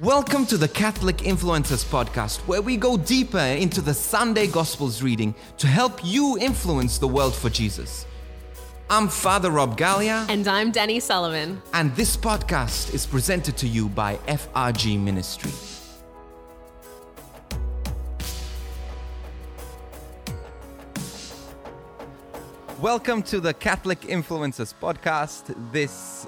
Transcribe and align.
Welcome 0.00 0.44
to 0.46 0.56
the 0.56 0.66
Catholic 0.66 1.18
Influencers 1.18 1.84
Podcast, 1.84 2.38
where 2.48 2.60
we 2.60 2.76
go 2.76 2.96
deeper 2.96 3.38
into 3.38 3.80
the 3.80 3.94
Sunday 3.94 4.48
Gospels 4.48 5.02
reading 5.04 5.34
to 5.58 5.68
help 5.68 6.00
you 6.04 6.36
influence 6.38 6.98
the 6.98 7.06
world 7.06 7.32
for 7.34 7.48
Jesus. 7.48 8.04
I'm 8.90 9.06
Father 9.08 9.50
Rob 9.52 9.78
Galea, 9.78 10.28
And 10.28 10.48
I'm 10.48 10.72
Denny 10.72 10.98
Sullivan. 10.98 11.62
and 11.72 11.94
this 11.94 12.16
podcast 12.16 12.92
is 12.92 13.06
presented 13.06 13.56
to 13.58 13.68
you 13.68 13.88
by 13.88 14.16
FRG 14.26 14.98
Ministry. 14.98 15.52
Welcome 22.80 23.22
to 23.24 23.40
the 23.40 23.54
Catholic 23.54 24.00
Influencers 24.02 24.74
Podcast. 24.80 25.54
This 25.72 26.26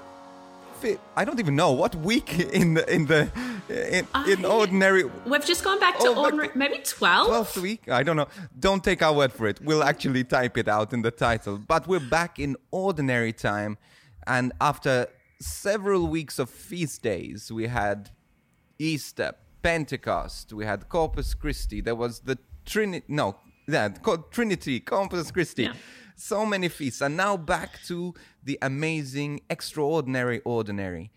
I 1.17 1.25
don't 1.25 1.41
even 1.41 1.57
know 1.57 1.73
what 1.73 1.95
week 1.95 2.39
in 2.39 2.75
the 2.75 2.93
in 2.93 3.07
the 3.07 3.31
in, 3.69 4.07
in 4.31 4.45
ordinary 4.45 5.05
We've 5.25 5.45
just 5.45 5.65
gone 5.65 5.81
back 5.81 5.99
to 6.01 6.09
Oh, 6.09 6.23
ordinary, 6.25 6.51
maybe 6.55 6.79
12? 6.85 7.29
12th 7.29 7.63
week? 7.63 7.89
I 7.89 8.03
don't 8.03 8.17
know. 8.17 8.29
Don't 8.59 8.83
take 8.85 9.03
our 9.03 9.13
word 9.13 9.33
for 9.33 9.47
it. 9.49 9.61
We'll 9.61 9.83
actually 9.83 10.25
type 10.25 10.57
it 10.57 10.69
out 10.69 10.93
in 10.93 11.03
the 11.03 11.11
title. 11.11 11.59
But 11.59 11.87
we're 11.89 11.99
back 12.19 12.39
in 12.39 12.57
ordinary 12.71 13.33
time. 13.33 13.77
And 14.27 14.53
after 14.61 15.07
several 15.41 16.07
weeks 16.07 16.39
of 16.39 16.49
feast 16.51 17.03
days, 17.03 17.51
we 17.53 17.67
had 17.67 18.11
Easter, 18.79 19.33
Pentecost, 19.63 20.53
we 20.53 20.65
had 20.65 20.89
Corpus 20.89 21.35
Christi. 21.35 21.81
There 21.81 21.95
was 21.97 22.21
the 22.21 22.39
Trinity. 22.65 23.05
No, 23.09 23.37
yeah, 23.69 23.89
co- 23.89 24.25
Trinity, 24.31 24.81
Corpus 24.81 25.31
Christi. 25.31 25.65
Yeah. 25.65 25.73
So 26.17 26.47
many 26.47 26.69
feasts. 26.69 27.03
And 27.03 27.17
now 27.17 27.37
back 27.37 27.83
to 27.87 28.15
the 28.43 28.59
amazing, 28.63 29.43
extraordinary, 29.51 30.41
ordinary. 30.45 31.11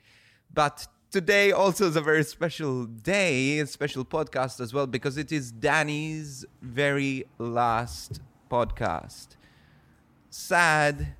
But 0.53 0.87
today 1.09 1.53
also 1.53 1.87
is 1.87 1.95
a 1.95 2.01
very 2.01 2.23
special 2.25 2.85
day, 2.85 3.59
a 3.59 3.65
special 3.65 4.03
podcast 4.03 4.59
as 4.59 4.73
well, 4.73 4.87
because 4.87 5.17
it 5.17 5.31
is 5.31 5.51
Danny's 5.53 6.45
very 6.61 7.25
last 7.37 8.19
podcast. 8.51 9.29
Sad. 10.29 11.15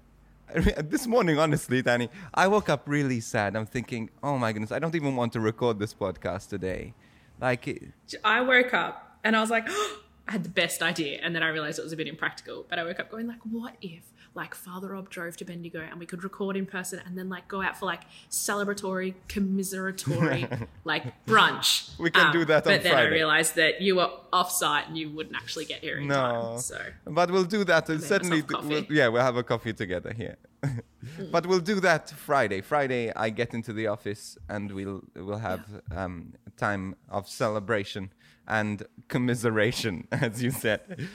This 0.83 1.05
morning, 1.05 1.37
honestly, 1.37 1.83
Danny, 1.83 2.09
I 2.33 2.47
woke 2.47 2.69
up 2.69 2.81
really 2.87 3.19
sad. 3.19 3.55
I'm 3.55 3.67
thinking, 3.67 4.09
oh 4.23 4.35
my 4.37 4.51
goodness, 4.51 4.71
I 4.71 4.79
don't 4.79 4.95
even 4.95 5.15
want 5.15 5.31
to 5.33 5.39
record 5.39 5.77
this 5.77 5.93
podcast 5.93 6.49
today. 6.49 6.95
Like, 7.39 7.93
I 8.25 8.41
woke 8.41 8.73
up 8.73 9.19
and 9.23 9.35
I 9.35 9.41
was 9.41 9.51
like, 9.51 9.65
oh, 9.69 9.99
I 10.29 10.33
had 10.33 10.43
the 10.43 10.49
best 10.49 10.83
idea. 10.83 11.19
And 11.23 11.35
then 11.35 11.41
I 11.41 11.49
realized 11.49 11.79
it 11.79 11.83
was 11.83 11.91
a 11.91 11.97
bit 11.97 12.07
impractical. 12.07 12.65
But 12.69 12.77
I 12.77 12.83
woke 12.83 12.99
up 12.99 13.09
going 13.09 13.27
like, 13.27 13.39
what 13.43 13.75
if 13.81 14.03
like 14.35 14.53
Father 14.53 14.89
Rob 14.89 15.09
drove 15.09 15.35
to 15.37 15.45
Bendigo 15.45 15.81
and 15.81 15.99
we 15.99 16.05
could 16.05 16.23
record 16.23 16.55
in 16.55 16.67
person 16.67 17.01
and 17.03 17.17
then 17.17 17.29
like 17.29 17.47
go 17.47 17.63
out 17.63 17.77
for 17.77 17.87
like 17.87 18.03
celebratory, 18.29 19.15
commiseratory 19.27 20.47
like 20.83 21.03
brunch. 21.25 21.89
Um, 21.89 22.03
We 22.03 22.11
can 22.11 22.31
do 22.31 22.45
that 22.45 22.67
on 22.67 22.73
But 22.73 22.83
then 22.83 22.95
I 22.95 23.07
realized 23.07 23.55
that 23.55 23.81
you 23.81 23.95
were 23.95 24.11
off 24.31 24.51
site 24.51 24.87
and 24.87 24.95
you 24.95 25.09
wouldn't 25.09 25.35
actually 25.35 25.65
get 25.65 25.79
here 25.81 25.97
in 25.97 26.07
no. 26.07 26.15
time. 26.15 26.59
So 26.59 26.79
But 27.05 27.31
we'll 27.31 27.43
do 27.43 27.63
that. 27.63 27.89
And 27.89 28.01
certainly, 28.03 28.43
we'll, 28.47 28.85
yeah, 28.89 29.07
we'll 29.07 29.23
have 29.23 29.35
a 29.35 29.43
coffee 29.43 29.73
together 29.73 30.13
here. 30.13 30.37
but 31.31 31.47
we'll 31.47 31.59
do 31.59 31.79
that 31.79 32.11
Friday. 32.11 32.61
Friday, 32.61 33.11
I 33.15 33.31
get 33.31 33.55
into 33.55 33.73
the 33.73 33.87
office 33.87 34.37
and 34.47 34.71
we'll 34.71 35.01
we'll 35.15 35.37
have 35.37 35.63
um, 35.95 36.33
a 36.45 36.51
time 36.51 36.95
of 37.09 37.27
celebration 37.27 38.11
and 38.49 38.83
commiseration, 39.07 40.07
as 40.11 40.43
you 40.43 40.51
said. 40.51 41.07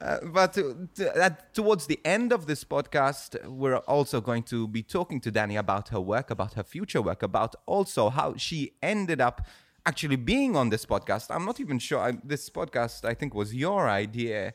Uh, 0.00 0.18
but 0.24 0.58
uh, 0.58 0.74
t- 0.94 1.04
at, 1.04 1.54
towards 1.54 1.86
the 1.86 1.98
end 2.04 2.32
of 2.32 2.46
this 2.46 2.64
podcast, 2.64 3.42
we're 3.48 3.78
also 3.78 4.20
going 4.20 4.42
to 4.42 4.68
be 4.68 4.82
talking 4.82 5.20
to 5.20 5.30
Danny 5.30 5.56
about 5.56 5.88
her 5.88 6.00
work, 6.00 6.30
about 6.30 6.54
her 6.54 6.62
future 6.62 7.00
work, 7.00 7.22
about 7.22 7.56
also 7.64 8.10
how 8.10 8.36
she 8.36 8.72
ended 8.82 9.20
up 9.20 9.46
actually 9.86 10.16
being 10.16 10.54
on 10.54 10.68
this 10.68 10.84
podcast. 10.84 11.34
I'm 11.34 11.46
not 11.46 11.60
even 11.60 11.78
sure. 11.78 12.00
I, 12.00 12.12
this 12.22 12.50
podcast, 12.50 13.04
I 13.04 13.14
think, 13.14 13.34
was 13.34 13.54
your 13.54 13.88
idea 13.88 14.52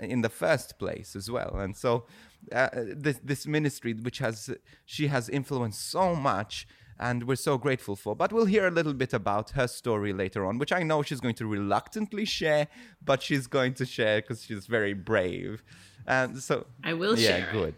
in 0.00 0.20
the 0.22 0.28
first 0.28 0.78
place 0.78 1.16
as 1.16 1.30
well. 1.30 1.56
And 1.56 1.76
so, 1.76 2.04
uh, 2.52 2.68
this 2.74 3.18
this 3.24 3.46
ministry, 3.46 3.92
which 3.94 4.18
has 4.18 4.50
she 4.84 5.08
has 5.08 5.28
influenced 5.28 5.90
so 5.90 6.14
much, 6.14 6.68
and 6.98 7.24
we're 7.28 7.36
so 7.36 7.58
grateful 7.58 7.96
for. 7.96 8.16
But 8.16 8.32
we'll 8.32 8.46
hear 8.46 8.66
a 8.66 8.70
little 8.70 8.94
bit 8.94 9.12
about 9.12 9.50
her 9.50 9.66
story 9.68 10.12
later 10.12 10.44
on, 10.46 10.58
which 10.58 10.72
I 10.72 10.82
know 10.82 11.02
she's 11.02 11.20
going 11.20 11.34
to 11.36 11.46
reluctantly 11.46 12.24
share, 12.24 12.68
but 13.04 13.22
she's 13.22 13.46
going 13.46 13.74
to 13.74 13.86
share 13.86 14.20
because 14.20 14.44
she's 14.44 14.66
very 14.66 14.94
brave. 14.94 15.62
And 16.06 16.42
so, 16.42 16.66
I 16.84 16.94
will 16.94 17.18
yeah, 17.18 17.28
share 17.28 17.48
it. 17.48 17.52
good. 17.52 17.74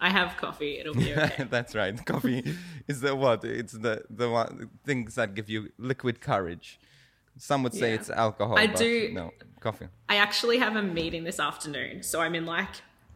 I 0.00 0.08
have 0.10 0.36
coffee. 0.36 0.78
It'll 0.78 0.94
be 0.94 1.12
okay. 1.14 1.44
That's 1.50 1.74
right. 1.74 1.94
Coffee 2.06 2.56
is 2.88 3.00
the 3.02 3.14
what? 3.14 3.44
It's 3.44 3.72
the 3.74 4.02
the 4.08 4.30
one, 4.30 4.70
things 4.84 5.14
that 5.16 5.34
give 5.34 5.48
you 5.50 5.70
liquid 5.78 6.20
courage. 6.20 6.80
Some 7.36 7.62
would 7.62 7.74
say 7.74 7.90
Yeah. 7.90 7.94
it's 7.96 8.10
alcohol. 8.10 8.58
I 8.58 8.66
but 8.66 8.76
do- 8.76 9.10
No, 9.12 9.32
coffee. 9.60 9.88
I 10.08 10.16
actually 10.16 10.58
have 10.58 10.74
a 10.76 10.82
meeting 10.82 11.24
this 11.24 11.38
afternoon, 11.38 12.02
so 12.02 12.20
I'm 12.20 12.34
in 12.34 12.46
like 12.46 12.68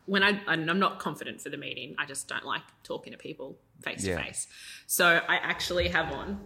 when 0.06 0.22
I 0.22 0.40
and 0.46 0.70
I'm 0.70 0.78
not 0.78 0.98
confident 0.98 1.40
for 1.40 1.48
the 1.48 1.56
meeting. 1.56 1.94
I 1.98 2.04
just 2.06 2.28
don't 2.28 2.44
like 2.44 2.62
talking 2.82 3.12
to 3.12 3.18
people 3.18 3.56
face 3.82 4.04
to 4.04 4.16
face. 4.16 4.46
So 4.86 5.06
I 5.06 5.36
actually 5.36 5.88
have 5.88 6.12
on 6.12 6.40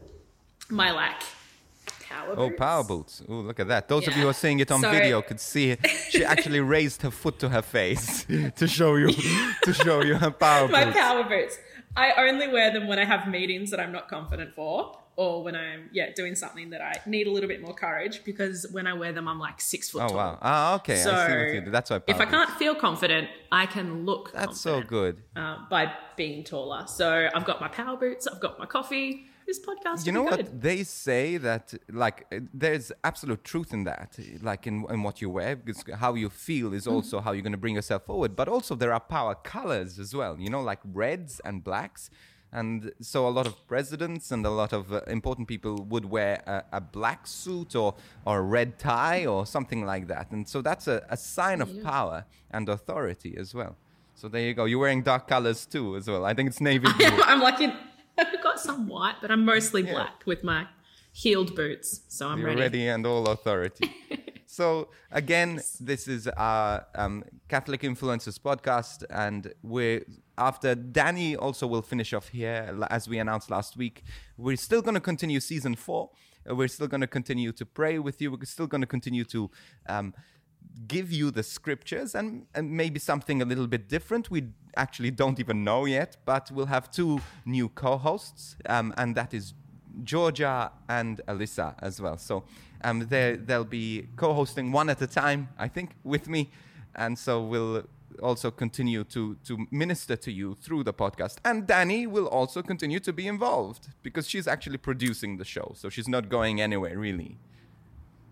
my 0.71 0.91
like 0.93 1.23
power. 2.09 2.35
Oh, 2.37 2.51
power 2.51 2.85
boots. 2.85 3.23
Oh, 3.29 3.35
look 3.35 3.61
at 3.61 3.69
that. 3.69 3.89
Those 3.89 4.07
of 4.09 4.17
you 4.17 4.23
who 4.23 4.29
are 4.29 4.33
seeing 4.35 4.61
it 4.61 4.71
on 4.71 4.81
So- 4.81 4.91
video 4.91 5.23
could 5.23 5.41
see 5.41 5.77
she 6.11 6.25
actually 6.25 6.61
raised 6.77 7.03
her 7.03 7.11
foot 7.11 7.39
to 7.41 7.49
her 7.49 7.63
face 7.63 8.25
to 8.57 8.67
show 8.67 8.97
you 8.97 9.11
to 9.65 9.73
show 9.73 10.03
you 10.03 10.15
her 10.17 10.31
power 10.31 10.69
My 10.79 10.85
boots. 10.85 10.97
My 10.97 11.03
power 11.03 11.25
boots. 11.25 11.59
I 11.97 12.13
only 12.29 12.49
wear 12.49 12.71
them 12.73 12.87
when 12.87 12.99
I 12.99 13.05
have 13.05 13.27
meetings 13.29 13.71
that 13.71 13.81
I'm 13.81 13.93
not 13.93 14.09
confident 14.09 14.55
for, 14.55 14.99
or 15.23 15.43
when 15.45 15.57
I'm 15.57 15.83
yeah 15.99 16.09
doing 16.21 16.35
something 16.43 16.71
that 16.71 16.81
I 16.91 16.93
need 17.15 17.27
a 17.27 17.33
little 17.37 17.49
bit 17.55 17.61
more 17.67 17.75
courage. 17.75 18.17
Because 18.25 18.59
when 18.77 18.87
I 18.87 18.95
wear 19.03 19.13
them, 19.13 19.27
I'm 19.31 19.41
like 19.49 19.59
six 19.61 19.91
foot 19.91 20.03
Oh 20.05 20.09
tall. 20.09 20.17
wow. 20.17 20.39
Ah, 20.41 20.75
okay. 20.77 20.97
So 21.07 21.11
I 21.13 21.51
see 21.51 21.61
what. 21.61 21.73
That's 21.77 21.91
why. 21.91 22.01
If 22.07 22.21
I 22.21 22.29
can't 22.37 22.51
feel 22.63 22.75
confident, 22.89 23.27
I 23.63 23.65
can 23.67 23.87
look. 24.11 24.25
That's 24.33 24.61
so 24.69 24.81
good. 24.97 25.15
uh, 25.37 25.57
by 25.69 25.93
being 26.17 26.45
taller. 26.45 26.83
So 26.87 27.07
I've 27.35 27.45
got 27.51 27.61
my 27.61 27.69
power 27.81 27.97
boots, 28.05 28.27
I've 28.27 28.41
got 28.47 28.59
my 28.59 28.67
coffee. 28.67 29.11
This 29.49 29.61
podcast, 29.69 30.05
You 30.05 30.13
know 30.13 30.25
what 30.25 30.61
they 30.69 30.85
say 30.85 31.39
that 31.39 31.73
like 32.05 32.19
there's 32.53 32.93
absolute 33.03 33.43
truth 33.53 33.71
in 33.73 33.85
that, 33.85 34.11
like 34.43 34.67
in, 34.67 34.85
in 34.95 35.03
what 35.07 35.17
you 35.23 35.31
wear, 35.31 35.57
because 35.57 35.83
how 36.05 36.13
you 36.23 36.29
feel 36.29 36.75
is 36.75 36.87
also 36.87 37.15
how 37.25 37.33
you're 37.33 37.47
going 37.49 37.53
to 37.61 37.65
bring 37.67 37.75
yourself 37.81 38.03
forward. 38.11 38.37
But 38.37 38.47
also 38.55 38.75
there 38.83 38.93
are 38.93 39.01
power 39.01 39.35
colors 39.55 39.99
as 39.99 40.11
well. 40.15 40.35
You 40.39 40.51
know, 40.51 40.61
like 40.73 40.81
reds 40.85 41.41
and 41.47 41.65
blacks. 41.65 42.03
And 42.53 42.93
so 43.01 43.29
a 43.29 43.31
lot 43.31 43.47
of 43.47 43.67
presidents 43.69 44.31
and 44.31 44.47
a 44.47 44.51
lot 44.51 44.73
of 44.73 44.93
uh, 44.93 45.03
important 45.07 45.49
people 45.49 45.85
would 45.91 46.07
wear 46.07 46.43
a, 46.47 46.77
a 46.79 46.81
black 46.81 47.27
suit 47.27 47.77
or, 47.77 47.95
or 48.25 48.39
a 48.39 48.43
red 48.43 48.79
tie 48.79 49.27
or 49.27 49.45
something 49.45 49.85
like 49.85 50.07
that. 50.09 50.31
And 50.31 50.49
so 50.49 50.63
that's 50.63 50.89
a, 50.89 51.05
a 51.11 51.17
sign 51.17 51.61
of 51.61 51.83
power 51.83 52.25
and 52.51 52.69
authority 52.69 53.37
as 53.39 53.55
well. 53.55 53.77
So 54.15 54.29
there 54.29 54.41
you 54.41 54.55
go. 54.55 54.65
You're 54.65 54.79
wearing 54.81 55.03
dark 55.03 55.29
colors 55.29 55.67
too 55.67 55.95
as 55.97 56.09
well. 56.09 56.25
I 56.25 56.33
think 56.35 56.49
it's 56.49 56.61
navy 56.61 56.89
blue. 56.97 57.07
I'm 57.25 57.41
like 57.41 57.61
in. 57.61 57.73
I've 58.17 58.43
got 58.43 58.59
some 58.59 58.89
white, 58.89 59.17
but 59.21 59.31
I'm 59.31 59.45
mostly 59.45 59.83
black 59.83 60.23
with 60.27 60.43
my 60.43 60.67
heeled 61.13 61.55
boots. 61.55 62.01
So 62.09 62.29
I'm 62.29 62.39
You're 62.39 62.49
ready. 62.49 62.61
ready 62.63 62.89
and 62.89 63.07
all 63.07 63.29
authority. 63.29 63.93
so 64.51 64.89
again, 65.13 65.61
this 65.79 66.09
is 66.09 66.27
our 66.27 66.87
um, 66.95 67.23
Catholic 67.49 67.83
Influencers 67.83 68.41
podcast, 68.41 69.05
and 69.11 69.53
we're 69.63 70.07
after 70.39 70.75
Danny 70.75 71.37
also 71.37 71.67
will 71.67 71.83
finish 71.83 72.15
off 72.15 72.29
here 72.29 72.75
as 72.89 73.07
we 73.07 73.19
announced 73.19 73.51
last 73.51 73.77
week. 73.77 74.05
We're 74.39 74.57
still 74.57 74.81
going 74.81 74.95
to 74.95 75.01
continue 75.01 75.41
season 75.41 75.75
four. 75.75 76.13
We're 76.47 76.69
still 76.69 76.87
going 76.87 77.03
to 77.03 77.07
continue 77.07 77.53
to 77.53 77.67
pray 77.67 77.99
with 77.99 78.23
you. 78.23 78.31
We're 78.31 78.45
still 78.45 78.67
going 78.67 78.81
to 78.81 78.87
continue 78.87 79.25
to. 79.25 79.51
Um, 79.87 80.15
give 80.87 81.11
you 81.11 81.31
the 81.31 81.43
scriptures 81.43 82.15
and, 82.15 82.47
and 82.55 82.71
maybe 82.71 82.99
something 83.01 83.41
a 83.43 83.45
little 83.45 83.67
bit 83.67 83.89
different. 83.89 84.31
We 84.31 84.49
actually 84.77 85.11
don't 85.11 85.41
even 85.41 85.65
know 85.65 85.87
yet, 85.87 86.17
but 86.25 86.51
we'll 86.51 86.67
have 86.67 86.91
two 86.91 87.21
new 87.45 87.69
co-hosts, 87.69 88.57
um, 88.67 88.93
and 88.97 89.15
that 89.17 89.35
is 89.35 89.55
Georgia 90.05 90.71
and 90.89 91.21
Alyssa 91.29 91.75
as 91.81 92.01
well. 92.01 92.19
So 92.19 92.45
um, 92.83 93.07
they 93.09 93.37
they'll 93.37 93.65
be 93.65 94.09
co-hosting 94.17 94.73
one 94.73 94.89
at 94.91 95.03
a 95.03 95.07
time, 95.07 95.49
I 95.59 95.69
think, 95.69 95.91
with 96.05 96.29
me, 96.29 96.51
and 96.95 97.19
so 97.19 97.43
we'll 97.43 97.85
also 98.23 98.51
continue 98.51 99.05
to 99.05 99.37
to 99.45 99.67
minister 99.71 100.17
to 100.17 100.33
you 100.33 100.57
through 100.61 100.85
the 100.85 100.93
podcast. 100.93 101.37
And 101.45 101.67
Danny 101.67 102.07
will 102.07 102.27
also 102.27 102.63
continue 102.63 103.01
to 103.01 103.13
be 103.13 103.27
involved 103.27 103.89
because 104.03 104.29
she's 104.29 104.47
actually 104.47 104.79
producing 104.79 105.37
the 105.37 105.45
show, 105.45 105.73
so 105.75 105.89
she's 105.89 106.09
not 106.09 106.29
going 106.29 106.61
anywhere 106.61 106.99
really. 106.99 107.39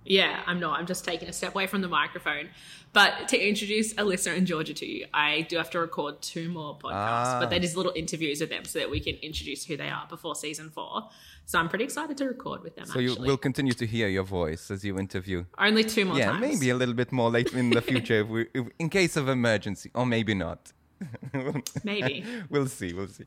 Yeah, 0.07 0.43
I'm 0.47 0.61
not. 0.61 0.79
I'm 0.79 0.87
just 0.87 1.05
taking 1.05 1.29
a 1.29 1.33
step 1.33 1.55
away 1.55 1.67
from 1.67 1.81
the 1.83 1.89
microphone. 1.89 2.49
But 2.93 3.29
to 3.29 3.39
introduce 3.39 3.93
Alyssa 3.95 4.35
and 4.37 4.47
Georgia 4.47 4.73
to 4.73 4.87
you, 4.87 5.07
I 5.13 5.43
do 5.43 5.57
have 5.59 5.69
to 5.71 5.81
record 5.81 6.23
two 6.23 6.49
more 6.49 6.79
podcasts, 6.79 7.35
Ah. 7.35 7.39
but 7.41 7.51
they're 7.51 7.59
just 7.59 7.77
little 7.77 7.93
interviews 7.95 8.41
with 8.41 8.49
them 8.49 8.65
so 8.65 8.79
that 8.79 8.91
we 8.91 9.01
can 9.01 9.17
introduce 9.17 9.67
who 9.67 9.77
they 9.77 9.91
are 9.91 10.07
before 10.09 10.35
season 10.35 10.71
four. 10.71 11.11
So 11.45 11.59
I'm 11.59 11.69
pretty 11.69 11.85
excited 11.85 12.17
to 12.17 12.25
record 12.25 12.63
with 12.63 12.75
them. 12.77 12.87
So 12.87 12.93
actually, 12.93 13.05
you 13.05 13.17
will 13.21 13.37
continue 13.37 13.75
to 13.75 13.87
hear 13.87 14.09
your 14.09 14.25
voice 14.25 14.71
as 14.71 14.85
you 14.85 14.99
interview. 14.99 15.45
only 15.59 15.85
two 15.85 16.05
more 16.07 16.19
yeah, 16.19 16.31
times. 16.31 16.41
maybe 16.41 16.71
a 16.71 16.75
little 16.75 16.95
bit 16.95 17.13
more 17.13 17.31
later 17.31 17.59
in 17.59 17.71
the 17.71 17.83
future, 17.83 18.21
if 18.21 18.29
we, 18.29 18.47
if, 18.55 18.67
in 18.79 18.89
case 18.89 19.17
of 19.17 19.29
emergency, 19.29 19.91
or 19.95 20.07
maybe 20.07 20.35
not. 20.35 20.73
Maybe. 21.85 22.25
we'll 22.49 22.69
see. 22.69 22.95
We'll 22.95 23.09
see. 23.09 23.25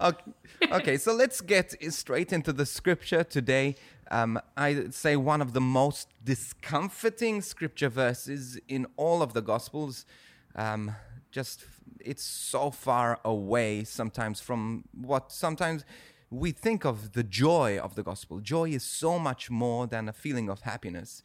Okay, 0.00 0.32
okay 0.72 0.96
so 0.96 1.14
let's 1.14 1.40
get 1.40 1.72
straight 1.92 2.32
into 2.32 2.52
the 2.52 2.66
scripture 2.66 3.22
today. 3.22 3.76
Um, 4.12 4.38
I 4.58 4.90
say 4.90 5.16
one 5.16 5.40
of 5.40 5.54
the 5.54 5.60
most 5.60 6.08
discomforting 6.22 7.40
scripture 7.40 7.88
verses 7.88 8.60
in 8.68 8.86
all 8.98 9.22
of 9.22 9.32
the 9.32 9.40
Gospels. 9.40 10.04
Um, 10.54 10.94
just 11.30 11.64
it's 11.98 12.22
so 12.22 12.70
far 12.70 13.18
away 13.24 13.84
sometimes 13.84 14.38
from 14.38 14.84
what 14.92 15.32
sometimes 15.32 15.86
we 16.30 16.52
think 16.52 16.84
of 16.84 17.12
the 17.12 17.22
joy 17.22 17.78
of 17.78 17.94
the 17.94 18.02
gospel. 18.02 18.40
Joy 18.40 18.70
is 18.70 18.82
so 18.82 19.18
much 19.18 19.50
more 19.50 19.86
than 19.86 20.08
a 20.08 20.12
feeling 20.12 20.50
of 20.50 20.60
happiness. 20.60 21.22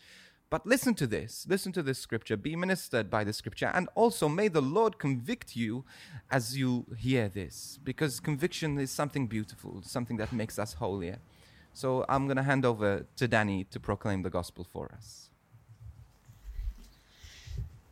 But 0.50 0.66
listen 0.66 0.96
to 0.96 1.08
this. 1.08 1.46
Listen 1.50 1.74
to 1.74 1.84
this 1.84 2.00
scripture. 2.00 2.38
Be 2.38 2.56
ministered 2.56 3.10
by 3.10 3.26
the 3.26 3.34
scripture. 3.34 3.70
And 3.74 3.90
also, 3.96 4.30
may 4.30 4.48
the 4.48 4.62
Lord 4.62 4.98
convict 4.98 5.58
you 5.58 5.84
as 6.32 6.58
you 6.58 6.86
hear 6.98 7.28
this, 7.28 7.80
because 7.84 8.22
conviction 8.22 8.78
is 8.80 8.92
something 8.92 9.28
beautiful, 9.28 9.82
something 9.84 10.16
that 10.18 10.32
makes 10.32 10.58
us 10.58 10.74
holier. 10.74 11.20
So 11.78 12.04
I'm 12.10 12.26
going 12.26 12.38
to 12.38 12.44
hand 12.52 12.66
over 12.66 13.06
to 13.18 13.28
Danny 13.28 13.64
to 13.66 13.80
proclaim 13.80 14.24
the 14.24 14.32
gospel 14.32 14.64
for 14.64 14.92
us. 14.98 15.30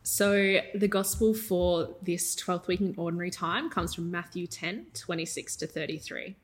So, 0.02 0.58
the 0.74 0.88
gospel 0.88 1.34
for 1.34 1.94
this 2.02 2.34
12th 2.34 2.66
week 2.66 2.80
in 2.80 2.94
ordinary 2.96 3.30
time 3.30 3.70
comes 3.70 3.94
from 3.94 4.10
Matthew 4.10 4.48
10 4.48 4.86
26 4.92 5.54
to 5.56 5.66
33. 5.68 6.34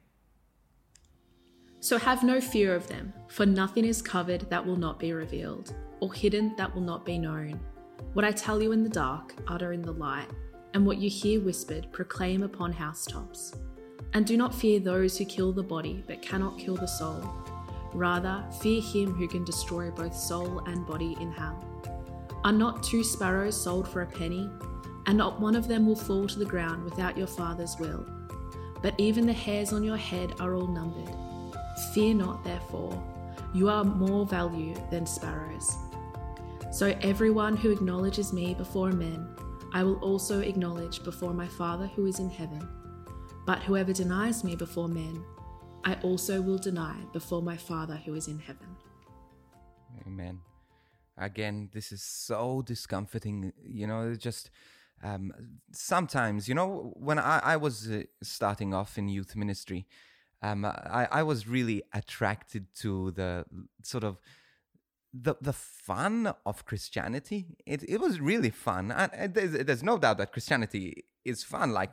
So, 1.80 1.98
have 1.98 2.22
no 2.22 2.40
fear 2.40 2.76
of 2.76 2.86
them, 2.86 3.12
for 3.26 3.44
nothing 3.44 3.86
is 3.86 4.00
covered 4.00 4.48
that 4.48 4.64
will 4.64 4.76
not 4.76 5.00
be 5.00 5.12
revealed 5.12 5.74
or 5.98 6.14
hidden 6.14 6.54
that 6.58 6.72
will 6.72 6.82
not 6.82 7.04
be 7.04 7.18
known. 7.18 7.58
What 8.12 8.24
I 8.24 8.30
tell 8.30 8.62
you 8.62 8.70
in 8.70 8.84
the 8.84 8.88
dark, 8.88 9.34
utter 9.48 9.72
in 9.72 9.82
the 9.82 9.92
light, 9.92 10.28
and 10.74 10.86
what 10.86 10.98
you 10.98 11.10
hear 11.10 11.40
whispered, 11.40 11.90
proclaim 11.90 12.44
upon 12.44 12.70
housetops. 12.70 13.56
And 14.14 14.26
do 14.26 14.36
not 14.36 14.54
fear 14.54 14.80
those 14.80 15.16
who 15.16 15.24
kill 15.24 15.52
the 15.52 15.62
body, 15.62 16.04
but 16.06 16.22
cannot 16.22 16.58
kill 16.58 16.76
the 16.76 16.86
soul. 16.86 17.22
Rather, 17.94 18.44
fear 18.60 18.80
him 18.80 19.14
who 19.14 19.28
can 19.28 19.44
destroy 19.44 19.90
both 19.90 20.14
soul 20.14 20.60
and 20.66 20.86
body 20.86 21.16
in 21.20 21.30
hell. 21.30 21.62
Are 22.44 22.52
not 22.52 22.82
two 22.82 23.04
sparrows 23.04 23.60
sold 23.60 23.88
for 23.88 24.02
a 24.02 24.06
penny? 24.06 24.50
And 25.06 25.18
not 25.18 25.40
one 25.40 25.56
of 25.56 25.68
them 25.68 25.86
will 25.86 25.96
fall 25.96 26.26
to 26.26 26.38
the 26.38 26.44
ground 26.44 26.84
without 26.84 27.16
your 27.18 27.26
Father's 27.26 27.76
will. 27.78 28.06
But 28.82 28.94
even 28.98 29.26
the 29.26 29.32
hairs 29.32 29.72
on 29.72 29.84
your 29.84 29.96
head 29.96 30.34
are 30.40 30.54
all 30.54 30.66
numbered. 30.66 31.14
Fear 31.92 32.14
not, 32.14 32.44
therefore, 32.44 33.02
you 33.54 33.68
are 33.68 33.84
more 33.84 34.26
value 34.26 34.74
than 34.90 35.06
sparrows. 35.06 35.76
So 36.72 36.96
everyone 37.02 37.56
who 37.56 37.70
acknowledges 37.70 38.32
me 38.32 38.54
before 38.54 38.92
men, 38.92 39.28
I 39.74 39.84
will 39.84 39.96
also 39.96 40.40
acknowledge 40.40 41.04
before 41.04 41.34
my 41.34 41.46
Father 41.46 41.86
who 41.86 42.06
is 42.06 42.18
in 42.18 42.30
heaven. 42.30 42.66
But 43.44 43.62
whoever 43.62 43.92
denies 43.92 44.44
me 44.44 44.56
before 44.56 44.88
men, 44.88 45.24
I 45.84 45.94
also 46.02 46.40
will 46.40 46.58
deny 46.58 46.96
before 47.12 47.42
my 47.42 47.56
Father 47.56 47.96
who 47.96 48.14
is 48.14 48.28
in 48.28 48.38
heaven. 48.38 48.68
Amen. 50.06 50.40
Again, 51.16 51.68
this 51.72 51.92
is 51.92 52.02
so 52.02 52.62
discomforting. 52.64 53.52
You 53.62 53.86
know, 53.86 54.14
just 54.14 54.50
um, 55.02 55.32
sometimes, 55.72 56.48
you 56.48 56.54
know, 56.54 56.92
when 56.96 57.18
I, 57.18 57.40
I 57.42 57.56
was 57.56 57.90
uh, 57.90 58.02
starting 58.22 58.72
off 58.72 58.96
in 58.96 59.08
youth 59.08 59.34
ministry, 59.34 59.86
um, 60.42 60.64
I, 60.64 61.08
I 61.10 61.22
was 61.22 61.48
really 61.48 61.82
attracted 61.92 62.66
to 62.80 63.10
the 63.12 63.44
sort 63.82 64.04
of 64.04 64.18
the 65.12 65.34
the 65.40 65.52
fun 65.52 66.32
of 66.46 66.64
Christianity. 66.64 67.56
It 67.66 67.82
it 67.88 68.00
was 68.00 68.20
really 68.20 68.50
fun, 68.50 68.90
and 68.90 69.34
there's, 69.34 69.52
there's 69.52 69.82
no 69.82 69.98
doubt 69.98 70.18
that 70.18 70.32
Christianity 70.32 71.04
is 71.24 71.44
fun. 71.44 71.72
Like 71.72 71.92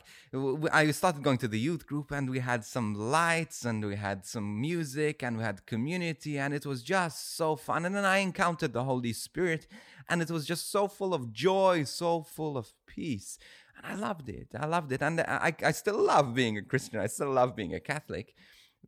I 0.72 0.90
started 0.92 1.24
going 1.24 1.38
to 1.40 1.48
the 1.48 1.60
youth 1.60 1.86
group, 1.86 2.12
and 2.12 2.30
we 2.30 2.40
had 2.40 2.64
some 2.64 2.94
lights, 2.94 3.66
and 3.66 3.86
we 3.86 3.96
had 3.96 4.26
some 4.26 4.62
music, 4.62 5.22
and 5.22 5.38
we 5.38 5.44
had 5.44 5.66
community, 5.66 6.38
and 6.38 6.54
it 6.54 6.66
was 6.66 6.82
just 6.82 7.36
so 7.36 7.56
fun. 7.56 7.86
And 7.86 7.96
then 7.96 8.06
I 8.06 8.18
encountered 8.20 8.74
the 8.74 8.86
Holy 8.86 9.14
Spirit, 9.14 9.68
and 10.08 10.22
it 10.22 10.32
was 10.32 10.46
just 10.46 10.72
so 10.72 10.88
full 10.88 11.14
of 11.14 11.34
joy, 11.34 11.84
so 11.84 12.24
full 12.24 12.58
of 12.58 12.72
peace. 12.88 13.38
And 13.78 13.86
I 13.86 13.96
loved 13.96 14.30
it. 14.30 14.48
I 14.58 14.66
loved 14.66 14.92
it, 14.94 15.02
and 15.02 15.20
I 15.22 15.54
I 15.62 15.72
still 15.72 16.02
love 16.02 16.34
being 16.34 16.58
a 16.58 16.64
Christian. 16.64 17.00
I 17.00 17.08
still 17.08 17.32
love 17.32 17.56
being 17.56 17.74
a 17.76 17.82
Catholic. 17.82 18.34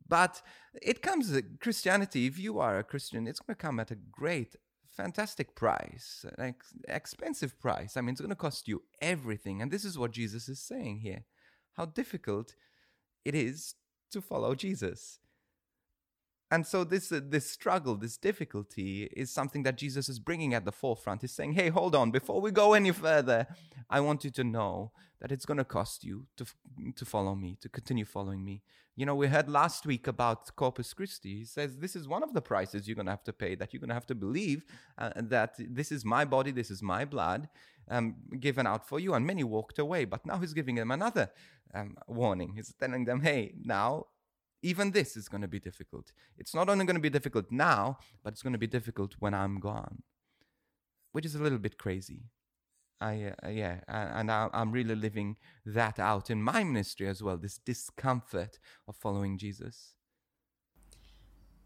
But 0.08 0.42
it 0.80 1.02
comes, 1.02 1.32
Christianity, 1.60 2.26
if 2.26 2.38
you 2.38 2.58
are 2.58 2.78
a 2.78 2.84
Christian, 2.84 3.26
it's 3.26 3.40
going 3.40 3.56
to 3.56 3.60
come 3.60 3.80
at 3.80 3.90
a 3.90 3.96
great, 3.96 4.56
fantastic 4.90 5.54
price, 5.54 6.24
an 6.38 6.54
expensive 6.88 7.58
price. 7.60 7.96
I 7.96 8.00
mean, 8.00 8.10
it's 8.10 8.20
going 8.20 8.30
to 8.30 8.36
cost 8.36 8.68
you 8.68 8.82
everything. 9.00 9.62
And 9.62 9.70
this 9.70 9.84
is 9.84 9.98
what 9.98 10.12
Jesus 10.12 10.48
is 10.48 10.60
saying 10.60 11.00
here 11.00 11.24
how 11.76 11.86
difficult 11.86 12.54
it 13.24 13.34
is 13.34 13.74
to 14.10 14.20
follow 14.20 14.54
Jesus. 14.54 15.18
And 16.52 16.66
so 16.66 16.84
this 16.84 17.10
uh, 17.10 17.20
this 17.24 17.50
struggle, 17.50 17.96
this 17.96 18.18
difficulty 18.18 19.04
is 19.22 19.30
something 19.30 19.62
that 19.62 19.78
Jesus 19.78 20.10
is 20.10 20.18
bringing 20.18 20.52
at 20.52 20.66
the 20.66 20.70
forefront. 20.70 21.22
He's 21.22 21.32
saying, 21.32 21.54
"Hey, 21.54 21.70
hold 21.70 21.94
on, 21.94 22.10
before 22.10 22.42
we 22.42 22.50
go 22.50 22.74
any 22.74 22.92
further, 22.92 23.46
I 23.88 24.00
want 24.00 24.22
you 24.22 24.30
to 24.32 24.44
know 24.44 24.92
that 25.20 25.32
it's 25.32 25.46
going 25.46 25.56
to 25.56 25.64
cost 25.64 26.04
you 26.04 26.26
to 26.36 26.44
to 26.94 27.04
follow 27.06 27.34
me, 27.34 27.56
to 27.62 27.70
continue 27.70 28.04
following 28.04 28.44
me." 28.44 28.60
You 28.96 29.06
know, 29.06 29.14
we 29.14 29.28
heard 29.28 29.48
last 29.48 29.86
week 29.86 30.06
about 30.06 30.54
Corpus 30.54 30.92
Christi. 30.92 31.38
He 31.38 31.46
says 31.46 31.78
this 31.78 31.96
is 31.96 32.06
one 32.06 32.22
of 32.22 32.34
the 32.34 32.42
prices 32.42 32.86
you're 32.86 33.00
going 33.00 33.06
to 33.06 33.16
have 33.18 33.24
to 33.24 33.32
pay. 33.32 33.54
That 33.54 33.72
you're 33.72 33.80
going 33.80 33.94
to 33.94 34.00
have 34.00 34.12
to 34.12 34.14
believe 34.14 34.66
uh, 34.98 35.12
that 35.16 35.54
this 35.58 35.90
is 35.90 36.04
my 36.04 36.26
body, 36.26 36.50
this 36.50 36.70
is 36.70 36.82
my 36.82 37.06
blood, 37.06 37.48
um, 37.88 38.16
given 38.38 38.66
out 38.66 38.86
for 38.86 39.00
you. 39.00 39.14
And 39.14 39.26
many 39.26 39.42
walked 39.42 39.78
away, 39.78 40.04
but 40.04 40.26
now 40.26 40.36
he's 40.36 40.52
giving 40.52 40.74
them 40.74 40.90
another 40.90 41.30
um, 41.72 41.96
warning. 42.06 42.52
He's 42.56 42.74
telling 42.78 43.06
them, 43.06 43.22
"Hey, 43.22 43.54
now 43.64 44.08
even 44.62 44.92
this 44.92 45.16
is 45.16 45.28
going 45.28 45.42
to 45.42 45.48
be 45.48 45.60
difficult. 45.60 46.12
It's 46.38 46.54
not 46.54 46.68
only 46.68 46.84
going 46.84 46.96
to 46.96 47.02
be 47.02 47.10
difficult 47.10 47.50
now, 47.50 47.98
but 48.22 48.32
it's 48.32 48.42
going 48.42 48.52
to 48.52 48.58
be 48.58 48.66
difficult 48.66 49.16
when 49.18 49.34
I'm 49.34 49.58
gone, 49.58 50.02
which 51.12 51.26
is 51.26 51.34
a 51.34 51.42
little 51.42 51.58
bit 51.58 51.78
crazy. 51.78 52.30
I, 53.00 53.32
uh, 53.44 53.48
yeah, 53.48 53.80
and 53.88 54.30
I, 54.30 54.48
I'm 54.52 54.70
really 54.70 54.94
living 54.94 55.36
that 55.66 55.98
out 55.98 56.30
in 56.30 56.40
my 56.40 56.62
ministry 56.62 57.08
as 57.08 57.20
well 57.20 57.36
this 57.36 57.58
discomfort 57.58 58.60
of 58.86 58.94
following 58.94 59.38
Jesus. 59.38 59.94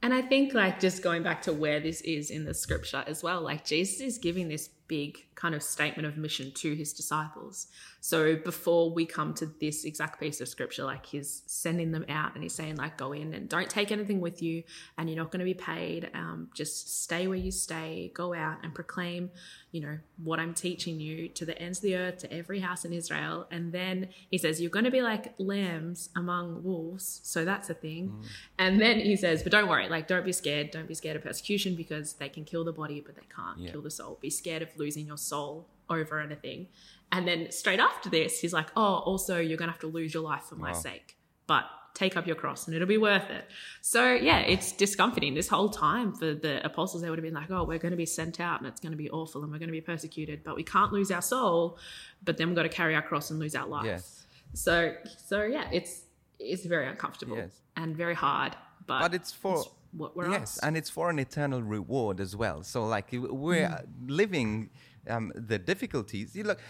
And 0.02 0.14
I 0.14 0.22
think, 0.22 0.54
like, 0.54 0.80
just 0.80 1.02
going 1.02 1.22
back 1.22 1.42
to 1.42 1.52
where 1.52 1.80
this 1.80 2.00
is 2.02 2.30
in 2.30 2.44
the 2.44 2.54
scripture 2.54 3.04
as 3.06 3.22
well, 3.22 3.40
like, 3.42 3.64
Jesus 3.64 4.00
is 4.00 4.18
giving 4.18 4.48
this 4.48 4.68
big 4.88 5.26
kind 5.34 5.54
of 5.54 5.62
statement 5.62 6.06
of 6.06 6.16
mission 6.16 6.50
to 6.52 6.74
his 6.74 6.92
disciples. 6.92 7.66
So 8.00 8.36
before 8.36 8.90
we 8.90 9.04
come 9.04 9.34
to 9.34 9.46
this 9.60 9.84
exact 9.84 10.20
piece 10.20 10.40
of 10.40 10.48
scripture, 10.48 10.84
like 10.84 11.04
he's 11.04 11.42
sending 11.46 11.90
them 11.90 12.04
out 12.08 12.34
and 12.34 12.42
he's 12.42 12.54
saying, 12.54 12.76
like, 12.76 12.96
go 12.96 13.12
in 13.12 13.34
and 13.34 13.48
don't 13.48 13.68
take 13.68 13.90
anything 13.90 14.20
with 14.20 14.40
you 14.42 14.62
and 14.96 15.10
you're 15.10 15.18
not 15.18 15.30
going 15.30 15.40
to 15.40 15.44
be 15.44 15.54
paid. 15.54 16.10
Um, 16.14 16.48
just 16.54 17.02
stay 17.02 17.26
where 17.26 17.36
you 17.36 17.50
stay, 17.50 18.12
go 18.14 18.32
out 18.32 18.58
and 18.62 18.74
proclaim, 18.74 19.30
you 19.72 19.80
know, 19.80 19.98
what 20.22 20.38
I'm 20.38 20.54
teaching 20.54 21.00
you 21.00 21.28
to 21.30 21.44
the 21.44 21.60
ends 21.60 21.78
of 21.78 21.82
the 21.82 21.96
earth, 21.96 22.18
to 22.18 22.32
every 22.32 22.60
house 22.60 22.84
in 22.84 22.92
Israel. 22.92 23.46
And 23.50 23.72
then 23.72 24.08
he 24.30 24.38
says, 24.38 24.60
you're 24.60 24.70
going 24.70 24.84
to 24.84 24.90
be 24.90 25.02
like 25.02 25.34
lambs 25.38 26.08
among 26.16 26.62
wolves. 26.62 27.20
So 27.24 27.44
that's 27.44 27.68
a 27.68 27.74
thing. 27.74 28.08
Mm. 28.08 28.26
And 28.58 28.80
then 28.80 29.00
he 29.00 29.16
says, 29.16 29.42
but 29.42 29.52
don't 29.52 29.68
worry, 29.68 29.88
like, 29.88 30.06
don't 30.06 30.24
be 30.24 30.32
scared. 30.32 30.70
Don't 30.70 30.88
be 30.88 30.94
scared 30.94 31.16
of 31.16 31.24
persecution 31.24 31.74
because 31.74 32.14
they 32.14 32.28
can 32.28 32.44
kill 32.44 32.64
the 32.64 32.72
body, 32.72 33.02
but 33.04 33.16
they 33.16 33.26
can't 33.34 33.58
yeah. 33.58 33.72
kill 33.72 33.82
the 33.82 33.90
soul. 33.90 34.18
Be 34.22 34.30
scared 34.30 34.62
of 34.62 34.75
losing 34.78 35.06
your 35.06 35.16
soul 35.16 35.68
over 35.88 36.20
anything. 36.20 36.68
And 37.12 37.26
then 37.26 37.50
straight 37.50 37.80
after 37.80 38.10
this, 38.10 38.40
he's 38.40 38.52
like, 38.52 38.68
oh, 38.76 38.96
also, 38.96 39.38
you're 39.38 39.56
going 39.56 39.68
to 39.68 39.72
have 39.72 39.80
to 39.80 39.86
lose 39.86 40.12
your 40.12 40.22
life 40.22 40.44
for 40.44 40.56
my 40.56 40.72
wow. 40.72 40.78
sake. 40.78 41.16
But 41.46 41.64
take 41.94 42.16
up 42.16 42.26
your 42.26 42.36
cross 42.36 42.66
and 42.66 42.76
it'll 42.76 42.86
be 42.86 42.98
worth 42.98 43.30
it. 43.30 43.44
So, 43.80 44.12
yeah, 44.12 44.40
it's 44.40 44.72
discomforting. 44.72 45.34
This 45.34 45.48
whole 45.48 45.70
time 45.70 46.12
for 46.12 46.34
the 46.34 46.64
apostles, 46.64 47.02
they 47.02 47.08
would 47.08 47.18
have 47.18 47.24
been 47.24 47.34
like, 47.34 47.50
oh, 47.50 47.64
we're 47.64 47.78
going 47.78 47.92
to 47.92 47.96
be 47.96 48.06
sent 48.06 48.38
out 48.38 48.60
and 48.60 48.68
it's 48.68 48.80
going 48.80 48.92
to 48.92 48.98
be 48.98 49.08
awful 49.10 49.42
and 49.42 49.50
we're 49.50 49.58
going 49.58 49.68
to 49.68 49.72
be 49.72 49.80
persecuted, 49.80 50.44
but 50.44 50.56
we 50.56 50.62
can't 50.62 50.92
lose 50.92 51.10
our 51.10 51.22
soul, 51.22 51.78
but 52.22 52.36
then 52.36 52.48
we've 52.48 52.56
got 52.56 52.64
to 52.64 52.68
carry 52.68 52.94
our 52.94 53.02
cross 53.02 53.30
and 53.30 53.40
lose 53.40 53.54
our 53.54 53.66
life. 53.66 53.86
Yes. 53.86 54.26
So, 54.52 54.94
so 55.24 55.44
yeah, 55.44 55.68
it's, 55.72 56.02
it's 56.38 56.66
very 56.66 56.86
uncomfortable 56.86 57.36
yes. 57.36 57.60
and 57.76 57.96
very 57.96 58.14
hard. 58.14 58.54
But, 58.86 59.00
but 59.00 59.14
it's 59.14 59.32
for 59.32 59.56
it's 59.56 59.68
what 59.92 60.16
we're 60.16 60.30
yes, 60.30 60.58
and 60.62 60.76
it's 60.76 60.90
for 60.90 61.10
an 61.10 61.18
eternal 61.18 61.62
reward 61.62 62.20
as 62.20 62.34
well. 62.36 62.62
So, 62.62 62.86
like, 62.86 63.08
we're 63.12 63.68
mm. 63.68 63.86
living 64.06 64.70
um, 65.08 65.32
the 65.34 65.58
difficulties. 65.58 66.34
You 66.34 66.44
look, 66.44 66.60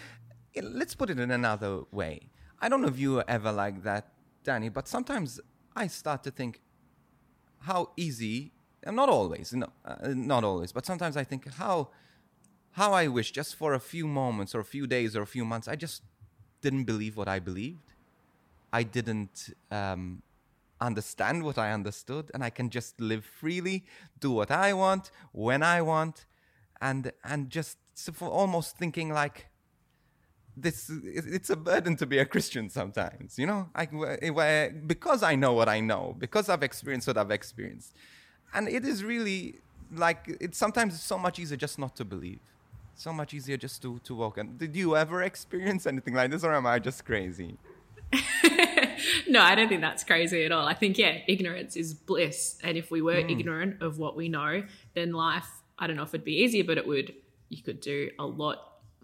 let's 0.63 0.95
put 0.95 1.11
it 1.11 1.19
in 1.19 1.31
another 1.31 1.83
way. 1.91 2.31
I 2.61 2.69
don't 2.69 2.81
know 2.83 2.89
if 2.89 2.99
you 2.99 3.19
are 3.19 3.25
ever 3.29 3.53
like 3.53 3.83
that, 3.83 4.13
Danny, 4.45 4.69
but 4.69 4.89
sometimes 4.89 5.41
I 5.75 5.87
start 5.89 6.23
to 6.25 6.31
think 6.31 6.61
how 7.61 7.91
easy, 7.97 8.53
and 8.83 8.97
not 8.97 9.09
always, 9.09 9.53
no, 9.53 9.69
uh, 9.85 9.97
not 10.15 10.45
always, 10.45 10.73
but 10.73 10.87
sometimes 10.87 11.17
I 11.17 11.25
think 11.25 11.53
how 11.55 11.91
how 12.73 12.93
I 12.93 13.09
wish 13.09 13.31
just 13.31 13.57
for 13.57 13.73
a 13.73 13.81
few 13.81 14.07
moments 14.07 14.55
or 14.55 14.61
a 14.61 14.65
few 14.65 14.87
days 14.87 15.17
or 15.17 15.23
a 15.23 15.27
few 15.27 15.47
months, 15.47 15.67
I 15.67 15.77
just 15.77 16.03
didn't 16.61 16.85
believe 16.85 17.17
what 17.17 17.27
I 17.27 17.39
believed. 17.39 17.95
I 18.71 18.83
didn't 18.83 19.55
um, 19.71 20.23
understand 20.81 21.43
what 21.43 21.59
I 21.59 21.73
understood, 21.73 22.31
and 22.35 22.45
I 22.45 22.51
can 22.51 22.71
just 22.71 23.01
live 23.01 23.25
freely, 23.25 23.87
do 24.21 24.31
what 24.31 24.51
I 24.51 24.73
want, 24.73 25.11
when 25.33 25.63
I 25.63 25.83
want, 25.83 26.27
and 26.81 27.13
and 27.25 27.51
just 27.51 27.79
so 27.95 28.13
almost 28.27 28.77
thinking 28.77 29.11
like 29.11 29.47
this 30.57 30.91
it's 31.05 31.51
a 31.51 31.57
burden 31.57 31.97
to 31.97 32.07
be 32.07 32.19
a 32.19 32.25
Christian 32.25 32.71
sometimes, 32.71 33.39
you 33.39 33.47
know, 33.47 33.69
I, 33.75 33.85
where, 33.87 34.71
because 34.71 35.23
I 35.23 35.35
know 35.35 35.53
what 35.53 35.69
I 35.69 35.81
know, 35.81 36.15
because 36.19 36.49
I've 36.49 36.63
experienced 36.63 37.07
what 37.07 37.19
I've 37.19 37.31
experienced, 37.31 37.95
and 38.55 38.69
it 38.69 38.85
is 38.85 39.05
really 39.05 39.57
like 39.95 40.37
it's 40.41 40.59
sometimes 40.59 40.95
it's 40.95 41.05
so 41.05 41.19
much 41.19 41.39
easier 41.39 41.57
just 41.57 41.79
not 41.79 41.95
to 41.97 42.05
believe, 42.05 42.41
so 42.95 43.13
much 43.13 43.35
easier 43.35 43.57
just 43.57 43.83
to 43.83 43.99
to 44.05 44.15
walk. 44.15 44.39
And 44.39 44.59
did 44.59 44.75
you 44.75 44.97
ever 44.97 45.23
experience 45.23 45.87
anything 45.87 46.15
like 46.15 46.31
this, 46.31 46.43
or 46.43 46.55
am 46.55 46.67
I 46.67 46.79
just 46.79 47.05
crazy? 47.05 47.59
no, 49.29 49.41
I 49.41 49.55
don't 49.55 49.69
think 49.69 49.81
that's 49.81 50.05
crazy 50.05 50.45
at 50.45 50.53
all. 50.53 50.67
I 50.67 50.75
think 50.75 50.99
yeah, 50.99 51.19
ignorance 51.27 51.77
is 51.77 51.95
bliss, 51.95 52.59
and 52.63 52.77
if 52.77 52.91
we 52.91 53.03
were 53.03 53.15
mm. 53.15 53.31
ignorant 53.31 53.83
of 53.83 53.99
what 53.99 54.17
we 54.17 54.29
know, 54.29 54.63
then 54.95 55.13
life 55.13 55.49
I 55.79 55.87
don't 55.87 55.97
know 55.97 56.05
if 56.05 56.15
it'd 56.15 56.25
be 56.25 56.43
easier, 56.43 56.65
but 56.65 56.79
it 56.79 56.87
would 56.87 57.15
you 57.49 57.63
could 57.63 57.81
do 57.81 58.11
a 58.19 58.27
lot 58.27 58.59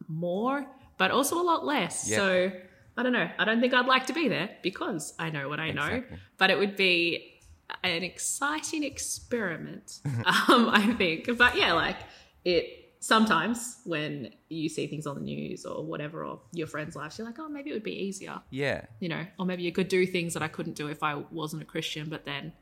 more 0.09 0.67
but 1.03 1.11
also 1.11 1.41
a 1.41 1.43
lot 1.43 1.65
less. 1.65 2.09
Yep. 2.09 2.19
So 2.19 2.53
I 2.97 3.03
don't 3.03 3.13
know. 3.13 3.29
I 3.37 3.45
don't 3.45 3.61
think 3.61 3.75
I'd 3.75 3.87
like 3.87 4.07
to 4.07 4.13
be 4.13 4.29
there 4.29 4.51
because 4.63 5.15
I 5.19 5.31
know 5.31 5.49
what 5.49 5.59
I 5.59 5.73
know. 5.73 5.87
Exactly. 5.87 6.19
But 6.39 6.51
it 6.51 6.59
would 6.59 6.77
be 6.77 7.41
an 7.83 8.05
exciting 8.05 8.85
experiment, 8.85 10.01
um, 10.07 10.69
I 10.69 10.95
think. 10.97 11.37
But 11.37 11.57
yeah, 11.57 11.73
like 11.73 11.97
it. 12.45 12.79
Sometimes 13.03 13.79
when 13.85 14.31
you 14.49 14.69
see 14.69 14.87
things 14.87 15.09
on 15.09 15.17
the 15.17 15.21
news 15.21 15.67
or 15.67 15.85
whatever, 15.85 16.25
or 16.25 16.41
your 16.53 16.69
friends' 16.69 16.95
lives, 16.95 17.19
you're 17.19 17.27
like, 17.27 17.39
oh, 17.39 17.49
maybe 17.49 17.71
it 17.71 17.73
would 17.73 17.83
be 17.83 17.99
easier. 18.05 18.41
Yeah. 18.51 18.83
You 19.01 19.09
know, 19.09 19.27
or 19.39 19.45
maybe 19.45 19.65
you 19.65 19.73
could 19.73 19.89
do 19.89 20.07
things 20.07 20.35
that 20.35 20.43
I 20.43 20.49
couldn't 20.49 20.77
do 20.77 20.87
if 20.87 21.03
I 21.03 21.17
wasn't 21.33 21.63
a 21.63 21.65
Christian. 21.65 22.09
But 22.09 22.25
then, 22.25 22.53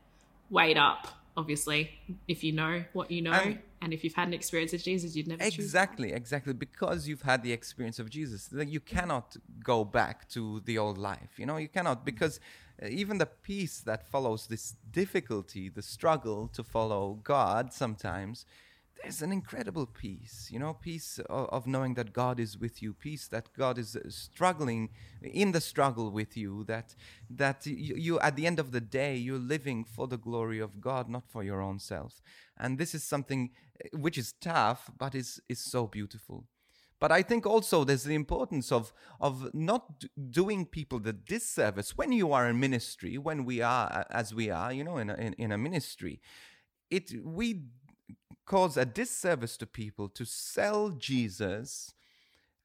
wait 0.49 0.77
up 0.77 1.07
obviously 1.37 1.89
if 2.27 2.43
you 2.43 2.51
know 2.51 2.83
what 2.93 3.09
you 3.09 3.21
know 3.21 3.31
and, 3.31 3.59
and 3.81 3.93
if 3.93 4.03
you've 4.03 4.13
had 4.13 4.27
an 4.27 4.33
experience 4.33 4.73
with 4.73 4.83
jesus 4.83 5.15
you'd 5.15 5.27
never 5.27 5.43
exactly 5.43 6.11
exactly 6.11 6.53
because 6.53 7.07
you've 7.07 7.21
had 7.21 7.41
the 7.41 7.53
experience 7.53 7.99
of 7.99 8.09
jesus 8.09 8.49
you 8.67 8.79
cannot 8.79 9.37
go 9.63 9.85
back 9.85 10.27
to 10.27 10.61
the 10.65 10.77
old 10.77 10.97
life 10.97 11.31
you 11.37 11.45
know 11.45 11.57
you 11.57 11.69
cannot 11.69 12.05
because 12.05 12.39
uh, 12.83 12.87
even 12.87 13.17
the 13.17 13.25
peace 13.25 13.79
that 13.79 14.05
follows 14.05 14.47
this 14.47 14.75
difficulty 14.91 15.69
the 15.69 15.81
struggle 15.81 16.49
to 16.49 16.63
follow 16.63 17.19
god 17.23 17.71
sometimes 17.71 18.45
there's 19.01 19.21
an 19.21 19.31
incredible 19.31 19.85
peace, 19.85 20.49
you 20.51 20.59
know, 20.59 20.73
peace 20.73 21.19
of, 21.29 21.49
of, 21.49 21.67
knowing 21.67 21.95
that 21.95 22.13
God 22.13 22.39
is 22.39 22.57
with 22.57 22.81
you, 22.81 22.93
peace 22.93 23.27
that 23.27 23.51
God 23.53 23.77
is 23.77 23.95
uh, 23.95 24.01
struggling 24.09 24.89
in 25.21 25.51
the 25.51 25.61
struggle 25.61 26.11
with 26.11 26.37
you, 26.37 26.63
that 26.65 26.95
that 27.29 27.65
you, 27.65 27.95
you, 27.95 28.19
at 28.19 28.35
the 28.35 28.45
end 28.45 28.59
of 28.59 28.71
the 28.71 28.81
day 28.81 29.15
you're 29.15 29.39
living 29.39 29.83
for 29.83 30.07
the 30.07 30.17
glory 30.17 30.59
of 30.59 30.81
God, 30.81 31.09
not 31.09 31.23
for 31.27 31.43
your 31.43 31.61
own 31.61 31.79
self. 31.79 32.21
And 32.57 32.77
this 32.77 32.93
is 32.93 33.03
something 33.03 33.51
uh, 33.83 33.97
which 33.97 34.17
is 34.17 34.33
tough, 34.39 34.89
but 34.97 35.15
is 35.15 35.41
is 35.49 35.59
so 35.59 35.87
beautiful. 35.87 36.45
But 36.99 37.11
I 37.11 37.23
think 37.23 37.47
also 37.47 37.83
there's 37.83 38.03
the 38.03 38.15
importance 38.15 38.71
of 38.71 38.93
of 39.19 39.53
not 39.53 40.05
doing 40.29 40.65
people 40.65 40.99
the 40.99 41.13
disservice 41.13 41.97
when 41.97 42.11
you 42.11 42.31
are 42.33 42.47
in 42.47 42.59
ministry, 42.59 43.17
when 43.17 43.45
we 43.45 43.61
are 43.61 44.05
as 44.11 44.33
we 44.33 44.51
are, 44.51 44.71
you 44.71 44.83
know, 44.83 44.97
in 44.97 45.09
a, 45.09 45.15
in, 45.15 45.33
in 45.33 45.51
a 45.51 45.57
ministry. 45.57 46.21
It 46.91 47.13
we 47.23 47.63
cause 48.45 48.77
a 48.77 48.85
disservice 48.85 49.57
to 49.57 49.65
people 49.65 50.09
to 50.09 50.25
sell 50.25 50.89
Jesus 50.89 51.93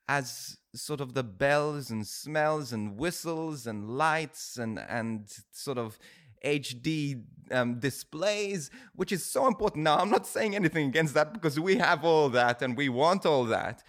as 0.08 0.58
sort 0.74 1.00
of 1.00 1.14
the 1.14 1.24
bells 1.24 1.90
and 1.90 2.06
smells 2.06 2.72
and 2.72 2.96
whistles 2.96 3.66
and 3.66 3.96
lights 3.96 4.56
and 4.56 4.78
and 4.78 5.32
sort 5.52 5.78
of 5.78 5.98
HD 6.44 7.22
um, 7.50 7.78
displays, 7.80 8.70
which 8.94 9.10
is 9.10 9.24
so 9.24 9.46
important. 9.46 9.84
Now, 9.84 9.96
I'm 9.98 10.10
not 10.10 10.26
saying 10.26 10.54
anything 10.54 10.88
against 10.88 11.14
that 11.14 11.32
because 11.32 11.58
we 11.58 11.76
have 11.76 12.04
all 12.04 12.28
that 12.30 12.62
and 12.62 12.76
we 12.76 12.88
want 12.88 13.26
all 13.26 13.44
that. 13.44 13.82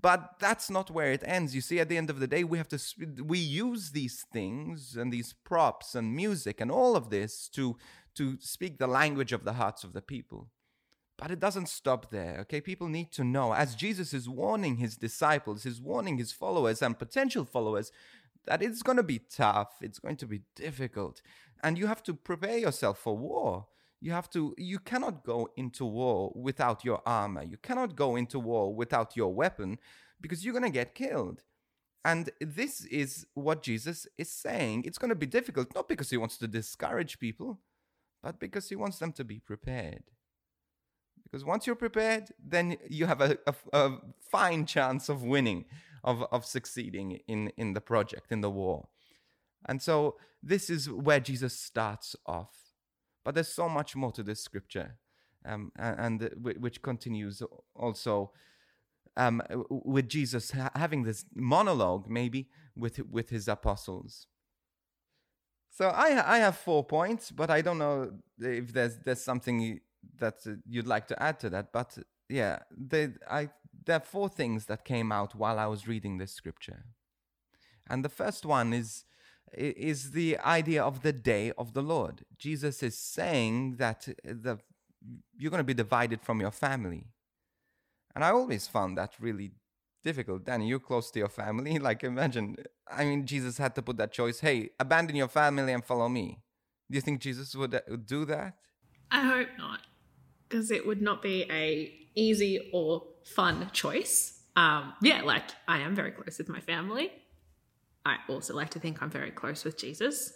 But 0.00 0.34
that's 0.38 0.70
not 0.70 0.90
where 0.90 1.12
it 1.12 1.24
ends. 1.26 1.54
You 1.54 1.60
see, 1.60 1.80
at 1.80 1.88
the 1.88 1.96
end 1.96 2.08
of 2.08 2.20
the 2.20 2.28
day, 2.28 2.44
we 2.44 2.56
have 2.58 2.68
to 2.68 2.78
we 3.24 3.38
use 3.38 3.90
these 3.90 4.24
things 4.32 4.96
and 4.96 5.12
these 5.12 5.34
props 5.44 5.94
and 5.94 6.14
music 6.14 6.60
and 6.60 6.70
all 6.70 6.94
of 6.94 7.10
this 7.10 7.48
to 7.50 7.76
to 8.14 8.38
speak 8.40 8.78
the 8.78 8.86
language 8.86 9.32
of 9.32 9.44
the 9.44 9.54
hearts 9.54 9.82
of 9.82 9.92
the 9.92 10.02
people. 10.02 10.50
But 11.18 11.32
it 11.32 11.40
doesn't 11.40 11.68
stop 11.68 12.10
there, 12.10 12.38
okay? 12.42 12.60
People 12.60 12.88
need 12.88 13.10
to 13.12 13.24
know, 13.24 13.52
as 13.52 13.74
Jesus 13.74 14.14
is 14.14 14.28
warning 14.28 14.76
his 14.76 14.96
disciples, 14.96 15.64
he's 15.64 15.80
warning 15.80 16.16
his 16.16 16.30
followers 16.30 16.80
and 16.80 16.96
potential 16.96 17.44
followers, 17.44 17.90
that 18.46 18.62
it's 18.62 18.82
going 18.82 18.96
to 18.96 19.02
be 19.02 19.18
tough, 19.18 19.72
it's 19.82 19.98
going 19.98 20.16
to 20.16 20.26
be 20.26 20.42
difficult, 20.54 21.20
and 21.62 21.76
you 21.76 21.88
have 21.88 22.02
to 22.04 22.14
prepare 22.14 22.56
yourself 22.56 22.98
for 22.98 23.16
war. 23.16 23.66
You 24.00 24.12
have 24.12 24.30
to, 24.30 24.54
you 24.56 24.78
cannot 24.78 25.24
go 25.24 25.48
into 25.56 25.84
war 25.84 26.32
without 26.36 26.84
your 26.84 27.02
armor. 27.04 27.42
You 27.42 27.56
cannot 27.56 27.96
go 27.96 28.14
into 28.14 28.38
war 28.38 28.72
without 28.72 29.16
your 29.16 29.34
weapon 29.34 29.78
because 30.20 30.44
you're 30.44 30.52
going 30.52 30.62
to 30.62 30.70
get 30.70 30.94
killed. 30.94 31.42
And 32.04 32.30
this 32.40 32.84
is 32.84 33.26
what 33.34 33.64
Jesus 33.64 34.06
is 34.16 34.30
saying. 34.30 34.84
It's 34.84 34.98
going 34.98 35.08
to 35.08 35.16
be 35.16 35.26
difficult, 35.26 35.74
not 35.74 35.88
because 35.88 36.10
he 36.10 36.16
wants 36.16 36.38
to 36.38 36.46
discourage 36.46 37.18
people, 37.18 37.58
but 38.22 38.38
because 38.38 38.68
he 38.68 38.76
wants 38.76 39.00
them 39.00 39.10
to 39.14 39.24
be 39.24 39.40
prepared. 39.40 40.04
Because 41.30 41.44
once 41.44 41.66
you're 41.66 41.76
prepared, 41.76 42.30
then 42.42 42.76
you 42.88 43.06
have 43.06 43.20
a, 43.20 43.38
a, 43.46 43.54
a 43.72 43.98
fine 44.30 44.64
chance 44.64 45.08
of 45.08 45.22
winning, 45.22 45.66
of, 46.02 46.22
of 46.32 46.46
succeeding 46.46 47.20
in, 47.28 47.52
in 47.56 47.74
the 47.74 47.80
project, 47.80 48.32
in 48.32 48.40
the 48.40 48.50
war. 48.50 48.88
And 49.66 49.82
so 49.82 50.16
this 50.42 50.70
is 50.70 50.88
where 50.90 51.20
Jesus 51.20 51.58
starts 51.58 52.16
off. 52.24 52.54
But 53.24 53.34
there's 53.34 53.48
so 53.48 53.68
much 53.68 53.94
more 53.94 54.12
to 54.12 54.22
this 54.22 54.40
scripture, 54.40 54.96
um, 55.44 55.70
and, 55.76 56.22
and 56.22 56.30
which 56.40 56.80
continues 56.80 57.42
also 57.74 58.32
um, 59.18 59.42
with 59.68 60.08
Jesus 60.08 60.52
having 60.74 61.02
this 61.02 61.26
monologue, 61.34 62.08
maybe 62.08 62.48
with 62.74 63.00
with 63.10 63.28
his 63.28 63.48
apostles. 63.48 64.28
So 65.70 65.88
I 65.88 66.36
I 66.36 66.38
have 66.38 66.56
four 66.56 66.84
points, 66.84 67.30
but 67.30 67.50
I 67.50 67.60
don't 67.60 67.78
know 67.78 68.12
if 68.38 68.72
there's 68.72 68.98
there's 69.04 69.20
something 69.20 69.80
that 70.18 70.38
uh, 70.46 70.52
you'd 70.68 70.86
like 70.86 71.06
to 71.08 71.22
add 71.22 71.40
to 71.40 71.50
that. 71.50 71.72
But 71.72 71.98
uh, 71.98 72.02
yeah, 72.28 72.60
they, 72.76 73.10
I, 73.30 73.50
there 73.84 73.96
are 73.96 74.00
four 74.00 74.28
things 74.28 74.66
that 74.66 74.84
came 74.84 75.12
out 75.12 75.34
while 75.34 75.58
I 75.58 75.66
was 75.66 75.88
reading 75.88 76.18
this 76.18 76.32
scripture. 76.32 76.84
And 77.88 78.04
the 78.04 78.08
first 78.08 78.44
one 78.44 78.72
is 78.72 79.04
is 79.54 80.10
the 80.10 80.38
idea 80.40 80.82
of 80.84 81.00
the 81.00 81.12
day 81.12 81.52
of 81.56 81.72
the 81.72 81.80
Lord. 81.80 82.22
Jesus 82.38 82.82
is 82.82 82.98
saying 82.98 83.76
that 83.76 84.06
uh, 84.08 84.34
the 84.42 84.58
you're 85.36 85.50
going 85.50 85.60
to 85.60 85.64
be 85.64 85.74
divided 85.74 86.20
from 86.22 86.40
your 86.40 86.50
family. 86.50 87.06
And 88.14 88.24
I 88.24 88.30
always 88.30 88.66
found 88.66 88.98
that 88.98 89.14
really 89.20 89.52
difficult. 90.02 90.44
Danny, 90.44 90.68
you're 90.68 90.80
close 90.80 91.10
to 91.12 91.18
your 91.18 91.28
family. 91.28 91.78
Like, 91.88 92.04
imagine, 92.04 92.56
I 92.90 93.04
mean, 93.04 93.26
Jesus 93.26 93.58
had 93.58 93.74
to 93.76 93.82
put 93.82 93.96
that 93.98 94.12
choice 94.12 94.40
hey, 94.40 94.70
abandon 94.78 95.16
your 95.16 95.28
family 95.28 95.72
and 95.72 95.84
follow 95.84 96.08
me. 96.08 96.40
Do 96.90 96.96
you 96.96 97.02
think 97.02 97.20
Jesus 97.20 97.54
would 97.54 97.80
do 98.06 98.24
that? 98.24 98.54
I 99.10 99.20
hope 99.22 99.48
not, 99.58 99.80
because 100.48 100.70
it 100.70 100.86
would 100.86 101.02
not 101.02 101.22
be 101.22 101.44
a 101.50 101.92
easy 102.14 102.70
or 102.72 103.04
fun 103.24 103.70
choice. 103.72 104.40
Um, 104.56 104.94
yeah, 105.02 105.22
like 105.22 105.44
I 105.66 105.78
am 105.80 105.94
very 105.94 106.10
close 106.10 106.38
with 106.38 106.48
my 106.48 106.60
family. 106.60 107.12
I 108.04 108.16
also 108.28 108.54
like 108.54 108.70
to 108.70 108.80
think 108.80 109.02
I'm 109.02 109.10
very 109.10 109.30
close 109.30 109.64
with 109.64 109.76
Jesus, 109.76 110.32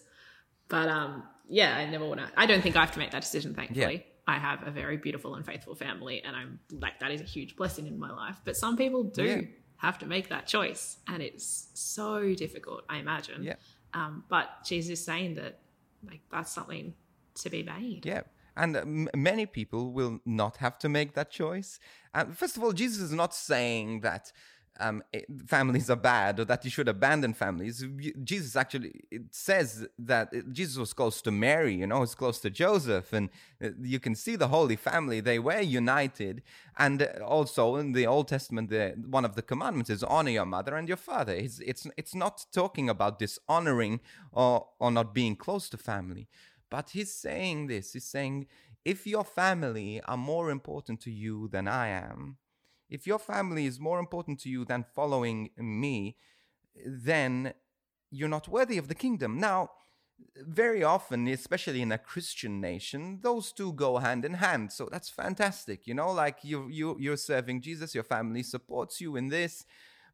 but 0.69 0.88
um, 0.88 1.25
yeah, 1.49 1.76
I 1.76 1.87
never 1.87 2.07
want 2.07 2.21
to. 2.21 2.28
I 2.37 2.47
don't 2.47 2.62
think 2.62 2.76
I 2.76 2.81
have 2.81 2.92
to 2.92 2.99
make 2.99 3.11
that 3.12 3.23
decision. 3.23 3.54
Thankfully, 3.54 3.95
yeah. 3.95 4.35
I 4.35 4.38
have 4.38 4.66
a 4.66 4.71
very 4.71 4.97
beautiful 4.97 5.35
and 5.35 5.45
faithful 5.45 5.75
family, 5.75 6.23
and 6.23 6.37
I'm 6.37 6.61
like 6.71 7.00
that 7.00 7.11
is 7.11 7.21
a 7.21 7.25
huge 7.25 7.57
blessing 7.57 7.87
in 7.87 7.99
my 7.99 8.11
life. 8.11 8.40
But 8.45 8.57
some 8.57 8.76
people 8.76 9.04
do 9.04 9.25
yeah. 9.25 9.40
have 9.78 9.99
to 10.00 10.07
make 10.07 10.28
that 10.28 10.47
choice, 10.47 10.99
and 11.09 11.23
it's 11.23 11.69
so 11.75 12.35
difficult. 12.35 12.85
I 12.88 12.99
imagine. 12.99 13.42
Yeah. 13.42 13.54
Um, 13.95 14.25
but 14.28 14.49
Jesus 14.64 15.00
is 15.00 15.04
saying 15.04 15.35
that 15.37 15.59
like 16.07 16.21
that's 16.31 16.52
something 16.52 16.95
to 17.37 17.50
be 17.50 17.62
made. 17.62 18.07
Yeah. 18.07 18.23
And 18.56 18.76
m- 18.76 19.09
many 19.14 19.47
people 19.47 19.92
will 19.92 20.21
not 20.25 20.59
have 20.59 20.78
to 20.80 20.88
make 20.88 21.14
that 21.14 21.30
choice. 21.30 21.78
And 22.14 22.37
first 22.37 22.56
of 22.56 22.62
all, 22.62 22.73
Jesus 22.73 23.00
is 23.00 23.12
not 23.12 23.35
saying 23.35 24.00
that 24.00 24.32
um, 24.80 25.02
it, 25.12 25.26
families 25.47 25.90
are 25.90 25.97
bad 25.97 26.40
or 26.40 26.44
that 26.47 26.64
you 26.64 26.71
should 26.71 26.88
abandon 26.88 27.35
families. 27.35 27.85
Jesus 28.25 28.56
actually 28.56 29.02
it 29.11 29.23
says 29.30 29.87
that 29.99 30.32
it, 30.32 30.50
Jesus 30.52 30.76
was 30.78 30.92
close 30.92 31.21
to 31.23 31.30
Mary, 31.30 31.75
you 31.75 31.87
know, 31.87 32.00
was 32.00 32.14
close 32.14 32.38
to 32.40 32.50
Joseph, 32.50 33.12
and 33.12 33.28
uh, 33.62 33.68
you 33.80 34.00
can 34.00 34.14
see 34.14 34.35
the 34.35 34.49
Holy 34.49 34.76
Family. 34.76 35.21
They 35.21 35.38
were 35.38 35.61
united, 35.61 36.42
and 36.78 37.02
also 37.25 37.76
in 37.76 37.92
the 37.92 38.06
Old 38.06 38.28
Testament, 38.28 38.71
the, 38.71 38.94
one 39.09 39.25
of 39.25 39.37
the 39.37 39.42
commandments 39.42 39.90
is 39.90 40.02
honor 40.02 40.30
your 40.30 40.47
mother 40.47 40.75
and 40.75 40.88
your 40.88 40.97
father. 40.97 41.35
It's 41.35 41.59
it's 41.61 41.87
it's 41.97 42.14
not 42.14 42.47
talking 42.52 42.88
about 42.88 43.18
dishonoring 43.18 44.00
or 44.32 44.68
or 44.78 44.90
not 44.90 45.14
being 45.14 45.37
close 45.37 45.68
to 45.71 45.76
family. 45.76 46.28
But 46.73 46.88
he's 46.91 47.14
saying 47.14 47.67
this 47.67 47.93
he's 47.93 48.11
saying, 48.17 48.47
if 48.83 49.07
your 49.07 49.25
family 49.25 50.00
are 50.07 50.17
more 50.17 50.50
important 50.50 50.99
to 51.02 51.11
you 51.11 51.49
than 51.55 51.69
I 51.69 51.88
am, 51.88 52.38
if 52.88 53.07
your 53.07 53.19
family 53.19 53.67
is 53.67 53.79
more 53.79 54.00
important 54.00 54.41
to 54.41 54.49
you 54.49 54.64
than 54.64 54.93
following 54.99 55.50
me, 55.59 56.17
then 56.87 57.52
you're 58.11 58.37
not 58.37 58.49
worthy 58.49 58.79
of 58.79 58.88
the 58.88 58.95
kingdom. 59.05 59.38
Now, 59.38 59.71
very 60.37 60.83
often, 60.83 61.29
especially 61.29 61.83
in 61.83 61.93
a 61.93 61.99
Christian 61.99 62.61
nation, 62.61 63.21
those 63.23 63.52
two 63.52 63.75
go 63.75 63.99
hand 63.99 64.25
in 64.25 64.35
hand. 64.35 64.73
So 64.73 64.88
that's 64.91 65.11
fantastic, 65.11 65.87
you 65.87 65.95
know, 65.95 66.11
like 66.11 66.38
you 66.43 66.69
you 66.71 66.97
you're 66.99 67.19
serving 67.33 67.61
Jesus, 67.61 67.95
your 67.95 68.09
family 68.14 68.43
supports 68.43 68.99
you 68.99 69.17
in 69.17 69.29
this, 69.29 69.67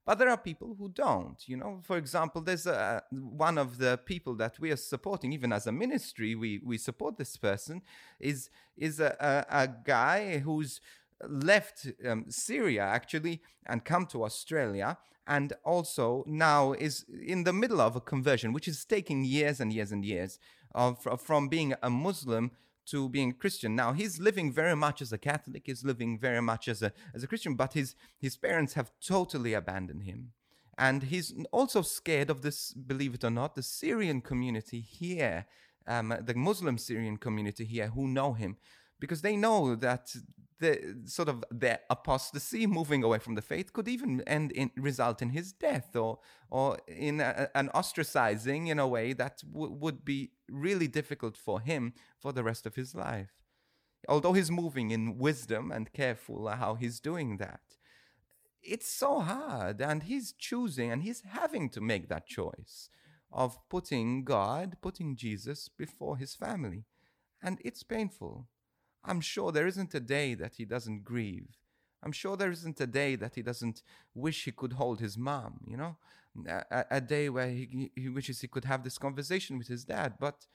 But 0.08 0.18
there 0.18 0.30
are 0.30 0.38
people 0.38 0.74
who 0.78 0.88
don't. 0.88 1.36
You 1.46 1.58
know, 1.58 1.80
for 1.82 1.98
example, 1.98 2.40
there's 2.40 2.66
a, 2.66 3.02
one 3.12 3.58
of 3.58 3.76
the 3.76 4.00
people 4.06 4.34
that 4.36 4.58
we 4.58 4.70
are 4.70 4.76
supporting, 4.76 5.34
even 5.34 5.52
as 5.52 5.66
a 5.66 5.70
ministry, 5.72 6.34
we, 6.34 6.62
we 6.64 6.78
support 6.78 7.18
this 7.18 7.36
person, 7.36 7.82
is, 8.18 8.48
is 8.78 9.00
a, 9.00 9.14
a, 9.20 9.64
a 9.64 9.68
guy 9.84 10.38
who's 10.38 10.80
left 11.28 11.88
um, 12.06 12.24
Syria 12.30 12.84
actually 12.84 13.42
and 13.66 13.84
come 13.84 14.06
to 14.06 14.24
Australia 14.24 14.96
and 15.26 15.52
also 15.62 16.24
now 16.26 16.72
is 16.72 17.04
in 17.26 17.44
the 17.44 17.52
middle 17.52 17.82
of 17.82 17.94
a 17.94 18.00
conversion 18.00 18.54
which 18.54 18.66
is 18.66 18.86
taking 18.86 19.26
years 19.26 19.60
and 19.60 19.74
years 19.74 19.92
and 19.92 20.06
years 20.06 20.38
of, 20.74 21.06
from 21.20 21.48
being 21.48 21.74
a 21.82 21.90
Muslim 21.90 22.52
to 22.90 23.08
being 23.08 23.32
Christian. 23.32 23.74
Now 23.74 23.92
he's 23.92 24.18
living 24.18 24.52
very 24.52 24.76
much 24.76 25.02
as 25.02 25.12
a 25.12 25.18
Catholic, 25.18 25.62
he's 25.66 25.84
living 25.84 26.18
very 26.18 26.42
much 26.42 26.68
as 26.68 26.82
a 26.82 26.92
as 27.14 27.22
a 27.22 27.26
Christian, 27.26 27.54
but 27.54 27.72
his 27.74 27.94
his 28.18 28.36
parents 28.36 28.74
have 28.74 28.92
totally 29.06 29.54
abandoned 29.54 30.04
him. 30.04 30.32
And 30.76 31.02
he's 31.02 31.34
also 31.50 31.82
scared 31.82 32.30
of 32.30 32.42
this, 32.42 32.72
believe 32.72 33.14
it 33.14 33.24
or 33.24 33.30
not, 33.30 33.56
the 33.56 33.64
Syrian 33.64 34.20
community 34.20 34.80
here, 34.80 35.46
um, 35.88 36.14
the 36.20 36.34
Muslim 36.34 36.78
Syrian 36.78 37.16
community 37.16 37.64
here 37.64 37.88
who 37.88 38.06
know 38.06 38.34
him 38.34 38.56
because 39.00 39.22
they 39.22 39.36
know 39.36 39.74
that 39.74 40.14
the 40.58 40.96
sort 41.04 41.28
of 41.28 41.44
the 41.50 41.80
apostasy, 41.88 42.66
moving 42.66 43.02
away 43.02 43.18
from 43.18 43.34
the 43.34 43.42
faith, 43.42 43.72
could 43.72 43.88
even 43.88 44.22
end 44.22 44.52
in 44.52 44.70
result 44.76 45.22
in 45.22 45.30
his 45.30 45.52
death 45.52 45.94
or 45.94 46.18
or 46.50 46.78
in 46.86 47.20
a, 47.20 47.48
an 47.54 47.68
ostracizing 47.74 48.68
in 48.68 48.78
a 48.78 48.88
way 48.88 49.12
that 49.12 49.42
w- 49.52 49.72
would 49.72 50.04
be 50.04 50.30
really 50.48 50.88
difficult 50.88 51.36
for 51.36 51.60
him 51.60 51.92
for 52.18 52.32
the 52.32 52.42
rest 52.42 52.66
of 52.66 52.74
his 52.74 52.94
life. 52.94 53.30
Although 54.08 54.32
he's 54.32 54.50
moving 54.50 54.90
in 54.90 55.18
wisdom 55.18 55.70
and 55.70 55.92
careful 55.92 56.48
how 56.48 56.74
he's 56.74 57.00
doing 57.00 57.36
that, 57.38 57.60
it's 58.62 58.90
so 58.90 59.20
hard, 59.20 59.80
and 59.80 60.04
he's 60.04 60.32
choosing 60.32 60.90
and 60.90 61.02
he's 61.02 61.22
having 61.22 61.68
to 61.70 61.80
make 61.80 62.08
that 62.08 62.26
choice 62.26 62.90
of 63.30 63.58
putting 63.68 64.24
God, 64.24 64.78
putting 64.80 65.14
Jesus 65.14 65.68
before 65.68 66.16
his 66.16 66.34
family, 66.34 66.84
and 67.42 67.60
it's 67.64 67.82
painful 67.82 68.48
I'm 69.04 69.20
sure 69.20 69.52
there 69.52 69.66
isn't 69.66 69.94
a 69.94 70.00
day 70.00 70.34
that 70.34 70.54
he 70.56 70.64
doesn't 70.64 71.04
grieve. 71.04 71.56
I'm 72.02 72.12
sure 72.12 72.36
there 72.36 72.50
isn't 72.50 72.80
a 72.80 72.86
day 72.86 73.16
that 73.16 73.34
he 73.34 73.42
doesn't 73.42 73.82
wish 74.14 74.44
he 74.44 74.52
could 74.52 74.74
hold 74.74 75.00
his 75.00 75.18
mom, 75.18 75.60
you 75.66 75.76
know? 75.76 75.96
A, 76.46 76.84
a 76.92 77.00
day 77.00 77.28
where 77.28 77.48
he, 77.48 77.90
he 77.96 78.08
wishes 78.08 78.40
he 78.40 78.48
could 78.48 78.64
have 78.64 78.84
this 78.84 78.98
conversation 78.98 79.58
with 79.58 79.66
his 79.66 79.84
dad, 79.84 80.14
but 80.20 80.46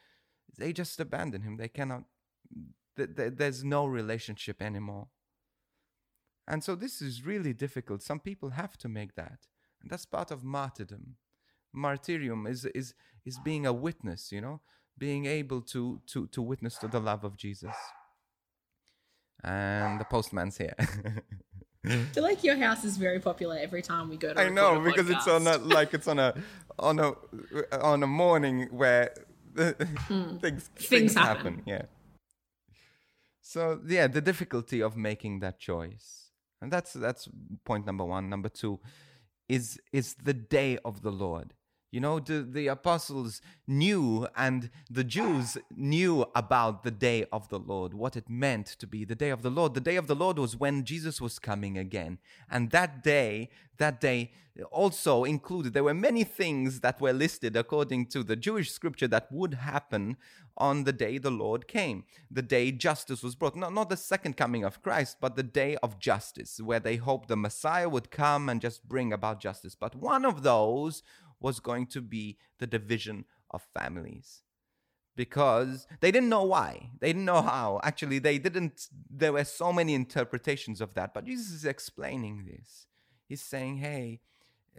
they 0.58 0.72
just 0.72 1.00
abandon 1.00 1.42
him. 1.42 1.58
They 1.58 1.68
cannot, 1.68 2.04
th- 2.96 3.16
th- 3.16 3.34
there's 3.36 3.64
no 3.64 3.86
relationship 3.86 4.62
anymore. 4.62 5.08
And 6.48 6.64
so 6.64 6.76
this 6.76 7.02
is 7.02 7.26
really 7.26 7.54
difficult. 7.54 8.02
Some 8.02 8.20
people 8.20 8.52
have 8.52 8.78
to 8.78 8.88
make 8.88 9.16
that. 9.16 9.40
And 9.82 9.90
that's 9.90 10.06
part 10.06 10.32
of 10.32 10.44
martyrdom. 10.44 11.16
Martyrium 11.76 12.48
is, 12.50 12.66
is, 12.68 12.94
is 13.26 13.40
being 13.40 13.66
a 13.66 13.74
witness, 13.74 14.32
you 14.32 14.40
know, 14.40 14.62
being 14.98 15.26
able 15.26 15.62
to, 15.62 16.00
to, 16.08 16.28
to 16.28 16.42
witness 16.42 16.78
to 16.78 16.88
the 16.88 17.00
love 17.00 17.24
of 17.26 17.36
Jesus 17.36 17.74
and 19.44 20.00
the 20.00 20.06
postman's 20.06 20.58
here. 20.58 20.76
I 21.86 21.98
feel 22.14 22.24
like 22.24 22.44
your 22.44 22.56
house 22.56 22.84
is 22.84 22.98
very 22.98 23.20
popular 23.20 23.58
every 23.58 23.82
time 23.82 24.10
we 24.10 24.18
go 24.18 24.34
to. 24.34 24.40
I 24.40 24.50
know 24.50 24.80
because 24.80 25.10
it's 25.10 25.28
on 25.28 25.48
a 25.48 25.58
like 25.58 25.94
it's 25.94 26.08
on 26.08 26.20
a 26.20 26.34
on 26.80 27.00
a 27.00 27.14
on 27.82 28.04
a 28.04 28.08
morning 28.08 28.68
where 28.72 29.14
hmm. 29.56 30.38
things, 30.38 30.40
things, 30.40 30.70
things 30.76 31.14
happen. 31.14 31.36
happen. 31.36 31.64
Yeah. 31.66 31.84
So 33.42 33.82
yeah, 33.86 34.08
the 34.08 34.22
difficulty 34.22 34.82
of 34.82 34.96
making 34.96 35.40
that 35.40 35.60
choice, 35.60 36.32
and 36.62 36.72
that's 36.72 36.94
that's 36.94 37.28
point 37.66 37.86
number 37.86 38.06
one. 38.06 38.30
Number 38.30 38.50
two 38.50 38.80
is 39.50 39.78
is 39.92 40.16
the 40.24 40.34
day 40.34 40.78
of 40.86 41.02
the 41.02 41.12
Lord. 41.12 41.54
You 41.94 42.00
know, 42.00 42.20
the, 42.20 42.42
the 42.42 42.70
apostles 42.70 43.40
knew 43.68 44.28
and 44.36 44.72
the 44.90 45.04
Jews 45.04 45.60
knew 45.78 46.26
about 46.34 46.84
the 46.84 46.90
day 46.90 47.28
of 47.32 47.50
the 47.50 47.60
Lord, 47.60 47.94
what 47.94 48.18
it 48.18 48.28
meant 48.28 48.66
to 48.80 48.88
be 48.88 49.06
the 49.06 49.14
day 49.14 49.30
of 49.30 49.44
the 49.44 49.52
Lord. 49.52 49.76
The 49.76 49.80
day 49.80 49.98
of 49.98 50.08
the 50.08 50.16
Lord 50.16 50.40
was 50.40 50.58
when 50.58 50.86
Jesus 50.86 51.22
was 51.22 51.38
coming 51.38 51.78
again. 51.78 52.18
And 52.50 52.72
that 52.72 53.04
day, 53.04 53.52
that 53.78 54.02
day 54.02 54.32
also 54.72 55.24
included, 55.24 55.74
there 55.74 55.84
were 55.84 55.94
many 55.94 56.24
things 56.24 56.80
that 56.80 57.00
were 57.00 57.14
listed 57.14 57.56
according 57.56 58.08
to 58.08 58.24
the 58.24 58.36
Jewish 58.36 58.72
scripture 58.72 59.08
that 59.10 59.32
would 59.32 59.54
happen 59.54 60.18
on 60.58 60.86
the 60.86 60.94
day 60.94 61.20
the 61.20 61.32
Lord 61.32 61.68
came, 61.68 62.06
the 62.30 62.42
day 62.42 62.72
justice 62.72 63.22
was 63.22 63.36
brought. 63.36 63.56
Not, 63.56 63.74
not 63.74 63.90
the 63.90 63.98
second 63.98 64.36
coming 64.36 64.64
of 64.64 64.82
Christ, 64.82 65.18
but 65.22 65.36
the 65.36 65.44
day 65.44 65.78
of 65.84 66.00
justice, 66.00 66.60
where 66.60 66.80
they 66.80 66.96
hoped 66.96 67.28
the 67.28 67.36
Messiah 67.36 67.90
would 67.90 68.10
come 68.10 68.50
and 68.50 68.62
just 68.62 68.88
bring 68.88 69.14
about 69.14 69.40
justice. 69.40 69.76
But 69.76 69.96
one 69.96 70.26
of 70.26 70.42
those 70.42 71.04
was 71.44 71.60
going 71.60 71.86
to 71.88 72.02
be 72.02 72.38
the 72.58 72.66
division 72.66 73.26
of 73.52 73.62
families. 73.78 74.42
Because 75.16 75.86
they 76.00 76.10
didn't 76.10 76.30
know 76.30 76.44
why. 76.44 76.90
They 77.00 77.10
didn't 77.10 77.26
know 77.26 77.44
how. 77.44 77.80
Actually 77.84 78.18
they 78.18 78.40
didn't 78.40 78.88
there 79.08 79.34
were 79.34 79.44
so 79.44 79.72
many 79.72 79.94
interpretations 79.94 80.82
of 80.82 80.96
that 80.96 81.14
but 81.14 81.26
jesus 81.26 81.52
is 81.52 81.66
explaining 81.66 82.46
this. 82.46 82.88
He's 83.28 83.44
saying 83.44 83.78
hey 83.78 84.22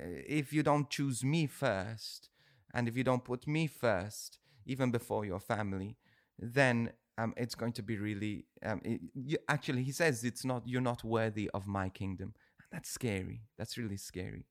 uh, 0.00 0.06
if 0.26 0.52
you 0.52 0.64
don't 0.64 0.90
choose 0.90 1.22
me 1.22 1.46
first 1.46 2.30
and 2.72 2.88
if 2.88 2.96
you 2.96 3.04
don't 3.04 3.22
put 3.22 3.46
me 3.46 3.68
first 3.68 4.38
even 4.66 4.90
before 4.90 5.24
your 5.24 5.38
family 5.38 5.96
then 6.36 6.90
um, 7.16 7.32
it's 7.36 7.54
going 7.54 7.72
to 7.74 7.82
be 7.82 7.96
really 7.96 8.46
um, 8.64 8.80
it, 8.84 9.00
you, 9.14 9.38
actually 9.48 9.84
he 9.84 9.92
says 9.92 10.24
it's 10.24 10.44
not 10.44 10.64
you're 10.66 10.80
not 10.80 11.04
worthy 11.04 11.48
of 11.54 11.68
my 11.68 11.88
kingdom. 11.88 12.34
That's 12.72 12.90
scary. 12.90 13.42
That's 13.56 13.78
really 13.78 13.98
scary 13.98 14.46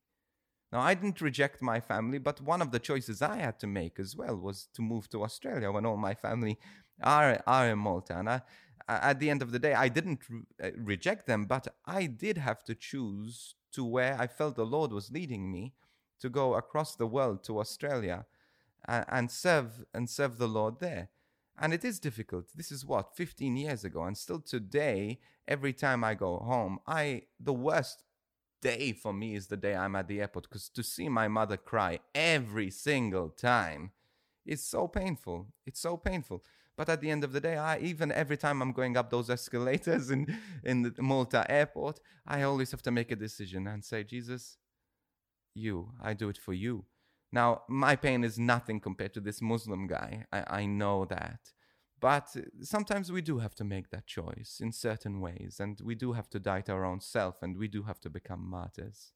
now, 0.73 0.79
I 0.81 0.95
didn't 0.95 1.21
reject 1.21 1.61
my 1.61 1.79
family, 1.79 2.17
but 2.17 2.41
one 2.41 2.59
of 2.59 2.71
the 2.71 2.79
choices 2.79 3.21
I 3.21 3.37
had 3.37 3.59
to 3.59 3.67
make 3.67 3.99
as 3.99 4.15
well 4.15 4.35
was 4.35 4.69
to 4.73 4.81
move 4.81 5.07
to 5.09 5.23
Australia 5.23 5.71
when 5.71 5.85
all 5.85 5.97
my 5.97 6.15
family 6.15 6.57
are, 7.03 7.43
are 7.45 7.69
in 7.69 7.77
Malta. 7.77 8.17
And 8.17 8.27
I, 8.27 8.41
at 8.87 9.19
the 9.19 9.29
end 9.29 9.43
of 9.43 9.51
the 9.51 9.59
day, 9.59 9.75
I 9.75 9.87
didn't 9.87 10.21
re- 10.27 10.41
uh, 10.63 10.71
reject 10.75 11.27
them, 11.27 11.45
but 11.45 11.67
I 11.85 12.07
did 12.07 12.39
have 12.39 12.63
to 12.63 12.73
choose 12.73 13.53
to 13.73 13.85
where 13.85 14.19
I 14.19 14.25
felt 14.25 14.55
the 14.55 14.65
Lord 14.65 14.91
was 14.91 15.11
leading 15.11 15.51
me 15.51 15.73
to 16.19 16.27
go 16.27 16.55
across 16.55 16.95
the 16.95 17.05
world 17.05 17.43
to 17.43 17.59
Australia 17.59 18.25
and, 18.85 19.05
and 19.09 19.31
serve 19.31 19.85
and 19.93 20.09
serve 20.09 20.39
the 20.39 20.47
Lord 20.47 20.79
there. 20.79 21.09
And 21.55 21.71
it 21.71 21.85
is 21.85 21.99
difficult. 21.99 22.45
This 22.55 22.71
is 22.71 22.83
what 22.83 23.15
15 23.15 23.55
years 23.57 23.83
ago, 23.83 24.05
and 24.05 24.17
still 24.17 24.39
today, 24.39 25.19
every 25.47 25.73
time 25.73 26.03
I 26.03 26.15
go 26.15 26.37
home, 26.39 26.79
I 26.87 27.23
the 27.39 27.53
worst 27.53 28.03
day 28.63 28.93
for 28.93 29.13
me 29.13 29.35
is 29.35 29.47
the 29.47 29.57
day 29.57 29.75
I'm 29.75 29.95
at 29.95 30.07
the 30.07 30.21
airport 30.21 30.49
because 30.49 30.69
to 30.69 30.83
see 30.83 31.09
my 31.09 31.27
mother 31.27 31.57
cry 31.57 31.99
every 32.15 32.69
single 32.71 33.29
time 33.29 33.91
is 34.45 34.63
so 34.63 34.87
painful. 34.87 35.47
It's 35.65 35.79
so 35.79 35.97
painful. 35.97 36.43
But 36.75 36.89
at 36.89 37.01
the 37.01 37.11
end 37.11 37.23
of 37.23 37.33
the 37.33 37.39
day, 37.39 37.57
I 37.57 37.77
even 37.79 38.11
every 38.11 38.37
time 38.37 38.61
I'm 38.61 38.71
going 38.71 38.97
up 38.97 39.09
those 39.09 39.29
escalators 39.37 40.09
in 40.09 40.21
in 40.63 40.81
the 40.83 41.01
Malta 41.01 41.45
airport, 41.49 41.99
I 42.25 42.41
always 42.43 42.71
have 42.71 42.81
to 42.83 42.91
make 42.91 43.11
a 43.11 43.15
decision 43.15 43.67
and 43.67 43.83
say, 43.83 44.03
Jesus, 44.03 44.57
you, 45.53 45.91
I 46.01 46.13
do 46.13 46.29
it 46.29 46.37
for 46.37 46.53
you. 46.53 46.85
Now, 47.31 47.63
my 47.67 47.95
pain 47.95 48.23
is 48.23 48.37
nothing 48.37 48.79
compared 48.79 49.13
to 49.15 49.19
this 49.19 49.41
Muslim 49.41 49.87
guy. 49.87 50.25
I, 50.31 50.61
I 50.61 50.65
know 50.65 51.05
that. 51.05 51.39
But 52.03 52.35
uh, 52.35 52.41
sometimes 52.63 53.13
we 53.13 53.21
do 53.21 53.39
have 53.39 53.55
to 53.55 53.63
make 53.63 53.89
that 53.91 54.07
choice 54.07 54.59
in 54.59 54.73
certain 54.73 55.21
ways, 55.21 55.61
and 55.61 55.79
we 55.81 55.95
do 55.95 56.11
have 56.11 56.29
to 56.31 56.39
die 56.39 56.59
to 56.63 56.73
our 56.73 56.83
own 56.83 56.99
self, 56.99 57.41
and 57.41 57.57
we 57.57 57.69
do 57.69 57.83
have 57.83 58.01
to 58.01 58.09
become 58.09 58.45
martyrs. 58.45 59.13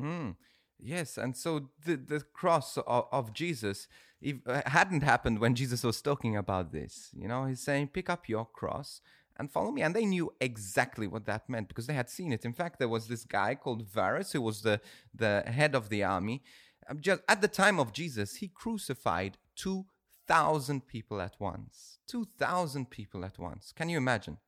Mm. 0.00 0.36
Yes, 0.80 1.18
and 1.18 1.36
so 1.36 1.70
the 1.84 1.96
the 1.96 2.20
cross 2.20 2.76
of, 2.78 3.06
of 3.10 3.32
Jesus 3.32 3.88
if, 4.20 4.36
uh, 4.46 4.62
hadn't 4.66 5.02
happened 5.02 5.38
when 5.40 5.54
Jesus 5.54 5.82
was 5.84 6.00
talking 6.02 6.36
about 6.36 6.72
this. 6.72 7.10
You 7.14 7.28
know, 7.28 7.46
he's 7.46 7.60
saying, 7.60 7.88
"Pick 7.88 8.08
up 8.08 8.28
your 8.28 8.46
cross 8.46 9.00
and 9.36 9.50
follow 9.50 9.72
me." 9.72 9.82
And 9.82 9.94
they 9.94 10.04
knew 10.06 10.32
exactly 10.40 11.06
what 11.08 11.26
that 11.26 11.48
meant 11.48 11.68
because 11.68 11.86
they 11.88 11.94
had 11.94 12.10
seen 12.10 12.32
it. 12.32 12.44
In 12.44 12.52
fact, 12.52 12.78
there 12.78 12.88
was 12.88 13.08
this 13.08 13.24
guy 13.24 13.54
called 13.56 13.82
Varus 13.88 14.32
who 14.32 14.42
was 14.42 14.62
the 14.62 14.80
the 15.14 15.42
head 15.46 15.74
of 15.74 15.88
the 15.88 16.04
army, 16.04 16.42
Um, 16.88 17.00
Just 17.00 17.22
at 17.28 17.40
the 17.40 17.48
time 17.48 17.78
of 17.80 17.92
Jesus, 17.92 18.36
he 18.36 18.48
crucified 18.48 19.36
2,000 19.56 20.86
people 20.86 21.20
at 21.20 21.36
once. 21.40 21.98
2,000 22.06 22.88
people 22.90 23.24
at 23.24 23.38
once. 23.38 23.72
Can 23.72 23.88
you 23.88 23.98
imagine? 23.98 24.38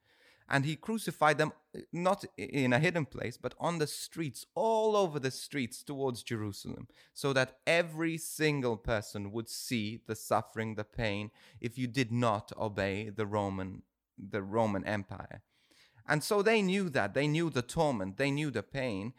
And 0.52 0.64
he 0.64 0.74
crucified 0.74 1.38
them 1.38 1.52
uh, 1.76 1.80
not 1.92 2.24
in 2.36 2.72
a 2.72 2.80
hidden 2.80 3.06
place, 3.06 3.36
but 3.36 3.54
on 3.60 3.78
the 3.78 3.86
streets, 3.86 4.46
all 4.54 4.96
over 4.96 5.20
the 5.20 5.30
streets 5.30 5.84
towards 5.84 6.24
Jerusalem, 6.24 6.88
so 7.14 7.32
that 7.32 7.58
every 7.66 8.18
single 8.18 8.76
person 8.76 9.30
would 9.30 9.48
see 9.48 10.00
the 10.06 10.16
suffering, 10.16 10.74
the 10.74 10.84
pain, 10.84 11.30
if 11.60 11.78
you 11.78 11.86
did 11.86 12.10
not 12.10 12.52
obey 12.58 13.10
the 13.10 13.26
Roman, 13.26 13.82
the 14.18 14.42
Roman 14.42 14.84
Empire. 14.84 15.42
And 16.08 16.24
so 16.24 16.42
they 16.42 16.62
knew 16.62 16.88
that. 16.90 17.14
They 17.14 17.28
knew 17.28 17.50
the 17.50 17.62
torment. 17.62 18.16
They 18.16 18.32
knew 18.32 18.50
the 18.50 18.64
pain. 18.64 19.12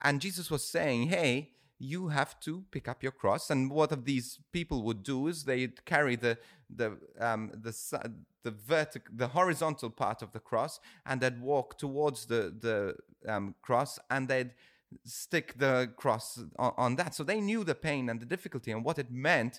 And 0.00 0.20
Jesus 0.20 0.50
was 0.50 0.62
saying, 0.62 1.08
hey, 1.08 1.50
you 1.78 2.08
have 2.08 2.38
to 2.40 2.64
pick 2.70 2.88
up 2.88 3.02
your 3.02 3.12
cross. 3.12 3.50
And 3.50 3.70
what 3.70 3.92
of 3.92 4.04
these 4.04 4.38
people 4.52 4.82
would 4.82 5.02
do 5.02 5.26
is 5.26 5.44
they'd 5.44 5.84
carry 5.84 6.16
the 6.16 6.38
the 6.70 6.98
um, 7.20 7.52
the 7.54 7.72
the 8.46 8.52
vertical, 8.52 9.12
the 9.22 9.28
horizontal 9.38 9.90
part 9.90 10.22
of 10.22 10.30
the 10.32 10.38
cross, 10.50 10.78
and 11.04 11.20
they'd 11.20 11.40
walk 11.40 11.76
towards 11.76 12.26
the 12.26 12.42
the 12.66 12.94
um, 13.32 13.54
cross, 13.60 13.98
and 14.08 14.28
they'd 14.28 14.52
stick 15.04 15.58
the 15.58 15.90
cross 15.96 16.38
on, 16.56 16.72
on 16.76 16.96
that. 16.96 17.12
So 17.14 17.24
they 17.24 17.40
knew 17.40 17.64
the 17.64 17.74
pain 17.74 18.08
and 18.08 18.20
the 18.20 18.34
difficulty 18.34 18.70
and 18.70 18.84
what 18.84 18.98
it 18.98 19.10
meant 19.10 19.58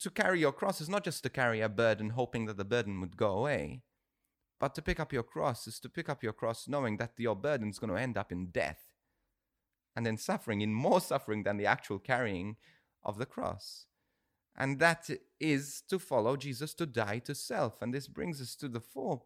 to 0.00 0.10
carry 0.10 0.40
your 0.40 0.52
cross 0.52 0.80
is 0.80 0.88
not 0.88 1.04
just 1.04 1.22
to 1.22 1.30
carry 1.30 1.60
a 1.62 1.68
burden, 1.68 2.10
hoping 2.10 2.44
that 2.46 2.58
the 2.58 2.64
burden 2.64 3.00
would 3.00 3.16
go 3.16 3.30
away. 3.38 3.82
But 4.60 4.74
to 4.74 4.82
pick 4.82 5.00
up 5.00 5.12
your 5.12 5.22
cross 5.22 5.66
is 5.66 5.80
to 5.80 5.88
pick 5.88 6.08
up 6.08 6.22
your 6.22 6.34
cross 6.34 6.68
knowing 6.68 6.98
that 6.98 7.12
your 7.16 7.36
burden 7.36 7.70
is 7.70 7.78
going 7.78 7.94
to 7.94 8.00
end 8.00 8.18
up 8.18 8.30
in 8.30 8.46
death 8.46 8.82
and 9.96 10.06
in 10.06 10.18
suffering, 10.18 10.60
in 10.60 10.74
more 10.74 11.00
suffering 11.00 11.44
than 11.44 11.56
the 11.56 11.66
actual 11.66 11.98
carrying 11.98 12.56
of 13.02 13.18
the 13.18 13.26
cross. 13.26 13.87
And 14.60 14.80
that 14.80 15.08
is 15.40 15.82
to 15.88 16.00
follow 16.00 16.36
Jesus, 16.36 16.74
to 16.74 16.84
die 16.84 17.20
to 17.20 17.34
self. 17.34 17.80
And 17.80 17.94
this 17.94 18.08
brings 18.08 18.42
us 18.42 18.56
to 18.56 18.68
the 18.68 18.80
fourth, 18.80 19.22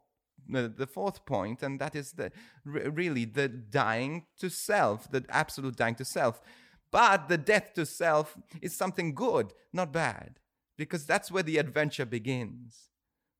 the 0.46 0.86
fourth 0.86 1.24
point, 1.24 1.62
and 1.62 1.80
that 1.80 1.96
is 1.96 2.12
the 2.12 2.30
really 2.64 3.24
the 3.24 3.48
dying 3.48 4.26
to 4.38 4.50
self, 4.50 5.10
the 5.10 5.24
absolute 5.30 5.76
dying 5.76 5.94
to 5.96 6.04
self. 6.04 6.42
But 6.90 7.28
the 7.28 7.38
death 7.38 7.72
to 7.74 7.86
self 7.86 8.36
is 8.60 8.76
something 8.76 9.14
good, 9.14 9.54
not 9.72 9.90
bad, 9.90 10.38
because 10.76 11.06
that's 11.06 11.32
where 11.32 11.42
the 11.42 11.56
adventure 11.56 12.04
begins. 12.04 12.90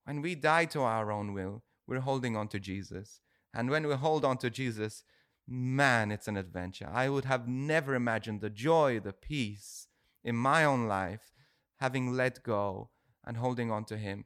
When 0.05 0.22
we 0.22 0.35
die 0.35 0.64
to 0.66 0.81
our 0.81 1.12
own 1.12 1.35
will, 1.35 1.62
we're 1.87 2.00
holding 2.00 2.37
on 2.37 2.48
to 2.48 2.59
Jesus. 2.59 3.20
And 3.52 3.68
when 3.68 3.87
we 3.87 3.94
hold 3.94 4.24
on 4.24 4.38
to 4.38 4.48
Jesus, 4.48 5.05
man, 5.46 6.11
it's 6.11 6.28
an 6.28 6.38
adventure. 6.38 6.88
I 6.90 7.11
would 7.11 7.26
have 7.26 7.46
never 7.46 7.94
imagined 7.94 8.40
the 8.40 8.48
joy, 8.48 8.98
the 8.98 9.12
peace 9.12 9.88
in 10.24 10.37
my 10.37 10.64
own 10.64 10.87
life, 10.87 11.32
having 11.83 12.12
let 12.12 12.42
go 12.42 12.90
and 13.27 13.37
holding 13.37 13.71
on 13.71 13.85
to 13.87 13.97
Him. 13.97 14.25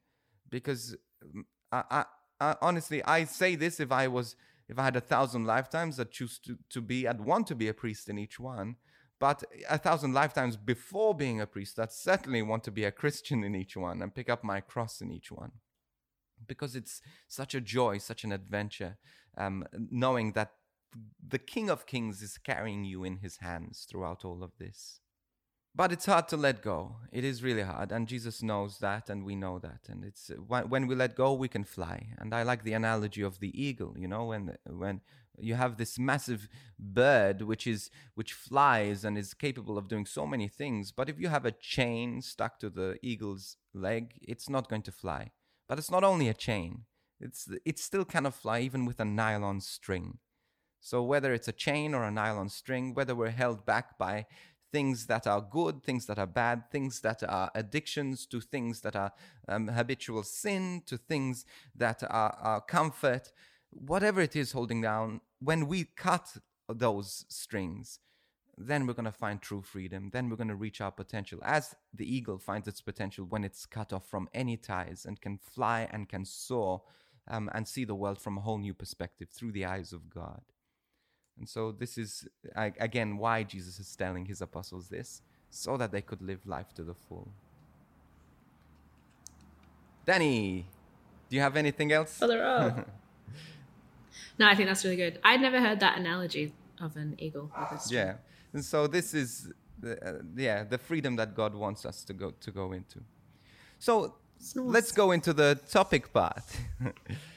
Because 0.49 0.95
mm, 1.25 1.43
I, 1.73 1.83
I, 1.91 2.05
I, 2.41 2.57
honestly, 2.61 3.03
I 3.05 3.25
say 3.25 3.57
this 3.57 3.81
if 3.81 3.91
I 3.91 4.09
was, 4.09 4.37
if 4.69 4.79
I 4.79 4.85
had 4.85 4.97
a 4.97 5.09
thousand 5.13 5.45
lifetimes, 5.47 5.99
I'd 5.99 6.11
choose 6.11 6.39
to, 6.47 6.59
to 6.75 6.81
be, 6.81 7.09
I'd 7.09 7.21
want 7.21 7.47
to 7.49 7.55
be 7.55 7.69
a 7.69 7.75
priest 7.75 8.09
in 8.09 8.19
each 8.19 8.39
one. 8.39 8.77
But 9.19 9.43
a 9.71 9.79
thousand 9.79 10.13
lifetimes 10.13 10.59
before 10.59 11.15
being 11.15 11.41
a 11.41 11.47
priest, 11.47 11.79
I'd 11.79 11.93
certainly 11.93 12.43
want 12.43 12.63
to 12.65 12.71
be 12.71 12.85
a 12.85 12.93
Christian 12.93 13.43
in 13.43 13.55
each 13.55 13.75
one 13.75 14.03
and 14.03 14.15
pick 14.15 14.29
up 14.29 14.45
my 14.45 14.61
cross 14.61 15.01
in 15.01 15.11
each 15.11 15.33
one 15.33 15.53
because 16.47 16.77
it's 16.77 17.01
such 17.29 17.55
a 17.55 17.61
joy, 17.61 17.97
such 17.97 18.25
an 18.25 18.33
adventure, 18.33 18.99
um, 19.39 19.65
knowing 19.91 20.33
that 20.33 20.53
the 21.27 21.39
King 21.39 21.71
of 21.71 21.87
Kings 21.87 22.23
is 22.23 22.39
carrying 22.39 22.85
you 22.85 23.05
in 23.05 23.17
his 23.19 23.39
hands 23.39 23.87
throughout 23.89 24.25
all 24.25 24.43
of 24.43 24.53
this. 24.59 25.01
But 25.77 25.93
it's 25.93 26.07
hard 26.07 26.27
to 26.29 26.39
let 26.39 26.63
go. 26.63 26.97
It 27.13 27.23
is 27.23 27.43
really 27.43 27.63
hard. 27.63 27.93
And 27.93 28.09
Jesus 28.09 28.43
knows 28.43 28.79
that, 28.79 29.11
and 29.11 29.27
we 29.27 29.37
know 29.37 29.59
that. 29.59 29.81
And 29.91 30.05
it's 30.05 30.31
uh, 30.31 30.37
when 30.37 30.71
when 30.71 30.87
we 30.87 30.95
let 30.95 31.15
go, 31.15 31.35
we 31.35 31.49
can 31.49 31.65
fly. 31.65 32.09
And 32.17 32.35
I 32.35 32.45
like 32.45 32.65
the 32.65 32.73
analogy 32.73 33.21
of 33.21 33.41
the 33.41 33.53
eagle, 33.63 33.95
you 33.99 34.09
know, 34.09 34.25
when, 34.25 34.57
when 34.65 35.03
you 35.39 35.55
have 35.55 35.77
this 35.77 35.99
massive 35.99 36.49
bird 36.79 37.43
which 37.43 37.67
is 37.67 37.91
which 38.15 38.33
flies 38.33 39.05
and 39.05 39.19
is 39.19 39.35
capable 39.35 39.77
of 39.77 39.87
doing 39.89 40.07
so 40.07 40.27
many 40.27 40.49
things 40.49 40.93
but 40.93 41.11
if 41.11 41.21
you 41.21 41.29
have 41.29 41.45
a 41.45 41.51
chain 41.51 42.23
stuck 42.23 42.59
to 42.59 42.71
the 42.71 42.97
eagle's 43.03 43.59
leg 43.75 44.15
it's 44.23 44.49
not 44.49 44.69
going 44.69 44.81
to 44.81 44.91
fly 44.91 45.31
but 45.69 45.79
it's 45.79 45.91
not 45.91 46.05
only 46.05 46.29
a 46.29 46.35
chain 46.35 46.85
it's 47.21 47.49
it 47.65 47.79
still 47.79 48.05
cannot 48.05 48.35
fly 48.35 48.61
even 48.61 48.85
with 48.85 48.99
a 48.99 49.05
nylon 49.05 49.61
string 49.61 50.19
so 50.81 51.03
whether 51.03 51.35
it's 51.35 51.49
a 51.49 51.53
chain 51.53 51.95
or 51.95 52.05
a 52.05 52.11
nylon 52.11 52.49
string 52.49 52.95
whether 52.95 53.15
we're 53.15 53.31
held 53.31 53.67
back 53.67 53.99
by 53.99 54.25
things 54.73 55.07
that 55.07 55.27
are 55.27 55.41
good 55.41 55.83
things 55.83 56.07
that 56.07 56.19
are 56.19 56.27
bad 56.27 56.71
things 56.71 57.01
that 57.01 57.23
are 57.23 57.51
addictions 57.55 58.27
to 58.27 58.41
things 58.41 58.81
that 58.81 58.97
are 58.97 59.13
um, 59.49 59.69
habitual 59.69 60.23
sin 60.23 60.83
to 60.87 60.97
things 60.99 61.45
that 61.75 62.03
are, 62.03 62.37
are 62.41 62.61
comfort 62.61 63.33
whatever 63.71 64.21
it 64.21 64.37
is 64.37 64.53
holding 64.53 64.81
down, 64.81 65.21
when 65.41 65.67
we 65.67 65.85
cut 65.85 66.37
those 66.69 67.25
strings, 67.29 68.01
then 68.59 68.87
we're 68.87 68.95
going 68.95 69.05
to 69.05 69.13
find 69.13 69.41
true 69.41 69.63
freedom. 69.63 70.11
Then 70.13 70.29
we're 70.31 70.37
going 70.37 70.49
to 70.49 70.57
reach 70.57 70.81
our 70.81 70.91
potential 70.91 71.41
as 71.45 71.75
the 71.93 72.11
eagle 72.11 72.39
finds 72.39 72.67
its 72.67 72.81
potential 72.81 73.27
when 73.29 73.45
it's 73.45 73.67
cut 73.67 73.93
off 73.93 74.09
from 74.09 74.29
any 74.33 74.57
ties 74.57 75.05
and 75.05 75.21
can 75.21 75.39
fly 75.39 75.89
and 75.93 76.09
can 76.09 76.25
soar 76.25 76.83
um, 77.29 77.51
and 77.53 77.69
see 77.69 77.85
the 77.85 77.95
world 77.95 78.21
from 78.21 78.39
a 78.39 78.41
whole 78.41 78.59
new 78.59 78.73
perspective 78.73 79.29
through 79.31 79.53
the 79.53 79.67
eyes 79.67 79.93
of 79.93 80.09
God. 80.09 80.41
And 81.39 81.49
so, 81.49 81.73
this 81.73 81.99
is 81.99 82.27
again 82.55 83.19
why 83.19 83.43
Jesus 83.43 83.79
is 83.79 83.95
telling 83.95 84.27
his 84.27 84.41
apostles 84.41 84.89
this 84.89 85.23
so 85.51 85.77
that 85.77 85.93
they 85.93 86.03
could 86.03 86.23
live 86.23 86.41
life 86.47 86.73
to 86.75 86.83
the 86.83 86.95
full. 86.95 87.29
Danny, 90.05 90.67
do 91.29 91.37
you 91.37 91.43
have 91.43 91.57
anything 91.57 91.93
else? 91.93 92.19
For 92.19 92.29
the 92.29 92.37
no, 94.39 94.47
I 94.47 94.55
think 94.55 94.69
that's 94.69 94.85
really 94.85 94.97
good. 94.97 95.19
I'd 95.25 95.41
never 95.41 95.61
heard 95.61 95.81
that 95.81 95.99
analogy 95.99 96.53
of 96.81 96.97
an 96.97 97.17
eagle 97.19 97.51
with 97.59 97.73
a 97.73 97.83
string. 97.83 98.07
Yeah. 98.07 98.15
And 98.53 98.65
so 98.65 98.87
this 98.87 99.15
is 99.15 99.53
the, 99.81 99.93
uh, 100.07 100.23
yeah, 100.37 100.65
the 100.65 100.79
freedom 100.79 101.17
that 101.17 101.35
God 101.35 101.55
wants 101.55 101.85
us 101.85 102.05
to 102.05 102.13
go 102.13 102.33
to 102.41 102.51
go 102.51 102.73
into. 102.73 103.01
So 103.79 104.15
let's 104.55 104.93
go 104.93 105.11
into 105.13 105.33
the 105.33 105.59
topic 105.69 106.13
part. 106.13 106.45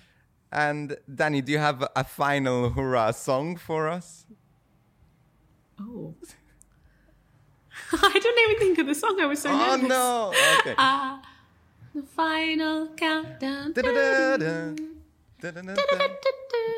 and 0.51 0.97
Danny, 1.13 1.41
do 1.41 1.51
you 1.51 1.59
have 1.59 1.87
a 1.95 2.03
final 2.03 2.69
hurrah 2.71 3.11
song 3.11 3.55
for 3.57 3.87
us? 3.87 4.25
Oh. 5.79 6.13
I 7.93 8.11
didn't 8.13 8.39
even 8.49 8.57
think 8.59 8.77
of 8.79 8.87
the 8.87 8.95
song. 8.95 9.19
I 9.21 9.25
was 9.25 9.41
so 9.41 9.49
Oh 9.51 9.75
nervous. 9.75 9.87
no. 9.89 10.33
Okay. 10.59 10.75
Ah, 10.77 11.21
the 11.95 12.03
final 12.03 12.87
countdown. 12.95 13.73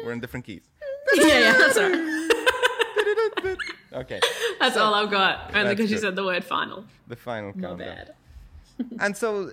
We're 0.03 0.11
in 0.13 0.19
different 0.19 0.45
keys. 0.45 0.61
yeah, 1.15 1.39
yeah, 1.39 1.57
that's 1.57 1.77
all 1.77 1.89
right. 1.89 3.57
Okay. 3.93 4.19
That's 4.59 4.77
all 4.77 4.93
I've 4.93 5.11
got. 5.11 5.53
Only 5.53 5.75
because 5.75 5.91
you 5.91 5.97
said 5.97 6.15
the 6.15 6.23
word 6.23 6.45
final. 6.45 6.85
The 7.07 7.15
final 7.15 7.51
countdown. 7.51 7.77
bad. 7.77 8.13
and 8.99 9.17
so 9.17 9.51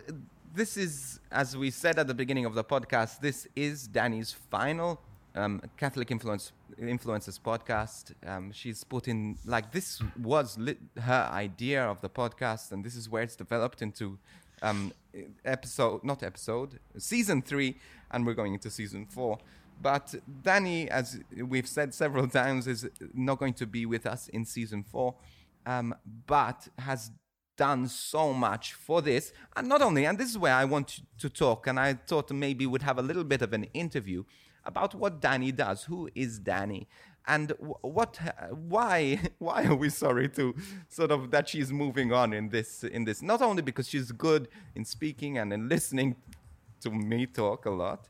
this 0.55 0.77
is, 0.77 1.21
as 1.31 1.57
we 1.57 1.71
said 1.71 1.99
at 1.99 2.07
the 2.07 2.15
beginning 2.15 2.45
of 2.45 2.55
the 2.55 2.65
podcast, 2.65 3.21
this 3.21 3.47
is 3.55 3.87
Danny's 3.87 4.33
final 4.33 5.01
um, 5.35 5.63
Catholic 5.77 6.11
influence 6.11 6.53
influencers 6.81 7.41
podcast. 7.41 8.13
Um, 8.27 8.53
she's 8.53 8.85
put 8.85 9.09
in 9.09 9.37
like 9.45 9.73
this 9.73 10.03
was 10.21 10.59
lit, 10.59 10.79
her 11.01 11.29
idea 11.33 11.85
of 11.85 12.01
the 12.01 12.09
podcast, 12.09 12.73
and 12.73 12.85
this 12.85 12.97
is 12.97 13.09
where 13.09 13.23
it's 13.23 13.37
developed 13.37 13.83
into 13.83 14.19
um, 14.63 14.93
episode, 15.45 16.03
not 16.05 16.23
episode, 16.23 16.79
season 16.97 17.43
three, 17.43 17.77
and 18.11 18.27
we're 18.27 18.35
going 18.35 18.55
into 18.55 18.71
season 18.71 19.07
four. 19.07 19.39
But 19.81 20.15
Danny, 20.43 20.91
as 20.91 21.21
we've 21.37 21.69
said 21.69 21.95
several 21.95 22.27
times, 22.29 22.67
is 22.67 22.89
not 23.15 23.39
going 23.39 23.55
to 23.55 23.67
be 23.67 23.87
with 23.87 24.07
us 24.07 24.29
in 24.29 24.45
season 24.45 24.83
four, 24.83 25.15
um, 25.67 25.95
but 26.27 26.69
has 26.79 27.13
done 27.59 27.87
so 27.89 28.33
much 28.33 28.73
for 28.73 29.03
this. 29.03 29.33
And 29.55 29.69
not 29.69 29.83
only, 29.83 30.07
and 30.07 30.17
this 30.17 30.31
is 30.31 30.39
where 30.39 30.55
I 30.55 30.65
want 30.65 31.01
to 31.19 31.29
talk, 31.29 31.67
and 31.67 31.79
I 31.79 31.95
thought 31.95 32.31
maybe 32.31 32.65
we'd 32.65 32.83
have 32.83 32.99
a 32.99 33.03
little 33.03 33.25
bit 33.25 33.43
of 33.43 33.53
an 33.53 33.65
interview 33.75 34.25
about 34.65 34.95
what 34.95 35.21
Danny 35.21 35.53
does. 35.53 35.85
Who 35.85 36.09
is 36.15 36.39
Danny? 36.39 36.89
And 37.27 37.53
what, 37.83 38.19
why, 38.51 39.21
why 39.39 39.65
are 39.65 39.75
we 39.75 39.91
sorry 39.91 40.31
to 40.31 40.55
sort 40.89 41.11
of 41.11 41.31
that 41.33 41.51
she's 41.51 41.71
moving 41.71 42.13
on 42.13 42.33
in 42.33 42.49
this, 42.49 42.85
in 42.85 43.05
this? 43.05 43.21
Not 43.21 43.43
only 43.43 43.61
because 43.61 43.87
she's 43.89 44.11
good 44.13 44.49
in 44.75 44.87
speaking 44.87 45.37
and 45.37 45.53
in 45.53 45.69
listening 45.69 46.17
to 46.81 46.91
me 46.91 47.27
talk 47.27 47.67
a 47.67 47.71
lot, 47.71 48.09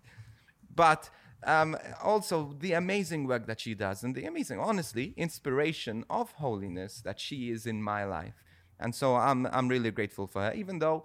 but 0.73 1.11
um, 1.45 1.77
also 2.03 2.55
the 2.61 2.73
amazing 2.73 3.27
work 3.27 3.47
that 3.47 3.61
she 3.61 3.75
does 3.75 4.05
and 4.05 4.15
the 4.15 4.25
amazing, 4.27 4.61
honestly, 4.61 5.15
inspiration 5.17 6.05
of 6.11 6.33
holiness 6.33 7.01
that 7.01 7.19
she 7.19 7.51
is 7.51 7.67
in 7.67 7.83
my 7.83 8.05
life. 8.05 8.35
And 8.81 8.95
so 8.95 9.17
I'm, 9.17 9.47
I'm 9.47 9.69
really 9.69 9.91
grateful 9.91 10.27
for 10.27 10.43
her, 10.43 10.53
even 10.55 10.79
though 10.79 11.05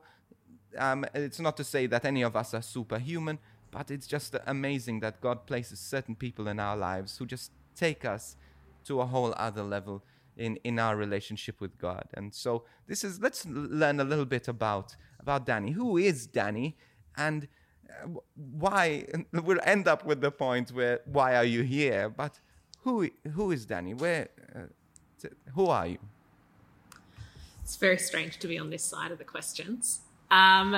um, 0.78 1.06
it's 1.14 1.40
not 1.40 1.58
to 1.58 1.64
say 1.64 1.88
that 1.88 2.06
any 2.06 2.22
of 2.22 2.36
us 2.36 2.54
are 2.54 2.62
superhuman, 2.62 3.40
but 3.72 3.90
it's 3.92 4.08
just 4.08 4.36
amazing 4.46 5.00
that 5.00 5.22
God 5.22 5.46
places 5.46 5.80
certain 5.80 6.16
people 6.16 6.48
in 6.48 6.60
our 6.60 6.78
lives 6.78 7.18
who 7.18 7.26
just 7.26 7.52
take 7.76 8.06
us 8.06 8.36
to 8.86 9.02
a 9.02 9.06
whole 9.06 9.34
other 9.38 9.64
level 9.64 10.04
in 10.38 10.58
in 10.64 10.80
our 10.80 10.96
relationship 10.96 11.62
with 11.62 11.78
God. 11.78 12.06
And 12.14 12.34
so 12.34 12.64
this 12.88 13.04
is 13.04 13.20
let's 13.20 13.46
learn 13.46 14.00
a 14.00 14.04
little 14.04 14.26
bit 14.26 14.48
about 14.48 14.96
about 15.20 15.46
Danny. 15.46 15.72
Who 15.72 15.98
is 15.98 16.28
Danny, 16.28 16.78
and 17.18 17.48
uh, 17.90 18.20
why? 18.36 19.06
We'll 19.32 19.60
end 19.64 19.88
up 19.88 20.06
with 20.06 20.22
the 20.22 20.32
point 20.32 20.72
where 20.72 21.02
why 21.06 21.36
are 21.36 21.46
you 21.46 21.64
here? 21.64 22.10
But 22.10 22.40
who 22.80 23.10
who 23.34 23.52
is 23.52 23.66
Danny? 23.66 23.94
Where 23.94 24.30
uh, 24.56 25.28
who 25.54 25.68
are 25.68 25.88
you? 25.88 26.00
It's 27.64 27.76
very 27.78 27.98
strange 27.98 28.38
to 28.40 28.48
be 28.48 28.58
on 28.58 28.70
this 28.70 28.84
side 28.84 29.12
of 29.12 29.18
the 29.18 29.24
questions. 29.24 30.02
Um, 30.30 30.76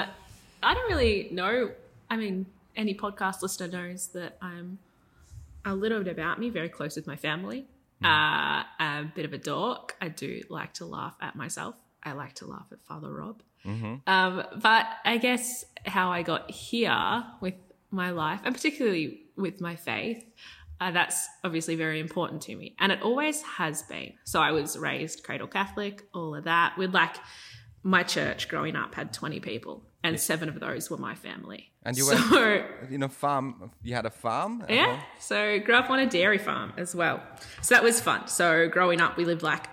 I 0.63 0.73
don't 0.73 0.89
really 0.89 1.29
know. 1.31 1.71
I 2.09 2.17
mean, 2.17 2.45
any 2.75 2.93
podcast 2.93 3.41
listener 3.41 3.67
knows 3.67 4.07
that 4.09 4.37
I'm 4.41 4.79
a 5.65 5.73
little 5.73 6.03
bit 6.03 6.11
about 6.11 6.39
me, 6.39 6.49
very 6.49 6.69
close 6.69 6.95
with 6.95 7.07
my 7.07 7.15
family. 7.15 7.65
Mm. 8.03 8.05
Uh, 8.05 8.83
a 8.83 9.03
bit 9.15 9.25
of 9.25 9.33
a 9.33 9.37
dork. 9.37 9.95
I 9.99 10.09
do 10.09 10.41
like 10.49 10.73
to 10.75 10.85
laugh 10.85 11.15
at 11.21 11.35
myself. 11.35 11.75
I 12.03 12.11
like 12.11 12.35
to 12.35 12.45
laugh 12.45 12.67
at 12.71 12.83
Father 12.83 13.11
Rob. 13.11 13.41
Mm-hmm. 13.65 14.07
Um, 14.07 14.43
but 14.61 14.85
I 15.03 15.17
guess 15.17 15.65
how 15.85 16.11
I 16.11 16.21
got 16.21 16.51
here 16.51 17.23
with 17.41 17.55
my 17.89 18.11
life, 18.11 18.41
and 18.43 18.53
particularly 18.53 19.21
with 19.35 19.59
my 19.59 19.75
faith, 19.75 20.23
uh, 20.79 20.91
that's 20.91 21.27
obviously 21.43 21.75
very 21.75 21.99
important 21.99 22.41
to 22.43 22.55
me. 22.55 22.75
And 22.79 22.91
it 22.91 23.01
always 23.01 23.41
has 23.43 23.83
been. 23.83 24.13
So 24.23 24.41
I 24.41 24.51
was 24.51 24.77
raised 24.77 25.23
cradle 25.23 25.47
Catholic, 25.47 26.03
all 26.13 26.35
of 26.35 26.43
that. 26.45 26.77
With 26.77 26.93
like 26.93 27.15
my 27.83 28.03
church 28.03 28.49
growing 28.49 28.75
up 28.75 28.95
had 28.95 29.13
20 29.13 29.39
people, 29.39 29.83
and 30.03 30.19
seven 30.19 30.49
of 30.49 30.59
those 30.59 30.89
were 30.89 30.97
my 30.97 31.15
family. 31.15 31.71
And 31.83 31.95
you 31.95 32.03
so, 32.03 32.15
were, 32.31 32.65
in 32.91 33.03
a 33.03 33.09
farm, 33.09 33.71
you 33.83 33.95
had 33.95 34.05
a 34.05 34.11
farm? 34.11 34.65
Yeah. 34.67 34.99
So 35.19 35.59
grew 35.59 35.75
up 35.75 35.89
on 35.89 35.99
a 35.99 36.07
dairy 36.07 36.39
farm 36.39 36.73
as 36.77 36.93
well. 36.95 37.21
So 37.61 37.75
that 37.75 37.83
was 37.83 38.01
fun. 38.01 38.27
So 38.27 38.67
growing 38.67 39.01
up, 39.01 39.17
we 39.17 39.25
lived 39.25 39.43
like 39.43 39.67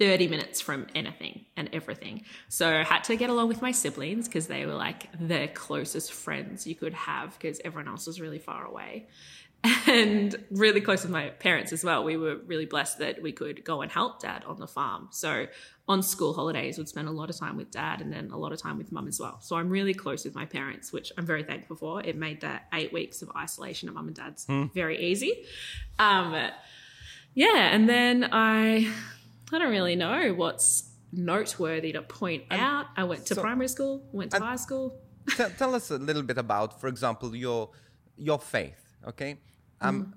30 0.00 0.28
minutes 0.28 0.62
from 0.62 0.86
anything 0.94 1.44
and 1.56 1.68
everything. 1.74 2.24
So 2.48 2.66
I 2.66 2.82
had 2.82 3.04
to 3.04 3.16
get 3.16 3.28
along 3.28 3.48
with 3.48 3.60
my 3.60 3.70
siblings 3.70 4.26
because 4.26 4.46
they 4.46 4.64
were 4.64 4.74
like 4.74 5.06
the 5.20 5.48
closest 5.48 6.12
friends 6.12 6.66
you 6.66 6.74
could 6.74 6.94
have 6.94 7.38
because 7.38 7.60
everyone 7.64 7.86
else 7.86 8.06
was 8.06 8.18
really 8.18 8.38
far 8.38 8.64
away 8.64 9.08
and 9.86 10.36
really 10.50 10.80
close 10.80 11.02
with 11.02 11.10
my 11.10 11.28
parents 11.28 11.72
as 11.72 11.84
well. 11.84 12.02
We 12.02 12.16
were 12.16 12.36
really 12.46 12.64
blessed 12.64 12.98
that 12.98 13.20
we 13.20 13.32
could 13.32 13.62
go 13.64 13.82
and 13.82 13.92
help 13.92 14.20
dad 14.20 14.44
on 14.44 14.58
the 14.58 14.66
farm. 14.66 15.08
So 15.10 15.46
on 15.86 16.02
school 16.02 16.32
holidays, 16.32 16.78
would 16.78 16.88
spend 16.88 17.08
a 17.08 17.10
lot 17.10 17.28
of 17.28 17.36
time 17.36 17.56
with 17.56 17.70
dad 17.70 18.00
and 18.00 18.12
then 18.12 18.30
a 18.30 18.38
lot 18.38 18.52
of 18.52 18.62
time 18.62 18.78
with 18.78 18.92
mum 18.92 19.08
as 19.08 19.18
well. 19.18 19.38
So 19.40 19.56
I'm 19.56 19.68
really 19.68 19.92
close 19.92 20.24
with 20.24 20.34
my 20.34 20.46
parents, 20.46 20.92
which 20.92 21.12
I'm 21.18 21.26
very 21.26 21.42
thankful 21.42 21.76
for. 21.76 22.02
It 22.02 22.16
made 22.16 22.40
that 22.42 22.68
eight 22.72 22.92
weeks 22.92 23.22
of 23.22 23.30
isolation 23.36 23.88
at 23.88 23.94
mum 23.94 24.06
and 24.06 24.16
dad's 24.16 24.46
hmm. 24.46 24.66
very 24.72 24.98
easy. 25.04 25.44
Um, 25.98 26.32
yeah, 27.34 27.74
and 27.74 27.88
then 27.88 28.28
I, 28.32 28.88
I 29.52 29.58
don't 29.58 29.70
really 29.70 29.96
know 29.96 30.32
what's 30.32 30.90
noteworthy 31.12 31.92
to 31.92 32.02
point 32.02 32.44
out. 32.50 32.86
I 32.96 33.04
went 33.04 33.26
to 33.26 33.34
so, 33.34 33.42
primary 33.42 33.68
school, 33.68 34.08
went 34.12 34.30
to 34.30 34.40
high 34.40 34.56
school. 34.56 35.00
t- 35.36 35.44
tell 35.58 35.74
us 35.74 35.90
a 35.90 35.98
little 35.98 36.22
bit 36.22 36.38
about, 36.38 36.80
for 36.80 36.88
example, 36.88 37.34
your 37.34 37.70
your 38.16 38.38
faith. 38.38 38.80
Okay, 39.06 39.38
um, 39.80 40.06
mm. 40.06 40.12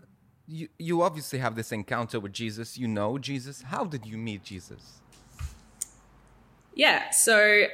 you, 0.47 0.67
you 0.78 1.02
obviously 1.02 1.39
have 1.39 1.56
this 1.56 1.71
encounter 1.71 2.19
with 2.19 2.34
Jesus. 2.34 2.78
You 2.78 2.88
know 2.88 3.17
Jesus. 3.17 3.62
How 3.62 3.86
did 3.86 4.06
you 4.06 4.17
meet 4.17 4.43
Jesus? 4.43 4.99
Yeah, 6.76 7.12
so 7.12 7.65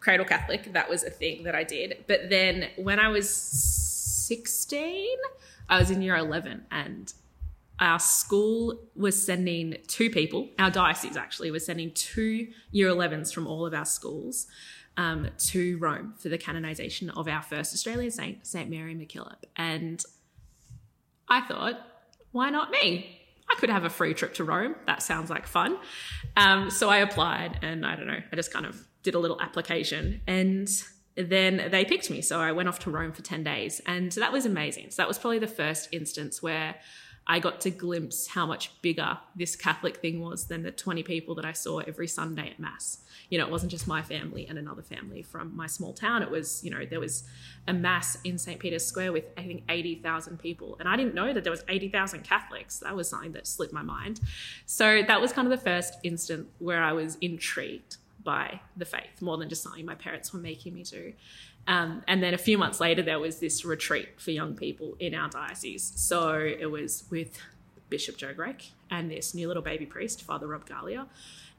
cradle 0.00 0.26
Catholic, 0.26 0.72
that 0.72 0.88
was 0.88 1.02
a 1.02 1.10
thing 1.10 1.44
that 1.44 1.54
I 1.54 1.64
did. 1.64 2.04
But 2.06 2.30
then 2.30 2.68
when 2.76 2.98
I 2.98 3.08
was 3.08 3.28
16, 3.28 5.16
I 5.68 5.78
was 5.78 5.90
in 5.90 6.02
year 6.02 6.16
11 6.16 6.66
and 6.70 7.12
our 7.80 7.98
school 7.98 8.80
was 8.96 9.20
sending 9.20 9.76
two 9.86 10.10
people, 10.10 10.48
our 10.58 10.70
diocese 10.70 11.16
actually 11.16 11.50
was 11.50 11.64
sending 11.64 11.92
two 11.92 12.48
year 12.72 12.88
11s 12.88 13.32
from 13.32 13.46
all 13.46 13.66
of 13.66 13.74
our 13.74 13.84
schools 13.84 14.46
um, 14.96 15.28
to 15.38 15.78
Rome 15.78 16.14
for 16.18 16.28
the 16.28 16.38
canonization 16.38 17.10
of 17.10 17.28
our 17.28 17.42
first 17.42 17.72
Australian 17.72 18.10
saint, 18.10 18.46
St. 18.46 18.68
Mary 18.68 18.94
MacKillop. 18.94 19.44
And 19.56 20.04
I 21.28 21.40
thought, 21.42 21.80
why 22.32 22.50
not 22.50 22.70
me? 22.70 23.18
I 23.50 23.54
could 23.58 23.70
have 23.70 23.84
a 23.84 23.90
free 23.90 24.14
trip 24.14 24.34
to 24.34 24.44
Rome. 24.44 24.76
That 24.86 25.02
sounds 25.02 25.30
like 25.30 25.46
fun. 25.46 25.78
Um, 26.36 26.70
so 26.70 26.88
I 26.88 26.98
applied 26.98 27.58
and 27.62 27.86
I 27.86 27.96
don't 27.96 28.06
know, 28.06 28.20
I 28.30 28.36
just 28.36 28.52
kind 28.52 28.66
of 28.66 28.86
did 29.02 29.14
a 29.14 29.18
little 29.18 29.40
application 29.40 30.20
and 30.26 30.68
then 31.16 31.68
they 31.70 31.84
picked 31.84 32.10
me. 32.10 32.20
So 32.20 32.40
I 32.40 32.52
went 32.52 32.68
off 32.68 32.78
to 32.80 32.90
Rome 32.90 33.12
for 33.12 33.22
10 33.22 33.42
days 33.42 33.80
and 33.86 34.12
that 34.12 34.32
was 34.32 34.46
amazing. 34.46 34.90
So 34.90 35.02
that 35.02 35.08
was 35.08 35.18
probably 35.18 35.38
the 35.38 35.46
first 35.46 35.88
instance 35.92 36.42
where 36.42 36.76
I 37.30 37.40
got 37.40 37.60
to 37.62 37.70
glimpse 37.70 38.28
how 38.28 38.46
much 38.46 38.80
bigger 38.80 39.18
this 39.36 39.54
Catholic 39.54 39.98
thing 39.98 40.20
was 40.20 40.46
than 40.46 40.62
the 40.62 40.70
20 40.70 41.02
people 41.02 41.34
that 41.34 41.44
I 41.44 41.52
saw 41.52 41.80
every 41.80 42.08
Sunday 42.08 42.48
at 42.48 42.58
Mass. 42.58 43.00
You 43.28 43.36
know, 43.36 43.44
it 43.44 43.50
wasn't 43.50 43.70
just 43.70 43.86
my 43.86 44.00
family 44.00 44.46
and 44.46 44.58
another 44.58 44.80
family 44.80 45.22
from 45.22 45.54
my 45.54 45.66
small 45.66 45.92
town. 45.92 46.22
It 46.22 46.30
was, 46.30 46.64
you 46.64 46.70
know, 46.70 46.86
there 46.86 47.00
was 47.00 47.24
a 47.66 47.74
Mass 47.74 48.16
in 48.24 48.38
St. 48.38 48.58
Peter's 48.58 48.86
Square 48.86 49.12
with, 49.12 49.24
I 49.36 49.42
think, 49.42 49.64
80,000 49.68 50.38
people. 50.38 50.76
And 50.80 50.88
I 50.88 50.96
didn't 50.96 51.14
know 51.14 51.34
that 51.34 51.44
there 51.44 51.50
was 51.50 51.64
80,000 51.68 52.24
Catholics. 52.24 52.78
That 52.78 52.96
was 52.96 53.10
something 53.10 53.32
that 53.32 53.46
slipped 53.46 53.74
my 53.74 53.82
mind. 53.82 54.20
So 54.64 55.02
that 55.06 55.20
was 55.20 55.30
kind 55.30 55.46
of 55.46 55.50
the 55.50 55.62
first 55.62 55.98
instant 56.02 56.48
where 56.58 56.82
I 56.82 56.92
was 56.92 57.18
intrigued 57.20 57.98
by 58.24 58.60
the 58.76 58.84
faith 58.84 59.22
more 59.22 59.36
than 59.36 59.48
just 59.48 59.62
something 59.62 59.84
my 59.86 59.94
parents 59.94 60.32
were 60.32 60.40
making 60.40 60.74
me 60.74 60.82
do. 60.82 61.12
Um, 61.68 62.02
and 62.08 62.22
then 62.22 62.32
a 62.32 62.38
few 62.38 62.56
months 62.56 62.80
later, 62.80 63.02
there 63.02 63.20
was 63.20 63.40
this 63.40 63.62
retreat 63.62 64.18
for 64.18 64.30
young 64.30 64.56
people 64.56 64.96
in 64.98 65.14
our 65.14 65.28
diocese. 65.28 65.92
So 65.94 66.32
it 66.32 66.70
was 66.70 67.04
with 67.10 67.38
Bishop 67.90 68.16
Joe 68.16 68.32
Grech 68.32 68.70
and 68.90 69.10
this 69.10 69.34
new 69.34 69.46
little 69.48 69.62
baby 69.62 69.84
priest, 69.84 70.22
Father 70.22 70.46
Rob 70.46 70.66
Galea. 70.66 71.06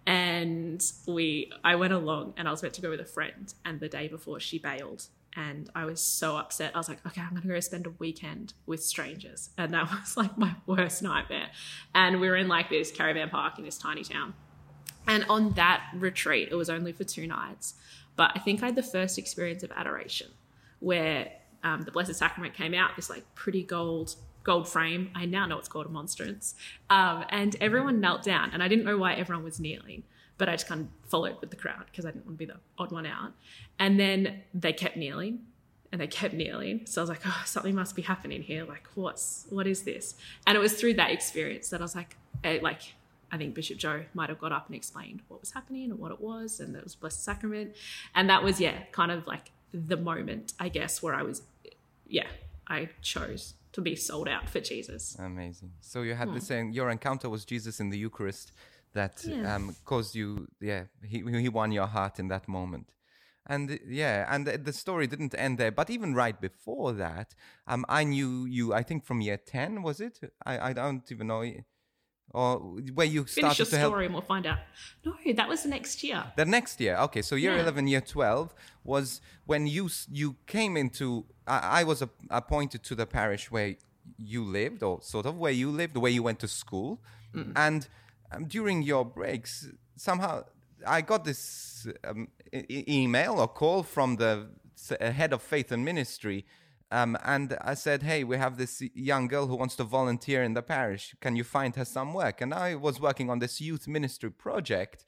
And 0.08 0.84
we, 1.06 1.52
I 1.64 1.76
went 1.76 1.94
along 1.94 2.34
and 2.38 2.48
I 2.48 2.52
was 2.52 2.64
meant 2.64 2.74
to 2.74 2.82
go 2.82 2.90
with 2.90 3.00
a 3.00 3.06
friend. 3.06 3.54
And 3.64 3.80
the 3.80 3.88
day 3.88 4.08
before, 4.08 4.40
she 4.40 4.58
bailed. 4.58 5.06
And 5.36 5.70
I 5.76 5.86
was 5.86 6.02
so 6.02 6.38
upset. 6.38 6.72
I 6.74 6.80
was 6.80 6.90
like, 6.90 7.06
okay, 7.06 7.22
I'm 7.22 7.30
going 7.30 7.44
to 7.44 7.48
go 7.48 7.60
spend 7.60 7.86
a 7.86 7.92
weekend 7.92 8.56
with 8.66 8.84
strangers. 8.84 9.52
And 9.60 9.76
that 9.76 9.92
was 10.02 10.18
like 10.18 10.40
my 10.40 10.56
worst 10.66 11.04
nightmare. 11.04 11.52
And 11.94 12.20
we 12.20 12.30
were 12.30 12.36
in 12.36 12.48
like 12.48 12.72
this 12.72 12.90
caravan 12.92 13.30
park 13.30 13.60
in 13.60 13.64
this 13.64 13.78
tiny 13.78 14.04
town. 14.04 14.34
And 15.08 15.24
on 15.30 15.54
that 15.54 15.84
retreat, 15.94 16.50
it 16.52 16.56
was 16.56 16.70
only 16.72 16.94
for 16.94 17.04
two 17.04 17.28
nights 17.28 17.76
but 18.20 18.34
I 18.36 18.40
think 18.40 18.62
I 18.62 18.66
had 18.66 18.76
the 18.76 18.84
first 18.84 19.18
experience 19.18 19.64
of 19.64 19.72
adoration 19.72 20.28
where 20.82 21.32
um, 21.64 21.84
the 21.84 21.92
Blessed 21.92 22.16
Sacrament 22.16 22.54
came 22.54 22.74
out, 22.74 22.98
this 22.98 23.10
like 23.10 23.24
pretty 23.34 23.64
gold 23.64 24.18
gold 24.44 24.68
frame. 24.68 25.10
I 25.16 25.26
now 25.26 25.46
know 25.46 25.58
it's 25.58 25.70
called 25.70 25.86
a 25.86 25.90
monstrance. 25.90 26.54
Um, 26.90 27.24
and 27.30 27.56
everyone 27.62 28.02
knelt 28.02 28.24
down, 28.24 28.50
and 28.52 28.62
I 28.62 28.68
didn't 28.68 28.84
know 28.84 28.98
why 28.98 29.14
everyone 29.14 29.46
was 29.46 29.58
kneeling, 29.58 30.04
but 30.38 30.50
I 30.50 30.56
just 30.56 30.68
kind 30.68 30.82
of 30.82 31.10
followed 31.10 31.38
with 31.40 31.50
the 31.50 31.56
crowd 31.56 31.86
because 31.86 32.06
I 32.06 32.12
didn't 32.12 32.26
want 32.26 32.38
to 32.38 32.46
be 32.46 32.52
the 32.52 32.60
odd 32.78 32.92
one 32.92 33.06
out. 33.06 33.32
And 33.80 33.98
then 33.98 34.42
they 34.54 34.74
kept 34.74 34.98
kneeling, 34.98 35.40
and 35.94 36.02
they 36.02 36.08
kept 36.08 36.34
kneeling. 36.34 36.88
So 36.88 37.00
I 37.00 37.04
was 37.04 37.10
like, 37.10 37.22
oh, 37.26 37.42
something 37.46 37.74
must 37.74 37.96
be 37.96 38.02
happening 38.02 38.42
here. 38.42 38.66
Like, 38.66 38.86
what's 38.96 39.46
what 39.50 39.66
is 39.66 39.84
this? 39.84 40.16
And 40.46 40.58
it 40.58 40.60
was 40.60 40.74
through 40.74 40.96
that 40.96 41.12
experience 41.12 41.70
that 41.70 41.80
I 41.80 41.84
was 41.86 41.96
like, 41.96 42.18
eh, 42.44 42.60
like 42.62 42.82
I 43.32 43.38
think 43.38 43.54
Bishop 43.54 43.78
Joe 43.78 44.06
might 44.14 44.30
have 44.30 44.40
got 44.40 44.52
up 44.52 44.68
and 44.68 44.76
explained 44.76 45.22
what 45.28 45.40
was 45.40 45.52
happening 45.52 45.92
and 45.92 46.00
what 46.00 46.12
it 46.12 46.22
was, 46.22 46.60
and 46.60 46.76
it 46.76 46.84
was 46.84 46.96
Blessed 46.96 47.24
Sacrament. 47.24 47.76
And 48.16 48.30
that 48.30 48.44
was, 48.44 48.60
yeah, 48.60 48.84
kind 48.92 49.12
of 49.12 49.28
like 49.28 49.52
the 49.74 49.98
moment, 49.98 50.54
I 50.60 50.70
guess, 50.70 51.02
where 51.04 51.14
I 51.14 51.24
was, 51.24 51.44
yeah, 52.08 52.28
I 52.68 52.90
chose 53.02 53.54
to 53.74 53.82
be 53.82 53.96
sold 53.96 54.28
out 54.28 54.50
for 54.50 54.60
Jesus. 54.60 55.16
Amazing. 55.20 55.72
So 55.82 56.02
you 56.02 56.16
had 56.16 56.30
hmm. 56.30 56.36
the 56.36 56.42
same, 56.42 56.72
your 56.72 56.90
encounter 56.90 57.30
was 57.30 57.46
Jesus 57.46 57.80
in 57.80 57.90
the 57.90 57.98
Eucharist 57.98 58.52
that 58.94 59.24
yeah. 59.24 59.56
um, 59.56 59.76
caused 59.86 60.16
you, 60.16 60.48
yeah, 60.60 60.86
he, 61.04 61.24
he 61.24 61.50
won 61.50 61.72
your 61.72 61.88
heart 61.88 62.20
in 62.20 62.28
that 62.30 62.48
moment. 62.48 62.94
And 63.46 63.80
yeah, 63.88 64.28
and 64.30 64.46
the, 64.46 64.60
the, 64.60 64.74
story 64.74 65.08
didn't 65.08 65.34
end 65.36 65.58
there. 65.58 65.72
But 65.72 65.90
even 65.90 66.14
right 66.14 66.40
before 66.40 66.94
that, 66.94 67.34
um, 67.66 67.84
I 67.90 68.04
knew 68.04 68.46
you. 68.46 68.76
I 68.76 68.84
think 68.84 69.06
from 69.06 69.22
year 69.22 69.38
ten 69.38 69.82
was 69.82 70.00
it? 70.00 70.20
I, 70.46 70.70
I 70.70 70.74
don't 70.74 71.12
even 71.12 71.28
know 71.28 71.44
or 72.32 72.58
where 72.94 73.08
you 73.08 73.26
started 73.26 73.56
Finish 73.56 73.60
your 73.60 73.66
to 73.66 73.86
story 73.88 74.06
and 74.06 74.14
we'll 74.14 74.22
find 74.22 74.46
out. 74.46 74.60
No, 75.06 75.16
that 75.34 75.50
was 75.50 75.64
the 75.64 75.70
next 75.70 76.04
year. 76.04 76.24
The 76.36 76.46
next 76.46 76.80
year, 76.80 76.96
okay. 76.98 77.22
So 77.22 77.36
year 77.36 77.56
yeah. 77.56 77.62
eleven, 77.62 77.88
year 77.88 78.02
twelve 78.02 78.54
was 78.84 79.22
when 79.46 79.68
you 79.68 79.90
you 80.12 80.36
came 80.46 80.78
into. 80.78 81.26
I, 81.48 81.82
I 81.82 81.84
was 81.84 82.02
a, 82.02 82.10
appointed 82.30 82.84
to 82.84 82.96
the 82.96 83.06
parish 83.06 83.50
where 83.50 83.76
you 84.18 84.44
lived, 84.44 84.84
or 84.84 85.02
sort 85.02 85.26
of 85.26 85.38
where 85.38 85.52
you 85.52 85.72
lived, 85.72 85.98
where 85.98 86.12
you 86.12 86.24
went 86.24 86.40
to 86.40 86.48
school, 86.48 87.02
mm. 87.34 87.52
and 87.56 87.88
um, 88.32 88.46
during 88.46 88.84
your 88.84 89.06
breaks, 89.06 89.68
somehow 89.96 90.44
I 90.86 91.02
got 91.02 91.26
this 91.26 91.88
um, 92.04 92.28
e- 92.54 92.84
email 92.88 93.40
or 93.40 93.48
call 93.48 93.84
from 93.84 94.18
the 94.18 94.50
head 95.02 95.34
of 95.34 95.42
faith 95.42 95.72
and 95.72 95.84
ministry 95.84 96.46
um, 96.92 97.18
and 97.24 97.56
I 97.62 97.76
said, 97.76 98.04
hey, 98.04 98.24
we 98.24 98.38
have 98.38 98.58
this 98.58 98.82
young 98.94 99.28
girl 99.28 99.48
who 99.48 99.56
wants 99.56 99.76
to 99.76 99.84
volunteer 99.84 100.42
in 100.42 100.54
the 100.54 100.64
parish. 100.64 101.16
Can 101.22 101.36
you 101.36 101.44
find 101.44 101.76
her 101.76 101.86
some 101.86 102.14
work? 102.14 102.42
And 102.42 102.54
I 102.54 102.76
was 102.76 103.00
working 103.00 103.30
on 103.30 103.40
this 103.40 103.62
youth 103.62 103.88
ministry 103.88 104.32
project. 104.32 105.06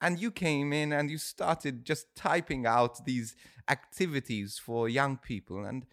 And 0.00 0.18
you 0.18 0.30
came 0.30 0.72
in 0.72 0.92
and 0.92 1.10
you 1.10 1.18
started 1.18 1.84
just 1.84 2.14
typing 2.14 2.66
out 2.66 3.04
these 3.04 3.36
activities 3.68 4.58
for 4.58 4.88
young 4.88 5.18
people. 5.18 5.64
And 5.64 5.86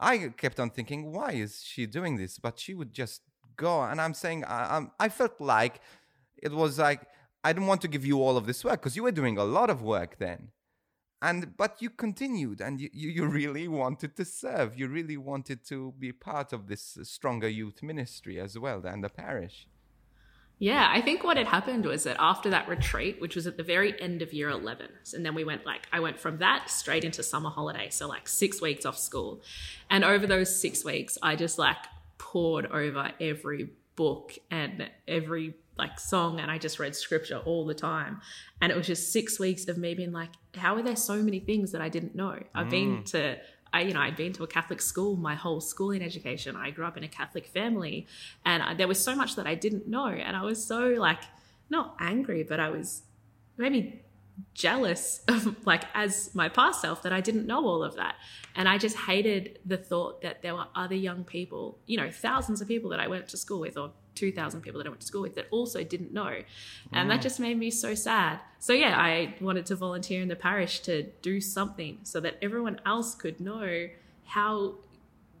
I 0.00 0.32
kept 0.36 0.58
on 0.58 0.70
thinking, 0.70 1.12
why 1.12 1.32
is 1.32 1.62
she 1.62 1.86
doing 1.86 2.16
this? 2.16 2.38
But 2.38 2.58
she 2.58 2.74
would 2.74 2.92
just 2.92 3.22
go. 3.56 3.82
And 3.82 4.00
I'm 4.00 4.14
saying, 4.14 4.44
I, 4.46 4.86
I 4.98 5.08
felt 5.08 5.40
like 5.40 5.80
it 6.42 6.52
was 6.52 6.78
like 6.78 7.06
I 7.42 7.52
didn't 7.52 7.68
want 7.68 7.82
to 7.82 7.88
give 7.88 8.06
you 8.06 8.22
all 8.22 8.38
of 8.38 8.46
this 8.46 8.64
work 8.64 8.80
because 8.80 8.96
you 8.96 9.02
were 9.02 9.12
doing 9.12 9.36
a 9.36 9.44
lot 9.44 9.68
of 9.68 9.82
work 9.82 10.18
then. 10.18 10.48
And 11.22 11.56
but 11.56 11.80
you 11.80 11.90
continued 11.90 12.60
and 12.60 12.80
you, 12.80 12.90
you, 12.92 13.26
really 13.26 13.66
wanted 13.66 14.14
to 14.16 14.24
serve. 14.24 14.78
You 14.78 14.88
really 14.88 15.16
wanted 15.16 15.64
to 15.66 15.94
be 15.98 16.12
part 16.12 16.52
of 16.52 16.66
this 16.66 16.98
uh, 17.00 17.04
stronger 17.04 17.48
youth 17.48 17.82
ministry 17.82 18.38
as 18.38 18.58
well 18.58 18.84
and 18.84 19.02
the 19.02 19.08
parish. 19.08 19.66
Yeah, 20.58 20.88
I 20.88 21.00
think 21.00 21.24
what 21.24 21.36
had 21.36 21.48
happened 21.48 21.84
was 21.84 22.04
that 22.04 22.16
after 22.20 22.50
that 22.50 22.68
retreat, 22.68 23.20
which 23.20 23.34
was 23.34 23.46
at 23.46 23.56
the 23.56 23.62
very 23.62 24.00
end 24.00 24.22
of 24.22 24.32
year 24.32 24.50
11, 24.50 24.86
and 25.12 25.26
then 25.26 25.34
we 25.34 25.44
went 25.44 25.66
like, 25.66 25.88
I 25.92 25.98
went 25.98 26.20
from 26.20 26.38
that 26.38 26.70
straight 26.70 27.04
into 27.04 27.22
summer 27.22 27.50
holiday. 27.50 27.88
So, 27.90 28.06
like 28.06 28.28
six 28.28 28.62
weeks 28.62 28.86
off 28.86 28.96
school. 28.96 29.42
And 29.90 30.04
over 30.04 30.26
those 30.26 30.54
six 30.54 30.84
weeks, 30.84 31.18
I 31.22 31.34
just 31.34 31.58
like 31.58 31.78
poured 32.18 32.66
over 32.66 33.12
every 33.20 33.70
book 33.96 34.38
and 34.50 34.90
every 35.08 35.54
like 35.76 35.98
song 35.98 36.40
and 36.40 36.50
I 36.50 36.58
just 36.58 36.78
read 36.78 36.94
scripture 36.94 37.38
all 37.44 37.66
the 37.66 37.74
time. 37.74 38.20
And 38.60 38.70
it 38.70 38.76
was 38.76 38.86
just 38.86 39.12
six 39.12 39.40
weeks 39.40 39.66
of 39.68 39.76
me 39.76 39.94
being 39.94 40.12
like, 40.12 40.30
how 40.54 40.76
are 40.76 40.82
there 40.82 40.96
so 40.96 41.16
many 41.16 41.40
things 41.40 41.72
that 41.72 41.80
I 41.80 41.88
didn't 41.88 42.14
know? 42.14 42.38
I've 42.54 42.66
mm. 42.66 42.70
been 42.70 43.04
to 43.04 43.38
I, 43.74 43.80
you 43.80 43.92
know, 43.92 44.00
I'd 44.00 44.14
been 44.14 44.32
to 44.34 44.44
a 44.44 44.46
Catholic 44.46 44.80
school 44.80 45.16
my 45.16 45.34
whole 45.34 45.60
schooling 45.60 46.00
education. 46.00 46.54
I 46.54 46.70
grew 46.70 46.86
up 46.86 46.96
in 46.96 47.02
a 47.02 47.08
Catholic 47.08 47.44
family, 47.44 48.06
and 48.44 48.62
I, 48.62 48.74
there 48.74 48.86
was 48.86 49.02
so 49.02 49.16
much 49.16 49.34
that 49.34 49.48
I 49.48 49.56
didn't 49.56 49.88
know, 49.88 50.06
and 50.06 50.36
I 50.36 50.42
was 50.42 50.64
so 50.64 50.94
like 50.96 51.18
not 51.68 51.96
angry, 51.98 52.44
but 52.44 52.60
I 52.60 52.70
was 52.70 53.02
maybe 53.56 54.04
jealous 54.54 55.22
of 55.28 55.66
like 55.66 55.84
as 55.92 56.32
my 56.34 56.48
past 56.48 56.82
self 56.82 57.02
that 57.02 57.12
I 57.12 57.20
didn't 57.20 57.48
know 57.48 57.66
all 57.66 57.82
of 57.82 57.96
that. 57.96 58.14
And 58.54 58.68
I 58.68 58.78
just 58.78 58.96
hated 58.96 59.58
the 59.66 59.76
thought 59.76 60.22
that 60.22 60.42
there 60.42 60.54
were 60.54 60.66
other 60.76 60.94
young 60.94 61.24
people, 61.24 61.78
you 61.86 61.96
know, 61.96 62.12
thousands 62.12 62.60
of 62.60 62.68
people 62.68 62.90
that 62.90 63.00
I 63.00 63.08
went 63.08 63.28
to 63.30 63.36
school 63.36 63.58
with 63.58 63.76
or 63.76 63.90
2,000 64.14 64.60
people 64.60 64.78
that 64.78 64.86
I 64.86 64.90
went 64.90 65.00
to 65.00 65.06
school 65.06 65.22
with 65.22 65.34
that 65.34 65.46
also 65.50 65.82
didn't 65.84 66.12
know. 66.12 66.42
And 66.92 67.08
mm. 67.08 67.12
that 67.12 67.22
just 67.22 67.40
made 67.40 67.58
me 67.58 67.70
so 67.70 67.94
sad. 67.94 68.40
So, 68.58 68.72
yeah, 68.72 68.98
I 68.98 69.34
wanted 69.40 69.66
to 69.66 69.76
volunteer 69.76 70.22
in 70.22 70.28
the 70.28 70.36
parish 70.36 70.80
to 70.80 71.04
do 71.22 71.40
something 71.40 71.98
so 72.02 72.20
that 72.20 72.38
everyone 72.42 72.80
else 72.86 73.14
could 73.14 73.40
know 73.40 73.88
how 74.24 74.74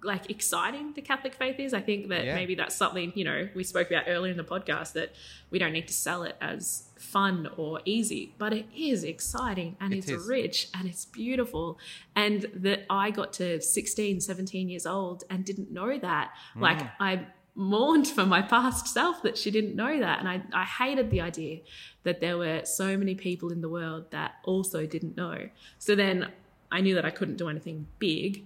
like 0.04 0.30
exciting 0.30 0.92
the 0.92 1.00
Catholic 1.00 1.34
faith 1.34 1.58
is. 1.58 1.74
I 1.74 1.80
think 1.80 2.08
that 2.08 2.24
yeah. 2.24 2.34
maybe 2.34 2.54
that's 2.54 2.76
something, 2.76 3.12
you 3.14 3.24
know, 3.24 3.48
we 3.54 3.64
spoke 3.64 3.90
about 3.90 4.04
earlier 4.06 4.30
in 4.30 4.36
the 4.36 4.44
podcast 4.44 4.92
that 4.92 5.14
we 5.50 5.58
don't 5.58 5.72
need 5.72 5.88
to 5.88 5.94
sell 5.94 6.22
it 6.22 6.36
as 6.40 6.84
fun 6.98 7.48
or 7.56 7.80
easy, 7.84 8.34
but 8.38 8.52
it 8.52 8.66
is 8.76 9.02
exciting 9.02 9.76
and 9.80 9.92
it 9.92 9.98
it's 9.98 10.10
is. 10.10 10.28
rich 10.28 10.68
and 10.74 10.86
it's 10.88 11.06
beautiful. 11.06 11.78
And 12.14 12.46
that 12.54 12.84
I 12.90 13.10
got 13.10 13.32
to 13.34 13.60
16, 13.60 14.20
17 14.20 14.68
years 14.68 14.86
old 14.86 15.24
and 15.30 15.44
didn't 15.44 15.72
know 15.72 15.98
that. 15.98 16.32
Mm. 16.54 16.60
Like 16.60 16.82
I 17.00 17.26
mourned 17.54 18.08
for 18.08 18.26
my 18.26 18.42
past 18.42 18.88
self 18.88 19.22
that 19.22 19.38
she 19.38 19.50
didn't 19.50 19.76
know 19.76 20.00
that. 20.00 20.18
And 20.18 20.28
I, 20.28 20.42
I 20.52 20.64
hated 20.64 21.10
the 21.10 21.20
idea 21.20 21.60
that 22.02 22.20
there 22.20 22.36
were 22.36 22.62
so 22.64 22.96
many 22.96 23.14
people 23.14 23.50
in 23.50 23.60
the 23.60 23.68
world 23.68 24.10
that 24.10 24.36
also 24.44 24.86
didn't 24.86 25.16
know. 25.16 25.48
So 25.78 25.94
then 25.94 26.30
I 26.72 26.80
knew 26.80 26.94
that 26.96 27.04
I 27.04 27.10
couldn't 27.10 27.36
do 27.36 27.48
anything 27.48 27.86
big 27.98 28.44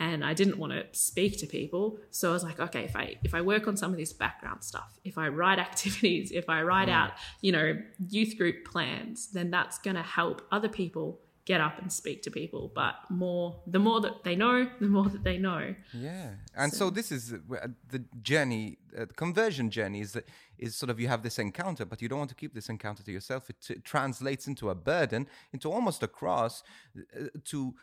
and 0.00 0.24
I 0.24 0.32
didn't 0.32 0.56
want 0.56 0.72
to 0.72 0.86
speak 0.92 1.38
to 1.38 1.46
people. 1.46 1.98
So 2.10 2.30
I 2.30 2.32
was 2.32 2.42
like, 2.42 2.58
okay, 2.58 2.84
if 2.84 2.96
I 2.96 3.16
if 3.22 3.34
I 3.34 3.42
work 3.42 3.68
on 3.68 3.76
some 3.76 3.92
of 3.92 3.98
this 3.98 4.12
background 4.12 4.64
stuff, 4.64 4.98
if 5.04 5.18
I 5.18 5.28
write 5.28 5.58
activities, 5.68 6.32
if 6.32 6.48
I 6.48 6.62
write 6.62 6.88
mm. 6.88 6.94
out, 6.94 7.12
you 7.42 7.52
know, 7.52 7.80
youth 8.08 8.36
group 8.36 8.64
plans, 8.64 9.28
then 9.28 9.50
that's 9.50 9.78
going 9.78 9.96
to 9.96 10.02
help 10.02 10.42
other 10.50 10.68
people 10.68 11.20
get 11.52 11.60
up 11.60 11.76
and 11.82 11.90
speak 12.02 12.18
to 12.26 12.30
people 12.30 12.62
but 12.80 12.94
more 13.24 13.46
the 13.74 13.82
more 13.86 14.00
that 14.00 14.16
they 14.26 14.36
know 14.44 14.56
the 14.84 14.92
more 14.96 15.08
that 15.14 15.24
they 15.28 15.38
know. 15.48 15.62
Yeah. 15.92 16.28
And 16.62 16.72
so, 16.72 16.78
so 16.78 16.90
this 16.98 17.08
is 17.16 17.22
uh, 17.32 17.68
the 17.94 18.00
journey 18.30 18.64
uh, 18.96 19.06
the 19.10 19.16
conversion 19.24 19.66
journey 19.78 20.00
is 20.06 20.10
is 20.58 20.76
sort 20.80 20.90
of 20.92 20.96
you 21.02 21.08
have 21.14 21.22
this 21.28 21.38
encounter 21.38 21.84
but 21.90 22.00
you 22.02 22.08
don't 22.08 22.20
want 22.24 22.32
to 22.36 22.40
keep 22.42 22.54
this 22.54 22.68
encounter 22.68 23.02
to 23.02 23.12
yourself. 23.18 23.50
It, 23.50 23.56
it 23.76 23.84
translates 23.84 24.44
into 24.46 24.70
a 24.70 24.76
burden 24.92 25.26
into 25.54 25.66
almost 25.76 26.00
a 26.08 26.10
cross 26.20 26.62
uh, 26.96 27.26
to 27.52 27.74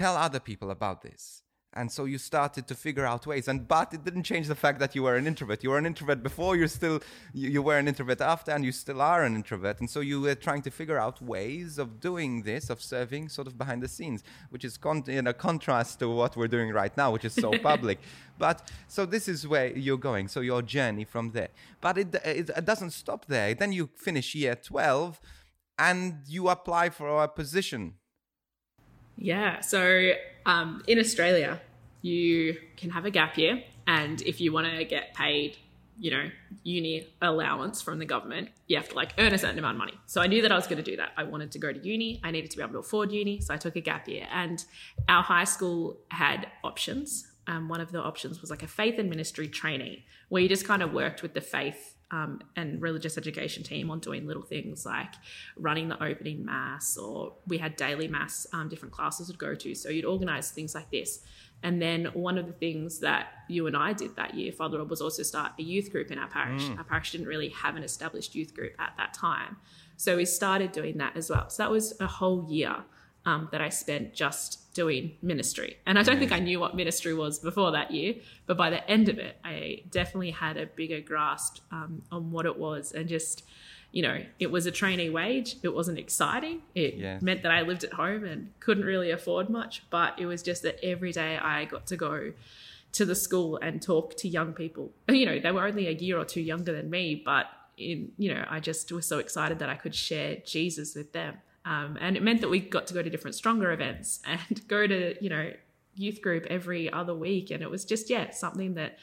tell 0.00 0.14
other 0.26 0.40
people 0.50 0.70
about 0.70 0.98
this 1.08 1.42
and 1.74 1.90
so 1.90 2.04
you 2.04 2.18
started 2.18 2.66
to 2.66 2.74
figure 2.74 3.06
out 3.06 3.26
ways. 3.26 3.46
And 3.46 3.68
but 3.68 3.94
it 3.94 4.04
didn't 4.04 4.24
change 4.24 4.48
the 4.48 4.54
fact 4.54 4.80
that 4.80 4.94
you 4.94 5.04
were 5.04 5.14
an 5.14 5.26
introvert. 5.26 5.62
You 5.62 5.70
were 5.70 5.78
an 5.78 5.86
introvert 5.86 6.22
before 6.22 6.56
you're 6.56 6.68
still 6.68 7.00
you, 7.32 7.48
you, 7.48 7.62
were 7.62 7.78
an 7.78 7.86
introvert 7.86 8.20
after 8.20 8.50
and 8.50 8.64
you 8.64 8.72
still 8.72 9.00
are 9.00 9.22
an 9.22 9.36
introvert. 9.36 9.78
And 9.78 9.88
so 9.88 10.00
you 10.00 10.20
were 10.20 10.34
trying 10.34 10.62
to 10.62 10.70
figure 10.70 10.98
out 10.98 11.22
ways 11.22 11.78
of 11.78 12.00
doing 12.00 12.42
this 12.42 12.70
of 12.70 12.82
serving 12.82 13.28
sort 13.28 13.46
of 13.46 13.56
behind 13.56 13.82
the 13.82 13.88
scenes 13.88 14.24
which 14.50 14.64
is 14.64 14.76
con- 14.76 15.04
in 15.06 15.28
a 15.28 15.32
contrast 15.32 16.00
to 16.00 16.08
what 16.08 16.36
we're 16.36 16.48
doing 16.48 16.70
right 16.72 16.96
now 16.96 17.12
which 17.12 17.24
is 17.24 17.34
so 17.34 17.56
public. 17.62 18.00
But 18.36 18.68
so 18.88 19.06
this 19.06 19.28
is 19.28 19.46
where 19.46 19.76
you're 19.76 19.96
going. 19.96 20.26
So 20.26 20.40
your 20.40 20.62
journey 20.62 21.04
from 21.04 21.30
there. 21.30 21.50
But 21.80 21.98
it, 21.98 22.14
it, 22.24 22.50
it 22.56 22.64
doesn't 22.64 22.90
stop 22.90 23.26
there. 23.26 23.54
Then 23.54 23.72
you 23.72 23.90
finish 23.94 24.34
year 24.34 24.56
12 24.56 25.20
and 25.78 26.22
you 26.26 26.48
apply 26.48 26.90
for 26.90 27.22
a 27.22 27.28
position. 27.28 27.94
Yeah. 29.16 29.60
So 29.60 30.12
um, 30.46 30.82
in 30.86 30.98
Australia, 30.98 31.60
you 32.02 32.56
can 32.76 32.90
have 32.90 33.04
a 33.04 33.10
gap 33.10 33.36
year, 33.36 33.62
and 33.86 34.22
if 34.22 34.40
you 34.40 34.52
want 34.52 34.66
to 34.66 34.84
get 34.84 35.14
paid, 35.14 35.56
you 35.98 36.10
know, 36.10 36.30
uni 36.62 37.06
allowance 37.20 37.82
from 37.82 37.98
the 37.98 38.06
government, 38.06 38.48
you 38.66 38.76
have 38.76 38.88
to 38.88 38.94
like 38.94 39.12
earn 39.18 39.34
a 39.34 39.38
certain 39.38 39.58
amount 39.58 39.74
of 39.74 39.78
money. 39.78 39.94
So 40.06 40.20
I 40.20 40.26
knew 40.26 40.40
that 40.42 40.50
I 40.52 40.56
was 40.56 40.66
going 40.66 40.82
to 40.82 40.90
do 40.90 40.96
that. 40.96 41.10
I 41.16 41.24
wanted 41.24 41.52
to 41.52 41.58
go 41.58 41.72
to 41.72 41.78
uni. 41.78 42.20
I 42.24 42.30
needed 42.30 42.50
to 42.52 42.56
be 42.56 42.62
able 42.62 42.72
to 42.74 42.78
afford 42.78 43.12
uni, 43.12 43.40
so 43.40 43.52
I 43.52 43.58
took 43.58 43.76
a 43.76 43.80
gap 43.80 44.08
year. 44.08 44.26
And 44.32 44.64
our 45.08 45.22
high 45.22 45.44
school 45.44 45.98
had 46.08 46.46
options. 46.64 47.30
Um, 47.46 47.68
one 47.68 47.80
of 47.80 47.92
the 47.92 48.00
options 48.02 48.40
was 48.40 48.50
like 48.50 48.62
a 48.62 48.68
faith 48.68 48.98
and 48.98 49.10
ministry 49.10 49.48
trainee, 49.48 50.04
where 50.28 50.42
you 50.42 50.48
just 50.48 50.64
kind 50.66 50.82
of 50.82 50.92
worked 50.92 51.22
with 51.22 51.34
the 51.34 51.40
faith 51.40 51.96
um, 52.10 52.40
and 52.56 52.80
religious 52.82 53.16
education 53.16 53.62
team 53.62 53.90
on 53.90 54.00
doing 54.00 54.26
little 54.26 54.42
things 54.42 54.84
like 54.84 55.14
running 55.56 55.88
the 55.88 56.02
opening 56.02 56.44
mass, 56.44 56.96
or 56.96 57.34
we 57.46 57.58
had 57.58 57.76
daily 57.76 58.08
mass, 58.08 58.46
um, 58.52 58.68
different 58.68 58.92
classes 58.92 59.28
would 59.28 59.38
go 59.38 59.54
to. 59.54 59.74
So 59.74 59.88
you'd 59.88 60.04
organize 60.04 60.50
things 60.50 60.74
like 60.74 60.90
this. 60.90 61.20
And 61.62 61.80
then 61.80 62.06
one 62.14 62.38
of 62.38 62.46
the 62.46 62.52
things 62.52 63.00
that 63.00 63.28
you 63.48 63.66
and 63.66 63.76
I 63.76 63.92
did 63.92 64.16
that 64.16 64.34
year, 64.34 64.50
Father 64.50 64.78
Rob, 64.78 64.88
was 64.88 65.02
also 65.02 65.22
start 65.22 65.52
a 65.58 65.62
youth 65.62 65.92
group 65.92 66.10
in 66.10 66.18
our 66.18 66.28
parish. 66.28 66.62
Mm. 66.62 66.78
Our 66.78 66.84
parish 66.84 67.12
didn't 67.12 67.26
really 67.26 67.50
have 67.50 67.76
an 67.76 67.82
established 67.82 68.34
youth 68.34 68.54
group 68.54 68.72
at 68.78 68.94
that 68.96 69.12
time. 69.12 69.58
So 69.96 70.16
we 70.16 70.24
started 70.24 70.72
doing 70.72 70.96
that 70.98 71.16
as 71.16 71.28
well. 71.28 71.50
So 71.50 71.62
that 71.62 71.70
was 71.70 71.92
a 72.00 72.06
whole 72.06 72.46
year 72.48 72.76
um, 73.26 73.48
that 73.52 73.60
I 73.60 73.68
spent 73.68 74.14
just 74.14 74.72
doing 74.74 75.12
ministry. 75.22 75.76
And 75.86 75.98
I 75.98 76.02
don't 76.02 76.18
think 76.18 76.32
I 76.32 76.38
knew 76.38 76.60
what 76.60 76.74
ministry 76.76 77.14
was 77.14 77.38
before 77.38 77.72
that 77.72 77.90
year, 77.90 78.14
but 78.46 78.56
by 78.56 78.70
the 78.70 78.88
end 78.90 79.08
of 79.08 79.18
it, 79.18 79.36
I 79.44 79.82
definitely 79.90 80.30
had 80.30 80.56
a 80.56 80.66
bigger 80.66 81.00
grasp 81.00 81.58
um, 81.70 82.02
on 82.10 82.30
what 82.30 82.46
it 82.46 82.58
was 82.58 82.92
and 82.92 83.08
just. 83.08 83.44
You 83.92 84.02
know, 84.02 84.18
it 84.38 84.52
was 84.52 84.66
a 84.66 84.70
trainee 84.70 85.10
wage. 85.10 85.56
It 85.64 85.74
wasn't 85.74 85.98
exciting. 85.98 86.62
It 86.76 86.96
meant 87.22 87.42
that 87.42 87.50
I 87.50 87.62
lived 87.62 87.82
at 87.82 87.94
home 87.94 88.24
and 88.24 88.52
couldn't 88.60 88.84
really 88.84 89.10
afford 89.10 89.50
much. 89.50 89.82
But 89.90 90.16
it 90.16 90.26
was 90.26 90.44
just 90.44 90.62
that 90.62 90.78
every 90.80 91.10
day 91.10 91.36
I 91.36 91.64
got 91.64 91.88
to 91.88 91.96
go 91.96 92.32
to 92.92 93.04
the 93.04 93.14
school 93.14 93.58
and 93.60 93.80
talk 93.82 94.16
to 94.18 94.28
young 94.28 94.52
people. 94.52 94.92
You 95.08 95.26
know, 95.26 95.40
they 95.40 95.50
were 95.50 95.66
only 95.66 95.88
a 95.88 95.92
year 95.92 96.18
or 96.18 96.24
two 96.24 96.40
younger 96.40 96.72
than 96.72 96.88
me, 96.88 97.20
but 97.24 97.46
in 97.76 98.12
you 98.16 98.32
know, 98.32 98.44
I 98.48 98.60
just 98.60 98.92
was 98.92 99.06
so 99.06 99.18
excited 99.18 99.58
that 99.58 99.68
I 99.68 99.74
could 99.74 99.94
share 99.94 100.36
Jesus 100.46 100.94
with 100.94 101.12
them. 101.12 101.38
Um, 101.64 101.98
and 102.00 102.16
it 102.16 102.22
meant 102.22 102.40
that 102.40 102.48
we 102.48 102.60
got 102.60 102.86
to 102.88 102.94
go 102.94 103.02
to 103.02 103.10
different 103.10 103.34
stronger 103.34 103.70
events 103.72 104.20
and 104.26 104.66
go 104.68 104.86
to, 104.86 105.22
you 105.22 105.30
know, 105.30 105.52
youth 105.94 106.22
group 106.22 106.46
every 106.46 106.92
other 106.92 107.14
week. 107.14 107.50
And 107.50 107.62
it 107.62 107.70
was 107.70 107.84
just, 107.84 108.10
yeah, 108.10 108.30
something 108.30 108.74
that 108.74 108.98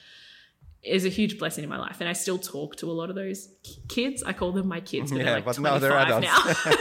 is 0.84 1.06
a 1.06 1.10
huge 1.10 1.38
blessing 1.38 1.64
in 1.64 1.70
my 1.70 1.78
life. 1.78 1.98
And 2.00 2.10
I 2.10 2.14
still 2.14 2.38
talk 2.38 2.78
to 2.78 2.90
a 2.90 2.94
lot 2.94 3.10
of 3.10 3.16
those 3.16 3.50
kids. 3.88 4.24
I 4.24 4.34
call 4.34 4.52
them 4.52 4.68
my 4.68 4.80
kids, 4.80 5.12
but 5.12 5.18
yeah, 5.18 5.26
they're 5.26 5.34
like 5.36 5.46
but 5.46 5.56
25 5.56 5.82
they're 5.82 5.98
adults. 5.98 6.26
now. 6.26 6.74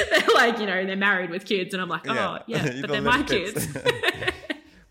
they're 0.10 0.34
like, 0.34 0.58
you 0.58 0.66
know, 0.66 0.84
they're 0.86 0.96
married 0.96 1.30
with 1.30 1.44
kids. 1.44 1.74
And 1.74 1.82
I'm 1.82 1.88
like, 1.88 2.08
oh, 2.08 2.14
yeah, 2.46 2.64
yeah 2.64 2.80
but 2.80 2.90
they're 2.90 3.02
my 3.02 3.22
kids. 3.22 3.68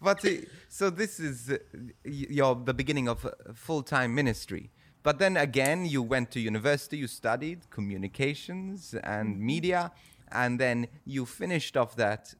but 0.01 0.23
so 0.69 0.89
this 0.89 1.19
is 1.19 1.49
uh, 1.49 1.57
your 2.03 2.55
the 2.55 2.73
beginning 2.73 3.09
of 3.09 3.25
full 3.53 3.83
time 3.83 4.13
ministry. 4.15 4.71
But 5.01 5.19
then 5.19 5.37
again, 5.37 5.85
you 5.85 6.01
went 6.03 6.31
to 6.31 6.39
university, 6.39 6.97
you 6.97 7.07
studied 7.07 7.69
communications 7.69 8.93
and 9.03 9.35
mm-hmm. 9.35 9.45
media, 9.45 9.91
and 10.31 10.59
then 10.59 10.87
you 11.05 11.25
finished 11.25 11.77
off 11.77 11.95
that 11.95 12.35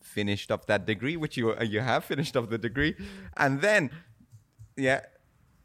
finished 0.00 0.50
off 0.50 0.66
that 0.66 0.86
degree, 0.86 1.16
which 1.16 1.36
you 1.36 1.54
you 1.62 1.80
have 1.80 2.04
finished 2.04 2.36
off 2.36 2.48
the 2.50 2.58
degree, 2.58 2.94
and 3.36 3.60
then 3.60 3.90
yeah. 4.76 5.00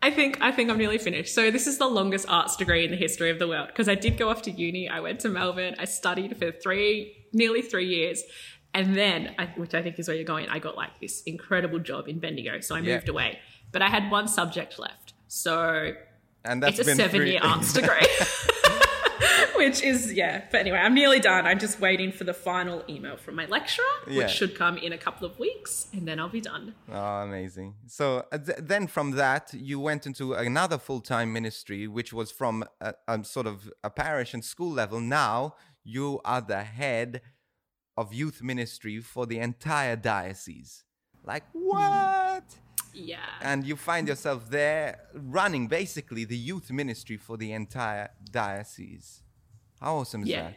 I 0.02 0.12
think 0.12 0.38
I 0.41 0.52
think 0.52 0.70
I'm 0.70 0.78
nearly 0.78 1.00
finished. 1.00 1.34
So 1.34 1.52
this 1.52 1.68
is 1.68 1.78
the 1.78 1.88
longest 1.88 2.28
arts 2.30 2.56
degree 2.56 2.86
in 2.86 2.91
the 2.91 2.98
history 2.98 3.30
of 3.30 3.39
the 3.39 3.48
world 3.48 3.68
because 3.68 3.89
I 3.89 3.96
did 3.96 4.18
go 4.18 4.30
off 4.30 4.41
to 4.44 4.52
uni. 4.52 4.88
I 4.88 5.00
went 5.00 5.20
to 5.22 5.30
Melbourne. 5.30 5.76
I 5.80 5.86
studied 5.86 6.38
for 6.38 6.52
three, 6.52 7.28
nearly 7.34 7.62
three 7.62 7.88
years, 7.88 8.24
and 8.74 8.96
then, 8.96 9.34
I, 9.39 9.46
which 9.56 9.74
I 9.74 9.82
think 9.82 9.98
is 9.98 10.08
where 10.08 10.16
you're 10.16 10.26
going, 10.26 10.50
I 10.50 10.60
got 10.60 10.78
like 10.78 11.00
this 11.00 11.24
incredible 11.24 11.80
job 11.80 12.08
in 12.08 12.20
Bendigo. 12.20 12.60
So 12.60 12.76
I 12.76 12.82
moved 12.82 13.10
away, 13.10 13.39
but 13.72 13.82
I 13.82 13.89
had 13.89 14.12
one 14.12 14.28
subject 14.28 14.78
left. 14.78 15.14
So 15.28 15.94
and 16.48 16.64
that's 16.64 16.80
it's 16.80 16.88
a 16.89 16.95
seven 16.95 17.28
year 17.28 17.39
arts 17.41 17.74
degree. 17.74 18.08
which 19.56 19.82
is 19.82 20.14
yeah. 20.14 20.43
But 20.52 20.60
anyway, 20.62 20.78
I'm 20.78 20.93
nearly 20.93 21.20
done. 21.20 21.45
I'm 21.48 21.60
just 21.60 21.80
waiting 21.80 22.12
for 22.12 22.24
the 22.24 22.34
final 22.34 22.84
email 22.88 23.18
from 23.18 23.36
my 23.36 23.45
lecturer, 23.48 23.86
Yeah. 24.08 24.18
which 24.24 24.32
should 24.32 24.56
come 24.56 24.78
in 24.78 24.93
a 24.93 24.98
couple 24.98 25.26
of 25.28 25.38
weeks, 25.39 25.88
and 25.93 26.08
then 26.08 26.20
I'll 26.20 26.30
be 26.30 26.41
done. 26.41 26.76
Oh, 26.91 27.22
amazing. 27.24 27.76
So 27.88 28.26
uh, 28.32 28.38
th- 28.38 28.60
then 28.62 28.88
from 28.88 29.12
that, 29.12 29.54
you 29.54 29.80
went 29.80 30.06
into 30.06 30.34
another 30.34 30.78
full 30.78 31.02
time 31.02 31.34
ministry, 31.34 31.88
which 31.88 32.14
was 32.14 32.32
from 32.32 32.64
a, 32.82 32.93
a 33.08 33.24
sort 33.24 33.48
of 33.48 33.72
a 33.84 33.89
parish 33.89 34.34
and 34.34 34.43
school 34.45 34.72
level. 34.72 35.00
Now 35.00 35.56
you 35.84 36.22
are 36.24 36.41
the 36.41 36.64
head 36.64 37.22
of 37.98 38.14
youth 38.14 38.43
ministry 38.43 39.00
for 39.00 39.26
the 39.26 39.39
entire 39.39 39.95
diocese. 39.95 40.84
Like, 41.24 41.43
what? 41.52 42.43
Yeah. 42.98 43.18
And 43.41 43.66
you 43.66 43.76
find 43.76 44.08
yourself 44.08 44.50
there 44.50 45.00
running 45.14 45.68
basically 45.68 46.26
the 46.26 46.38
youth 46.38 46.72
ministry 46.72 47.18
for 47.18 47.38
the 47.38 47.52
entire 47.52 48.10
diocese. 48.32 49.22
How 49.80 49.98
awesome 49.98 50.24
is 50.24 50.30
Yeah. 50.30 50.43
that? 50.43 50.54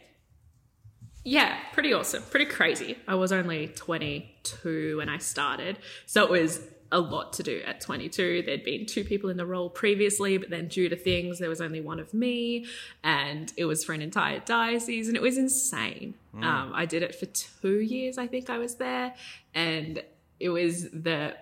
Yeah, 1.23 1.55
pretty 1.73 1.93
awesome. 1.93 2.23
Pretty 2.23 2.47
crazy. 2.47 2.97
I 3.07 3.13
was 3.15 3.31
only 3.31 3.67
22 3.67 4.97
when 4.97 5.07
I 5.09 5.19
started. 5.19 5.77
So 6.07 6.23
it 6.23 6.31
was 6.31 6.61
a 6.91 6.99
lot 6.99 7.31
to 7.33 7.43
do 7.43 7.61
at 7.65 7.79
22. 7.79 8.41
There'd 8.41 8.63
been 8.63 8.85
two 8.85 9.03
people 9.03 9.29
in 9.29 9.37
the 9.37 9.45
role 9.45 9.69
previously, 9.69 10.37
but 10.37 10.49
then 10.49 10.67
due 10.67 10.89
to 10.89 10.95
things, 10.95 11.37
there 11.39 11.47
was 11.47 11.61
only 11.61 11.79
one 11.79 11.99
of 11.99 12.13
me. 12.13 12.65
And 13.03 13.53
it 13.55 13.65
was 13.65 13.83
for 13.85 13.93
an 13.93 14.01
entire 14.01 14.39
diocese, 14.39 15.07
and 15.07 15.15
it 15.15 15.21
was 15.21 15.37
insane. 15.37 16.15
Um, 16.33 16.71
I 16.73 16.85
did 16.85 17.03
it 17.03 17.13
for 17.13 17.27
two 17.27 17.79
years, 17.81 18.17
I 18.17 18.25
think 18.25 18.49
I 18.49 18.57
was 18.57 18.75
there. 18.75 19.13
And 19.53 20.03
it 20.39 20.49
was 20.49 20.89
the 20.89 21.35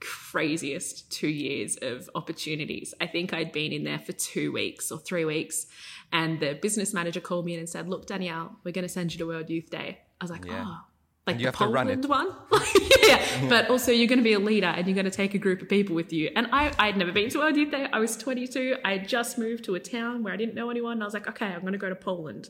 craziest 0.00 1.10
two 1.10 1.28
years 1.28 1.76
of 1.82 2.08
opportunities. 2.14 2.94
I 3.00 3.06
think 3.06 3.32
I'd 3.32 3.52
been 3.52 3.72
in 3.72 3.84
there 3.84 3.98
for 3.98 4.12
two 4.12 4.52
weeks 4.52 4.90
or 4.90 4.98
three 4.98 5.24
weeks, 5.24 5.66
and 6.12 6.40
the 6.40 6.58
business 6.60 6.92
manager 6.94 7.20
called 7.20 7.44
me 7.44 7.54
in 7.54 7.60
and 7.60 7.68
said, 7.68 7.88
"Look, 7.88 8.06
Danielle, 8.06 8.56
we're 8.64 8.72
going 8.72 8.84
to 8.84 8.88
send 8.88 9.12
you 9.12 9.18
to 9.18 9.26
World 9.26 9.50
Youth 9.50 9.70
Day." 9.70 9.98
I 10.20 10.24
was 10.24 10.30
like, 10.30 10.44
Yeah. 10.44 10.64
"Oh." 10.66 10.80
Like 11.26 11.34
And 11.34 11.40
you 11.42 11.50
the 11.50 11.58
have 11.58 11.58
to 11.58 11.66
run 11.66 11.86
Poland 11.86 12.04
it. 12.06 12.08
one, 12.08 12.34
yeah. 13.06 13.48
But 13.50 13.68
also, 13.68 13.92
you're 13.92 14.06
going 14.08 14.20
to 14.20 14.24
be 14.24 14.32
a 14.32 14.38
leader, 14.38 14.68
and 14.68 14.86
you're 14.86 14.94
going 14.94 15.04
to 15.04 15.10
take 15.10 15.34
a 15.34 15.38
group 15.38 15.60
of 15.60 15.68
people 15.68 15.94
with 15.94 16.14
you. 16.14 16.30
And 16.34 16.46
I, 16.50 16.72
I'd 16.78 16.96
never 16.96 17.12
been 17.12 17.28
to 17.30 17.38
World 17.38 17.56
Youth 17.56 17.70
Day. 17.70 17.86
I 17.92 17.98
was 17.98 18.16
22. 18.16 18.76
I 18.84 18.92
had 18.92 19.06
just 19.08 19.36
moved 19.36 19.64
to 19.64 19.74
a 19.74 19.80
town 19.80 20.22
where 20.22 20.32
I 20.32 20.36
didn't 20.36 20.54
know 20.54 20.70
anyone. 20.70 20.94
And 20.94 21.02
I 21.02 21.06
was 21.06 21.12
like, 21.12 21.28
okay, 21.28 21.46
I'm 21.46 21.60
going 21.60 21.74
to 21.74 21.78
go 21.78 21.90
to 21.90 21.94
Poland. 21.94 22.48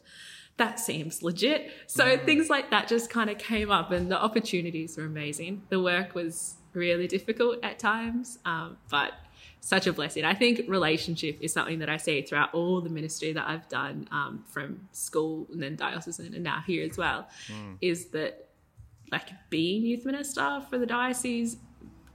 That 0.57 0.79
seems 0.79 1.21
legit. 1.21 1.73
So 1.89 2.05
mm. 2.17 2.25
things 2.25 2.49
like 2.49 2.71
that 2.71 2.87
just 2.87 3.11
kind 3.11 3.29
of 3.29 3.39
came 3.39 3.73
up, 3.73 3.91
and 3.91 4.09
the 4.09 4.23
opportunities 4.23 4.97
were 4.97 5.05
amazing. 5.05 5.63
The 5.69 5.83
work 5.83 6.15
was 6.15 6.55
really 6.73 7.07
difficult 7.07 7.59
at 7.63 7.79
times, 7.79 8.39
um, 8.45 8.77
but 8.91 9.13
such 9.61 9.87
a 9.87 9.93
blessing. 9.93 10.25
I 10.25 10.35
think 10.35 10.63
relationship 10.69 11.39
is 11.41 11.53
something 11.53 11.81
that 11.81 11.89
I 11.91 11.97
see 11.99 12.23
throughout 12.23 12.55
all 12.55 12.81
the 12.81 12.89
ministry 12.89 13.33
that 13.35 13.47
I've 13.47 13.69
done 13.69 14.09
um, 14.11 14.45
from 14.49 14.89
school 14.93 15.47
and 15.53 15.63
then 15.63 15.77
diocesan 15.77 16.33
and 16.35 16.43
now 16.45 16.63
here 16.67 16.85
as 16.89 16.97
well. 16.97 17.29
Is 17.81 18.07
that 18.07 18.49
like 19.13 19.29
being 19.51 19.83
youth 19.83 20.07
minister 20.07 20.63
for 20.71 20.79
the 20.79 20.87
diocese 20.87 21.57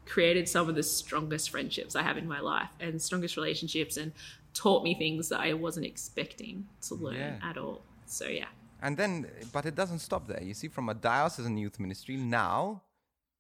created 0.06 0.48
some 0.48 0.70
of 0.70 0.76
the 0.76 0.84
strongest 0.84 1.50
friendships 1.50 1.96
I 1.96 2.04
have 2.04 2.18
in 2.18 2.28
my 2.28 2.40
life 2.40 2.70
and 2.80 3.02
strongest 3.02 3.36
relationships 3.38 3.98
and 3.98 4.12
taught 4.54 4.84
me 4.84 4.96
things 4.96 5.30
that 5.30 5.40
I 5.42 5.54
wasn't 5.54 5.86
expecting 5.86 6.68
to 6.88 6.96
learn 6.96 7.16
Yeah. 7.16 7.40
at 7.44 7.58
all. 7.58 7.82
So 8.06 8.28
yeah. 8.28 8.46
And 8.82 8.98
then, 8.98 9.28
but 9.52 9.66
it 9.66 9.76
doesn't 9.76 10.00
stop 10.00 10.28
there. 10.28 10.42
You 10.44 10.54
see, 10.54 10.68
from 10.68 10.90
a 10.90 10.94
diocesan 10.94 11.58
youth 11.58 11.80
ministry, 11.80 12.18
now 12.18 12.84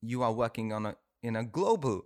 you 0.02 0.22
are 0.24 0.32
working 0.32 0.74
on 0.74 0.86
a 0.88 0.96
in 1.26 1.36
a 1.36 1.44
global 1.44 2.06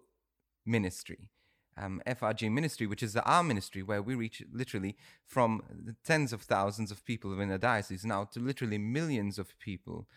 ministry, 0.66 1.30
um, 1.78 2.02
FRG 2.08 2.52
ministry, 2.52 2.88
which 2.88 3.04
is 3.04 3.16
our 3.16 3.44
ministry 3.44 3.84
where 3.84 4.02
we 4.02 4.16
reach 4.16 4.42
literally 4.62 4.96
from 5.26 5.62
tens 6.04 6.32
of 6.34 6.42
thousands 6.42 6.90
of 6.92 7.06
people 7.06 7.40
in 7.40 7.52
a 7.52 7.58
diocese 7.58 8.06
now 8.06 8.24
to 8.34 8.40
literally 8.40 8.78
millions 8.78 9.38
of 9.38 9.48
people. 9.60 10.08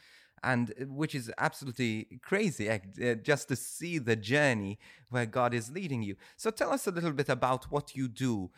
And 0.44 0.72
uh, 0.72 0.86
which 0.86 1.14
is 1.14 1.32
absolutely 1.38 2.18
crazy 2.22 2.68
uh, 2.70 3.14
just 3.30 3.46
to 3.48 3.56
see 3.56 3.98
the 3.98 4.16
journey 4.16 4.78
where 5.08 5.26
God 5.26 5.54
is 5.54 5.70
leading 5.70 6.02
you. 6.02 6.16
So 6.36 6.50
tell 6.50 6.72
us 6.72 6.86
a 6.86 6.90
little 6.90 7.12
bit 7.12 7.28
about 7.28 7.70
what 7.70 7.94
you 7.94 8.08
do. 8.08 8.50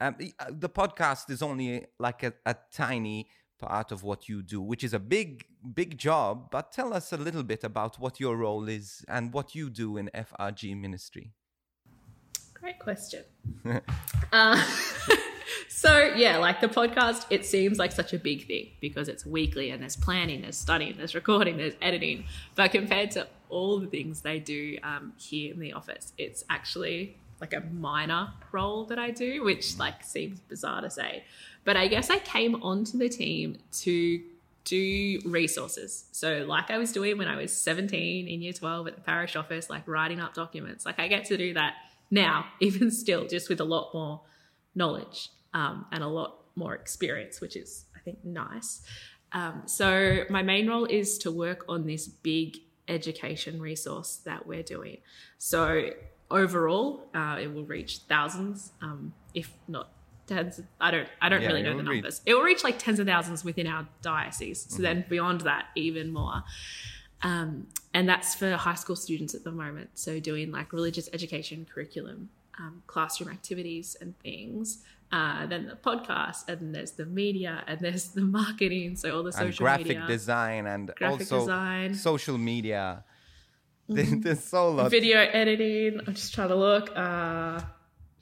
Um, 0.00 0.16
the- 0.18 0.34
uh, 0.40 0.46
the 0.50 0.68
podcast 0.68 1.30
is 1.30 1.40
only 1.42 1.86
like 1.98 2.22
a, 2.24 2.32
a 2.44 2.56
tiny 2.72 3.28
part 3.58 3.92
of 3.92 4.02
what 4.02 4.28
you 4.28 4.42
do, 4.42 4.60
which 4.60 4.84
is 4.84 4.94
a 4.94 4.98
big, 4.98 5.46
big 5.74 5.98
job. 5.98 6.50
But 6.50 6.72
tell 6.72 6.92
us 6.92 7.12
a 7.12 7.16
little 7.16 7.42
bit 7.42 7.64
about 7.64 7.98
what 7.98 8.20
your 8.20 8.36
role 8.36 8.68
is 8.68 9.04
and 9.08 9.32
what 9.32 9.54
you 9.54 9.70
do 9.70 9.96
in 9.96 10.10
FRG 10.14 10.76
ministry. 10.80 11.32
Great 12.54 12.78
question. 12.78 13.24
uh, 14.32 14.66
so 15.68 16.12
yeah, 16.16 16.38
like 16.38 16.60
the 16.60 16.68
podcast, 16.68 17.26
it 17.30 17.44
seems 17.44 17.78
like 17.78 17.92
such 17.92 18.12
a 18.12 18.18
big 18.18 18.46
thing 18.46 18.70
because 18.80 19.08
it's 19.08 19.24
weekly 19.24 19.70
and 19.70 19.82
there's 19.82 19.96
planning, 19.96 20.42
there's 20.42 20.58
studying, 20.58 20.96
there's 20.96 21.14
recording, 21.14 21.56
there's 21.56 21.74
editing. 21.80 22.24
But 22.54 22.72
compared 22.72 23.12
to 23.12 23.28
all 23.48 23.78
the 23.78 23.86
things 23.86 24.22
they 24.22 24.40
do 24.40 24.78
um, 24.82 25.12
here 25.16 25.52
in 25.52 25.60
the 25.60 25.72
office, 25.72 26.12
it's 26.18 26.44
actually 26.50 27.16
like 27.40 27.52
a 27.52 27.60
minor 27.60 28.32
role 28.52 28.84
that 28.86 28.98
I 28.98 29.10
do, 29.10 29.44
which 29.44 29.78
like 29.78 30.04
seems 30.04 30.40
bizarre 30.40 30.80
to 30.80 30.90
say. 30.90 31.24
But 31.64 31.76
I 31.76 31.88
guess 31.88 32.10
I 32.10 32.18
came 32.18 32.62
onto 32.62 32.98
the 32.98 33.08
team 33.08 33.58
to 33.80 34.20
do 34.68 35.20
resources. 35.24 36.04
So, 36.12 36.44
like 36.46 36.70
I 36.70 36.78
was 36.78 36.92
doing 36.92 37.16
when 37.16 37.28
I 37.28 37.36
was 37.36 37.52
17 37.52 38.28
in 38.28 38.42
year 38.42 38.52
12 38.52 38.88
at 38.88 38.94
the 38.96 39.00
parish 39.00 39.34
office, 39.34 39.70
like 39.70 39.88
writing 39.88 40.20
up 40.20 40.34
documents, 40.34 40.84
like 40.84 40.98
I 41.00 41.08
get 41.08 41.24
to 41.26 41.36
do 41.36 41.54
that 41.54 41.74
now, 42.10 42.46
even 42.60 42.90
still, 42.90 43.26
just 43.26 43.48
with 43.48 43.60
a 43.60 43.64
lot 43.64 43.92
more 43.94 44.20
knowledge 44.74 45.30
um, 45.54 45.86
and 45.90 46.02
a 46.02 46.06
lot 46.06 46.36
more 46.54 46.74
experience, 46.74 47.40
which 47.40 47.56
is, 47.56 47.86
I 47.96 48.00
think, 48.00 48.24
nice. 48.24 48.82
Um, 49.32 49.62
so, 49.64 50.24
my 50.28 50.42
main 50.42 50.68
role 50.68 50.84
is 50.84 51.18
to 51.18 51.30
work 51.30 51.64
on 51.68 51.86
this 51.86 52.06
big 52.06 52.58
education 52.88 53.60
resource 53.60 54.16
that 54.24 54.46
we're 54.46 54.62
doing. 54.62 54.98
So, 55.38 55.90
overall, 56.30 57.04
uh, 57.14 57.38
it 57.40 57.52
will 57.54 57.64
reach 57.64 57.98
thousands, 58.08 58.72
um, 58.82 59.12
if 59.34 59.52
not 59.66 59.90
tens. 60.26 60.60
I 60.80 60.90
don't, 60.90 61.08
I 61.20 61.28
don't 61.28 61.40
Yeah, 61.42 61.48
really 61.48 61.62
know 61.62 61.70
the 61.76 61.84
reach- 61.84 62.02
numbers. 62.02 62.20
It 62.26 62.34
will 62.34 62.42
reach 62.42 62.62
like 62.64 62.78
tens 62.78 62.98
of 62.98 63.06
thousands 63.06 63.44
within 63.44 63.66
our 63.66 63.86
diocese. 64.02 64.66
So 64.68 64.82
then 64.82 65.04
beyond 65.08 65.42
that, 65.42 65.66
even 65.74 66.12
more. 66.12 66.42
Um, 67.22 67.66
and 67.94 68.08
that's 68.08 68.34
for 68.34 68.52
high 68.52 68.74
school 68.74 68.94
students 68.96 69.34
at 69.34 69.42
the 69.44 69.50
moment. 69.50 69.90
So 69.94 70.20
doing 70.20 70.52
like 70.52 70.72
religious 70.72 71.08
education 71.12 71.66
curriculum, 71.72 72.28
um, 72.58 72.82
classroom 72.86 73.30
activities 73.30 73.96
and 74.00 74.18
things. 74.20 74.82
Uh, 75.10 75.46
then 75.46 75.66
the 75.66 75.74
podcast, 75.74 76.46
and 76.48 76.60
then 76.60 76.72
there's 76.72 76.90
the 76.90 77.06
media, 77.06 77.64
and 77.66 77.80
there's 77.80 78.08
the 78.08 78.20
marketing. 78.20 78.94
So 78.94 79.16
all 79.16 79.22
the 79.22 79.32
social 79.32 79.46
and 79.46 79.56
graphic 79.56 79.86
media, 79.86 80.04
design 80.06 80.66
and 80.66 80.92
Graphic 80.94 81.20
also 81.32 81.40
design. 81.40 81.90
Mm-hmm. 81.92 81.94
social 81.98 82.36
media. 82.36 83.04
There's 83.88 84.44
so 84.44 84.70
lot. 84.70 84.90
video 84.90 85.18
editing. 85.18 86.00
I'm 86.06 86.14
just 86.14 86.34
trying 86.34 86.48
to 86.48 86.54
look. 86.56 86.90
Uh, 86.94 87.60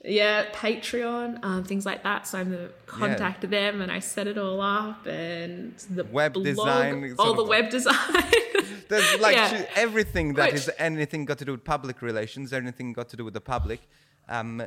yeah, 0.05 0.45
Patreon, 0.53 1.43
um, 1.43 1.63
things 1.65 1.85
like 1.85 2.03
that. 2.03 2.25
So 2.27 2.39
I'm 2.39 2.49
the 2.51 2.69
contact 2.85 3.41
them, 3.49 3.81
and 3.81 3.91
I 3.91 3.99
set 3.99 4.27
it 4.27 4.37
all 4.37 4.61
up, 4.61 5.05
and 5.05 5.77
the 5.89 6.05
Web 6.05 6.33
blog, 6.33 6.45
design, 6.45 7.15
all 7.19 7.33
the 7.33 7.43
web 7.43 7.69
design. 7.69 7.95
There's 8.89 9.19
like 9.19 9.35
Yeah. 9.35 9.65
everything 9.75 10.35
that 10.35 10.53
Which- 10.53 10.61
is 10.61 10.69
anything 10.77 11.25
got 11.25 11.37
to 11.39 11.45
do 11.45 11.51
with 11.51 11.65
public 11.65 12.01
relations, 12.01 12.53
anything 12.53 12.93
got 12.93 13.09
to 13.09 13.17
do 13.17 13.25
with 13.25 13.33
the 13.33 13.41
public, 13.41 13.81
um, 14.29 14.63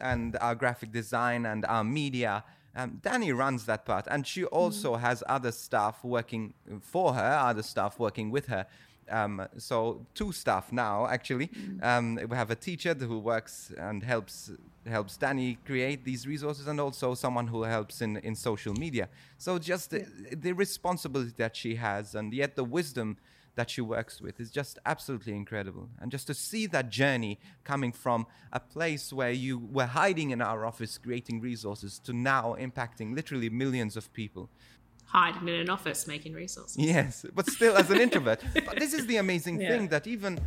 and 0.00 0.36
our 0.40 0.54
graphic 0.54 0.90
design 0.92 1.44
and 1.44 1.66
our 1.66 1.84
media. 1.84 2.44
Um, 2.74 3.00
Danny 3.02 3.32
runs 3.32 3.66
that 3.66 3.84
part, 3.84 4.06
and 4.10 4.26
she 4.26 4.44
also 4.44 4.96
has 4.96 5.22
other 5.28 5.52
staff 5.52 6.02
working 6.02 6.54
for 6.80 7.12
her, 7.14 7.38
other 7.42 7.62
staff 7.62 7.98
working 7.98 8.30
with 8.30 8.46
her. 8.46 8.66
Um, 9.10 9.46
so 9.56 10.06
two 10.14 10.32
staff 10.32 10.72
now 10.72 11.06
actually. 11.06 11.50
Um, 11.82 12.18
we 12.28 12.36
have 12.36 12.50
a 12.50 12.56
teacher 12.56 12.94
who 12.94 13.18
works 13.18 13.72
and 13.78 14.02
helps 14.02 14.50
helps 14.86 15.16
Danny 15.16 15.58
create 15.66 16.04
these 16.04 16.26
resources, 16.26 16.66
and 16.66 16.80
also 16.80 17.14
someone 17.14 17.46
who 17.46 17.62
helps 17.62 18.00
in 18.00 18.16
in 18.18 18.34
social 18.34 18.74
media. 18.74 19.08
So 19.36 19.58
just 19.58 19.90
the, 19.90 20.06
the 20.32 20.52
responsibility 20.52 21.34
that 21.36 21.56
she 21.56 21.76
has, 21.76 22.14
and 22.14 22.32
yet 22.32 22.56
the 22.56 22.64
wisdom 22.64 23.16
that 23.58 23.68
she 23.68 23.80
works 23.80 24.20
with 24.20 24.38
is 24.38 24.52
just 24.52 24.78
absolutely 24.86 25.34
incredible. 25.34 25.88
And 26.00 26.12
just 26.12 26.28
to 26.28 26.34
see 26.34 26.66
that 26.68 26.90
journey 26.90 27.40
coming 27.64 27.90
from 27.90 28.26
a 28.52 28.60
place 28.60 29.12
where 29.12 29.32
you 29.32 29.58
were 29.58 29.86
hiding 29.86 30.30
in 30.30 30.40
our 30.40 30.64
office 30.64 30.96
creating 30.96 31.40
resources 31.40 31.98
to 32.04 32.12
now 32.12 32.54
impacting 32.58 33.16
literally 33.16 33.50
millions 33.50 33.96
of 33.96 34.12
people. 34.12 34.48
Hiding 35.08 35.48
in 35.48 35.54
an 35.54 35.70
office 35.70 36.06
making 36.06 36.34
resources. 36.34 36.76
Yes, 36.76 37.24
but 37.34 37.46
still 37.50 37.76
as 37.76 37.90
an 37.90 37.98
introvert. 38.00 38.42
But 38.66 38.78
this 38.78 38.92
is 38.92 39.06
the 39.06 39.16
amazing 39.16 39.60
Yeah. 39.60 39.70
thing 39.70 39.88
that 39.88 40.06
even 40.06 40.38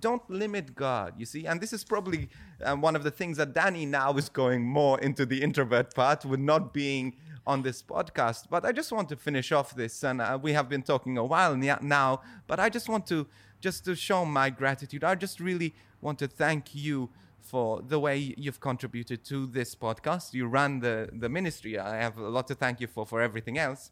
don't 0.00 0.28
limit 0.28 0.74
God, 0.74 1.14
you 1.18 1.24
see. 1.26 1.46
And 1.46 1.60
this 1.60 1.72
is 1.72 1.84
probably 1.84 2.28
um, 2.64 2.80
one 2.80 2.96
of 2.96 3.04
the 3.04 3.12
things 3.12 3.36
that 3.36 3.52
Danny 3.54 3.86
now 3.86 4.12
is 4.16 4.28
going 4.28 4.64
more 4.64 4.98
into 5.00 5.24
the 5.24 5.40
introvert 5.40 5.94
part 5.94 6.24
with 6.24 6.40
not 6.40 6.74
being 6.74 7.14
on 7.46 7.62
this 7.62 7.80
podcast. 7.82 8.48
But 8.50 8.64
I 8.64 8.72
just 8.72 8.90
want 8.90 9.08
to 9.10 9.16
finish 9.16 9.52
off 9.52 9.74
this, 9.76 10.02
and 10.02 10.20
uh, 10.20 10.36
we 10.42 10.52
have 10.52 10.68
been 10.68 10.82
talking 10.82 11.16
a 11.16 11.24
while 11.24 11.54
now. 11.56 12.22
But 12.48 12.58
I 12.58 12.68
just 12.70 12.88
want 12.88 13.06
to 13.06 13.26
just 13.60 13.84
to 13.84 13.94
show 13.94 14.24
my 14.24 14.50
gratitude. 14.50 15.04
I 15.04 15.14
just 15.14 15.38
really 15.38 15.74
want 16.00 16.18
to 16.18 16.26
thank 16.26 16.74
you 16.74 17.08
for 17.42 17.82
the 17.82 17.98
way 17.98 18.34
you've 18.36 18.60
contributed 18.60 19.24
to 19.26 19.46
this 19.46 19.74
podcast. 19.74 20.32
You 20.32 20.46
run 20.46 20.80
the, 20.80 21.08
the 21.12 21.28
ministry. 21.28 21.78
I 21.78 21.96
have 21.96 22.18
a 22.18 22.28
lot 22.28 22.48
to 22.48 22.54
thank 22.54 22.80
you 22.80 22.86
for 22.86 23.04
for 23.06 23.20
everything 23.20 23.58
else. 23.58 23.90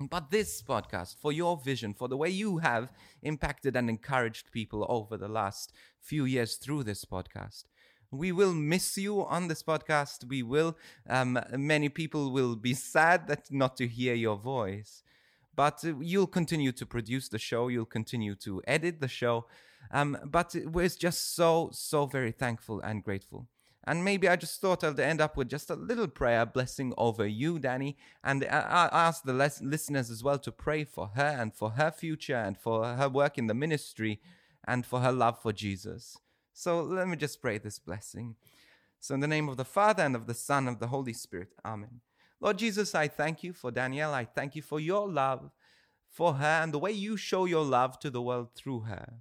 But 0.00 0.30
this 0.30 0.62
podcast, 0.62 1.16
for 1.20 1.32
your 1.32 1.56
vision, 1.56 1.92
for 1.92 2.06
the 2.06 2.16
way 2.16 2.30
you 2.30 2.58
have 2.58 2.92
impacted 3.22 3.74
and 3.74 3.90
encouraged 3.90 4.52
people 4.52 4.86
over 4.88 5.16
the 5.16 5.26
last 5.26 5.72
few 6.00 6.24
years 6.24 6.54
through 6.54 6.84
this 6.84 7.04
podcast. 7.04 7.64
We 8.10 8.30
will 8.30 8.54
miss 8.54 8.96
you 8.96 9.26
on 9.26 9.48
this 9.48 9.62
podcast. 9.62 10.24
We 10.28 10.42
will, 10.42 10.76
um, 11.08 11.38
many 11.50 11.88
people 11.88 12.30
will 12.32 12.54
be 12.54 12.74
sad 12.74 13.26
that 13.26 13.50
not 13.50 13.76
to 13.78 13.88
hear 13.88 14.14
your 14.14 14.36
voice. 14.36 15.02
But 15.56 15.84
uh, 15.84 15.98
you'll 16.00 16.28
continue 16.28 16.70
to 16.72 16.86
produce 16.86 17.28
the 17.28 17.38
show, 17.40 17.66
you'll 17.66 17.84
continue 17.84 18.36
to 18.36 18.62
edit 18.68 19.00
the 19.00 19.08
show. 19.08 19.46
Um, 19.90 20.18
but 20.24 20.54
we're 20.66 20.88
just 20.88 21.34
so, 21.34 21.70
so 21.72 22.06
very 22.06 22.32
thankful 22.32 22.80
and 22.80 23.02
grateful. 23.02 23.48
And 23.84 24.04
maybe 24.04 24.28
I 24.28 24.36
just 24.36 24.60
thought 24.60 24.84
I'd 24.84 25.00
end 25.00 25.20
up 25.20 25.36
with 25.36 25.48
just 25.48 25.70
a 25.70 25.74
little 25.74 26.08
prayer 26.08 26.44
blessing 26.44 26.92
over 26.98 27.26
you, 27.26 27.58
Danny. 27.58 27.96
And 28.22 28.44
I 28.44 28.90
ask 28.92 29.24
the 29.24 29.32
les- 29.32 29.62
listeners 29.62 30.10
as 30.10 30.22
well 30.22 30.38
to 30.40 30.52
pray 30.52 30.84
for 30.84 31.12
her 31.14 31.36
and 31.38 31.54
for 31.54 31.70
her 31.70 31.90
future 31.90 32.36
and 32.36 32.58
for 32.58 32.84
her 32.84 33.08
work 33.08 33.38
in 33.38 33.46
the 33.46 33.54
ministry 33.54 34.20
and 34.66 34.84
for 34.84 35.00
her 35.00 35.12
love 35.12 35.40
for 35.40 35.52
Jesus. 35.52 36.18
So 36.52 36.82
let 36.82 37.08
me 37.08 37.16
just 37.16 37.40
pray 37.40 37.56
this 37.56 37.78
blessing. 37.78 38.34
So, 39.00 39.14
in 39.14 39.20
the 39.20 39.28
name 39.28 39.48
of 39.48 39.56
the 39.56 39.64
Father 39.64 40.02
and 40.02 40.16
of 40.16 40.26
the 40.26 40.34
Son 40.34 40.66
and 40.66 40.74
of 40.74 40.80
the 40.80 40.88
Holy 40.88 41.12
Spirit, 41.12 41.54
Amen. 41.64 42.00
Lord 42.40 42.58
Jesus, 42.58 42.94
I 42.94 43.08
thank 43.08 43.42
you 43.42 43.52
for 43.52 43.70
Danielle. 43.70 44.12
I 44.12 44.24
thank 44.24 44.54
you 44.54 44.62
for 44.62 44.80
your 44.80 45.08
love 45.08 45.50
for 46.10 46.34
her 46.34 46.62
and 46.62 46.74
the 46.74 46.78
way 46.78 46.92
you 46.92 47.16
show 47.16 47.44
your 47.44 47.64
love 47.64 47.98
to 48.00 48.10
the 48.10 48.22
world 48.22 48.48
through 48.54 48.80
her. 48.80 49.20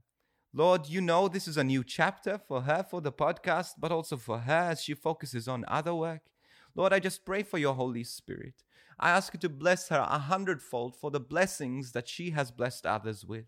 Lord, 0.57 0.89
you 0.89 1.01
know 1.01 1.27
this 1.27 1.47
is 1.47 1.55
a 1.57 1.63
new 1.63 1.83
chapter 1.83 2.39
for 2.39 2.61
her, 2.61 2.83
for 2.89 2.99
the 2.99 3.11
podcast, 3.11 3.73
but 3.77 3.91
also 3.91 4.17
for 4.17 4.39
her 4.39 4.71
as 4.71 4.81
she 4.81 4.95
focuses 4.95 5.47
on 5.47 5.63
other 5.67 5.93
work. 5.93 6.21
Lord, 6.73 6.93
I 6.93 6.97
just 6.97 7.25
pray 7.25 7.43
for 7.43 7.59
your 7.59 7.75
Holy 7.75 8.03
Spirit. 8.03 8.63
I 8.99 9.11
ask 9.11 9.35
you 9.35 9.39
to 9.41 9.49
bless 9.49 9.89
her 9.89 9.99
a 9.99 10.17
hundredfold 10.17 10.95
for 10.95 11.11
the 11.11 11.19
blessings 11.19 11.91
that 11.91 12.09
she 12.09 12.31
has 12.31 12.49
blessed 12.49 12.87
others 12.87 13.23
with. 13.23 13.45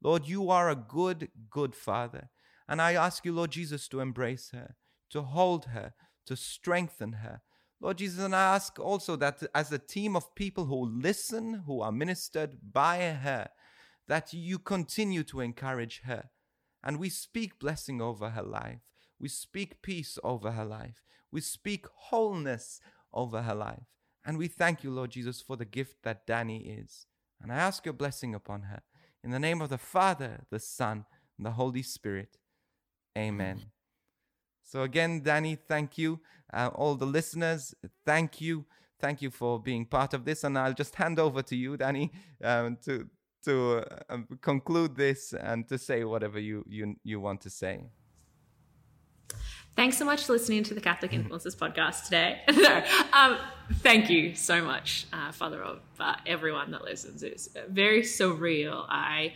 Lord, 0.00 0.28
you 0.28 0.48
are 0.48 0.70
a 0.70 0.76
good, 0.76 1.30
good 1.50 1.74
Father. 1.74 2.30
And 2.68 2.80
I 2.80 2.92
ask 2.92 3.24
you, 3.24 3.32
Lord 3.32 3.50
Jesus, 3.50 3.88
to 3.88 3.98
embrace 3.98 4.50
her, 4.52 4.76
to 5.10 5.22
hold 5.22 5.64
her, 5.64 5.94
to 6.26 6.36
strengthen 6.36 7.14
her. 7.14 7.40
Lord 7.80 7.98
Jesus, 7.98 8.24
and 8.24 8.36
I 8.36 8.54
ask 8.54 8.78
also 8.78 9.16
that 9.16 9.42
as 9.52 9.72
a 9.72 9.80
team 9.80 10.14
of 10.14 10.36
people 10.36 10.66
who 10.66 10.88
listen, 10.88 11.64
who 11.66 11.80
are 11.80 11.90
ministered 11.90 12.58
by 12.72 12.98
her, 12.98 13.48
that 14.06 14.32
you 14.32 14.60
continue 14.60 15.24
to 15.24 15.40
encourage 15.40 16.02
her. 16.04 16.30
And 16.86 17.00
we 17.00 17.08
speak 17.08 17.58
blessing 17.58 18.00
over 18.00 18.30
her 18.30 18.44
life. 18.44 18.78
We 19.18 19.28
speak 19.28 19.82
peace 19.82 20.20
over 20.22 20.52
her 20.52 20.64
life. 20.64 21.02
We 21.32 21.40
speak 21.40 21.86
wholeness 21.92 22.80
over 23.12 23.42
her 23.42 23.56
life. 23.56 23.88
And 24.24 24.38
we 24.38 24.46
thank 24.46 24.84
you, 24.84 24.92
Lord 24.92 25.10
Jesus, 25.10 25.40
for 25.40 25.56
the 25.56 25.64
gift 25.64 26.04
that 26.04 26.28
Danny 26.28 26.58
is. 26.58 27.06
And 27.42 27.52
I 27.52 27.56
ask 27.56 27.84
your 27.84 27.92
blessing 27.92 28.36
upon 28.36 28.62
her. 28.62 28.82
In 29.24 29.32
the 29.32 29.40
name 29.40 29.60
of 29.60 29.68
the 29.68 29.78
Father, 29.78 30.44
the 30.48 30.60
Son, 30.60 31.04
and 31.36 31.44
the 31.44 31.50
Holy 31.50 31.82
Spirit. 31.82 32.38
Amen. 33.18 33.62
So, 34.62 34.82
again, 34.82 35.22
Danny, 35.22 35.56
thank 35.56 35.98
you. 35.98 36.20
Uh, 36.52 36.70
all 36.72 36.94
the 36.94 37.06
listeners, 37.06 37.74
thank 38.04 38.40
you. 38.40 38.64
Thank 39.00 39.22
you 39.22 39.30
for 39.30 39.60
being 39.60 39.86
part 39.86 40.14
of 40.14 40.24
this. 40.24 40.44
And 40.44 40.56
I'll 40.56 40.72
just 40.72 40.94
hand 40.94 41.18
over 41.18 41.42
to 41.42 41.56
you, 41.56 41.76
Danny, 41.76 42.12
um, 42.44 42.78
to, 42.84 43.08
to 43.46 43.84
uh, 44.10 44.18
conclude 44.42 44.94
this 44.94 45.32
and 45.32 45.66
to 45.68 45.78
say 45.78 46.04
whatever 46.04 46.38
you, 46.38 46.64
you, 46.68 46.96
you 47.02 47.18
want 47.18 47.40
to 47.40 47.50
say. 47.50 47.80
Thanks 49.76 49.98
so 49.98 50.06
much 50.06 50.24
for 50.24 50.32
listening 50.32 50.62
to 50.64 50.74
the 50.74 50.80
Catholic 50.80 51.10
Influencers 51.10 51.54
podcast 51.54 52.04
today. 52.04 52.40
no, 52.50 52.82
um, 53.12 53.36
thank 53.74 54.08
you 54.08 54.34
so 54.34 54.64
much, 54.64 55.06
uh, 55.12 55.32
Father 55.32 55.60
Rob, 55.60 55.80
uh, 56.00 56.14
everyone 56.26 56.70
that 56.70 56.82
listens. 56.82 57.22
It's 57.22 57.50
very 57.68 58.00
surreal. 58.00 58.86
I, 58.88 59.34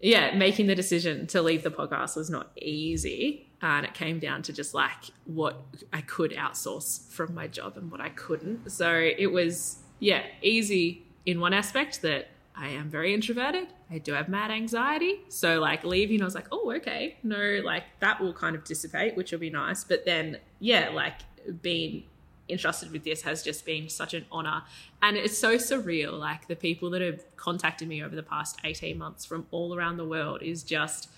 yeah, 0.00 0.34
making 0.34 0.68
the 0.68 0.74
decision 0.74 1.26
to 1.28 1.42
leave 1.42 1.62
the 1.62 1.70
podcast 1.70 2.16
was 2.16 2.30
not 2.30 2.50
easy. 2.56 3.46
And 3.60 3.84
it 3.84 3.92
came 3.92 4.20
down 4.20 4.40
to 4.44 4.54
just 4.54 4.72
like 4.72 5.10
what 5.26 5.60
I 5.92 6.00
could 6.00 6.30
outsource 6.30 7.06
from 7.10 7.34
my 7.34 7.46
job 7.46 7.76
and 7.76 7.90
what 7.90 8.00
I 8.00 8.08
couldn't. 8.08 8.70
So 8.70 8.90
it 8.94 9.30
was, 9.30 9.80
yeah, 9.98 10.22
easy 10.40 11.04
in 11.26 11.40
one 11.40 11.52
aspect 11.52 12.00
that 12.00 12.28
I 12.56 12.68
am 12.68 12.90
very 12.90 13.14
introverted. 13.14 13.68
I 13.90 13.98
do 13.98 14.12
have 14.12 14.28
mad 14.28 14.50
anxiety. 14.50 15.20
So, 15.28 15.60
like, 15.60 15.84
leaving, 15.84 16.20
I 16.20 16.24
was 16.24 16.34
like, 16.34 16.48
oh, 16.52 16.72
okay. 16.76 17.16
No, 17.22 17.60
like, 17.64 17.84
that 18.00 18.20
will 18.20 18.32
kind 18.32 18.54
of 18.54 18.64
dissipate, 18.64 19.16
which 19.16 19.32
will 19.32 19.38
be 19.38 19.50
nice. 19.50 19.84
But 19.84 20.04
then, 20.04 20.38
yeah, 20.58 20.90
like, 20.90 21.14
being 21.62 22.04
entrusted 22.48 22.90
with 22.92 23.04
this 23.04 23.22
has 23.22 23.42
just 23.42 23.64
been 23.64 23.88
such 23.88 24.14
an 24.14 24.26
honor. 24.30 24.62
And 25.00 25.16
it's 25.16 25.38
so 25.38 25.56
surreal. 25.56 26.18
Like, 26.18 26.48
the 26.48 26.56
people 26.56 26.90
that 26.90 27.00
have 27.00 27.24
contacted 27.36 27.88
me 27.88 28.02
over 28.02 28.14
the 28.14 28.22
past 28.22 28.58
18 28.64 28.98
months 28.98 29.24
from 29.24 29.46
all 29.50 29.74
around 29.74 29.96
the 29.96 30.06
world 30.06 30.42
is 30.42 30.62
just 30.62 31.08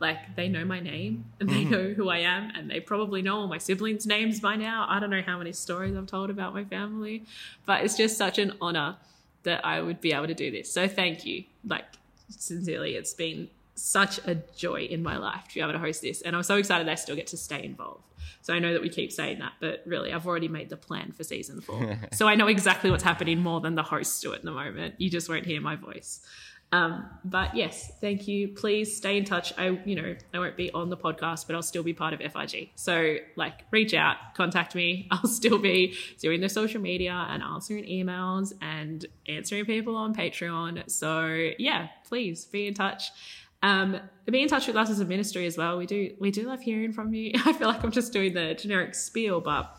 like 0.00 0.36
they 0.36 0.48
know 0.48 0.64
my 0.64 0.78
name 0.78 1.24
and 1.40 1.48
they 1.48 1.64
mm-hmm. 1.64 1.70
know 1.70 1.92
who 1.94 2.08
I 2.08 2.18
am 2.18 2.52
and 2.54 2.70
they 2.70 2.78
probably 2.78 3.20
know 3.20 3.38
all 3.38 3.48
my 3.48 3.58
siblings' 3.58 4.06
names 4.06 4.38
by 4.38 4.54
now. 4.54 4.86
I 4.88 5.00
don't 5.00 5.10
know 5.10 5.22
how 5.22 5.38
many 5.38 5.52
stories 5.52 5.96
I've 5.96 6.06
told 6.06 6.30
about 6.30 6.54
my 6.54 6.64
family, 6.64 7.24
but 7.66 7.82
it's 7.82 7.96
just 7.96 8.16
such 8.16 8.38
an 8.38 8.52
honor 8.60 8.96
that 9.44 9.64
I 9.64 9.80
would 9.80 10.00
be 10.00 10.12
able 10.12 10.26
to 10.26 10.34
do 10.34 10.50
this. 10.50 10.70
So 10.70 10.88
thank 10.88 11.24
you. 11.24 11.44
Like, 11.66 11.84
sincerely, 12.28 12.94
it's 12.94 13.14
been 13.14 13.48
such 13.74 14.18
a 14.26 14.36
joy 14.56 14.82
in 14.82 15.02
my 15.02 15.16
life 15.16 15.48
to 15.48 15.54
be 15.54 15.60
able 15.60 15.72
to 15.72 15.78
host 15.78 16.02
this. 16.02 16.20
And 16.22 16.34
I'm 16.34 16.42
so 16.42 16.56
excited 16.56 16.86
that 16.86 16.92
I 16.92 16.96
still 16.96 17.16
get 17.16 17.28
to 17.28 17.36
stay 17.36 17.62
involved. 17.64 18.02
So 18.42 18.54
I 18.54 18.58
know 18.58 18.72
that 18.72 18.82
we 18.82 18.88
keep 18.88 19.12
saying 19.12 19.40
that, 19.40 19.52
but 19.60 19.82
really, 19.84 20.12
I've 20.12 20.26
already 20.26 20.48
made 20.48 20.70
the 20.70 20.76
plan 20.76 21.12
for 21.12 21.22
season 21.22 21.60
four. 21.60 21.98
so 22.12 22.26
I 22.26 22.34
know 22.34 22.46
exactly 22.46 22.90
what's 22.90 23.02
happening 23.02 23.40
more 23.40 23.60
than 23.60 23.74
the 23.74 23.82
hosts 23.82 24.20
do 24.20 24.32
at 24.32 24.42
the 24.42 24.50
moment. 24.50 24.94
You 24.98 25.10
just 25.10 25.28
won't 25.28 25.46
hear 25.46 25.60
my 25.60 25.76
voice. 25.76 26.20
Um, 26.70 27.06
but 27.24 27.54
yes, 27.56 27.92
thank 28.00 28.28
you. 28.28 28.48
Please 28.48 28.94
stay 28.94 29.16
in 29.16 29.24
touch. 29.24 29.52
I, 29.56 29.80
you 29.84 29.96
know, 29.96 30.14
I 30.34 30.38
won't 30.38 30.56
be 30.56 30.70
on 30.72 30.90
the 30.90 30.96
podcast, 30.96 31.46
but 31.46 31.56
I'll 31.56 31.62
still 31.62 31.82
be 31.82 31.94
part 31.94 32.12
of 32.12 32.20
FIG. 32.20 32.70
So 32.74 33.16
like 33.36 33.64
reach 33.70 33.94
out, 33.94 34.16
contact 34.34 34.74
me. 34.74 35.08
I'll 35.10 35.28
still 35.28 35.58
be 35.58 35.96
doing 36.20 36.40
the 36.40 36.48
social 36.48 36.80
media 36.80 37.26
and 37.30 37.42
answering 37.42 37.84
emails 37.84 38.52
and 38.60 39.06
answering 39.26 39.64
people 39.64 39.96
on 39.96 40.14
Patreon. 40.14 40.90
So 40.90 41.52
yeah, 41.58 41.88
please 42.06 42.44
be 42.44 42.66
in 42.66 42.74
touch. 42.74 43.10
Um, 43.62 43.98
be 44.26 44.42
in 44.42 44.48
touch 44.48 44.66
with 44.66 44.76
us 44.76 44.90
as 44.90 45.00
a 45.00 45.04
ministry 45.04 45.46
as 45.46 45.56
well. 45.56 45.78
We 45.78 45.86
do, 45.86 46.14
we 46.20 46.30
do 46.30 46.46
love 46.46 46.60
hearing 46.60 46.92
from 46.92 47.12
you. 47.14 47.32
I 47.46 47.52
feel 47.54 47.68
like 47.68 47.82
I'm 47.82 47.90
just 47.90 48.12
doing 48.12 48.34
the 48.34 48.54
generic 48.54 48.94
spiel, 48.94 49.40
but 49.40 49.74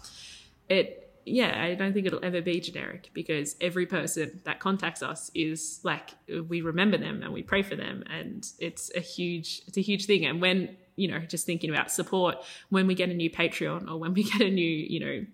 it, 0.68 0.99
yeah, 1.26 1.63
I 1.63 1.76
don't 1.76 1.93
think 1.93 2.07
it'll 2.07 2.24
ever 2.24 2.41
be 2.41 2.59
generic 2.59 3.09
because 3.13 3.55
every 3.61 3.86
person 3.86 4.41
that 4.45 4.59
contacts 4.59 5.03
us 5.03 5.30
is 5.34 5.80
like 5.84 6.11
we 6.47 6.61
remember 6.61 6.97
them 6.97 7.22
and 7.24 7.34
we 7.34 7.43
pray 7.43 7.61
for 7.61 7.76
them, 7.76 8.03
and 8.09 8.47
it's 8.59 8.91
a 8.95 8.99
huge 8.99 9.61
it's 9.67 9.78
a 9.78 9.82
huge 9.82 10.05
thing. 10.05 10.26
And 10.26 10.41
when 10.41 10.76
you 10.95 11.07
know, 11.07 11.20
just 11.20 11.45
thinking 11.45 11.70
about 11.70 11.91
support, 11.91 12.38
when 12.70 12.86
we 12.86 12.95
get 12.95 13.09
a 13.09 13.13
new 13.13 13.30
Patreon 13.30 13.89
or 13.89 13.97
when 13.97 14.13
we 14.13 14.24
get 14.24 14.41
a 14.41 14.49
new 14.49 14.63
you 14.67 14.99
know 14.99 15.26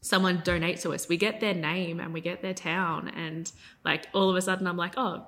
someone 0.00 0.38
donates 0.42 0.82
to 0.82 0.92
us, 0.92 1.08
we 1.08 1.16
get 1.16 1.40
their 1.40 1.54
name 1.54 1.98
and 1.98 2.14
we 2.14 2.20
get 2.20 2.42
their 2.42 2.54
town, 2.54 3.08
and 3.08 3.50
like 3.84 4.06
all 4.14 4.30
of 4.30 4.36
a 4.36 4.42
sudden, 4.42 4.66
I'm 4.66 4.76
like, 4.76 4.94
oh, 4.96 5.26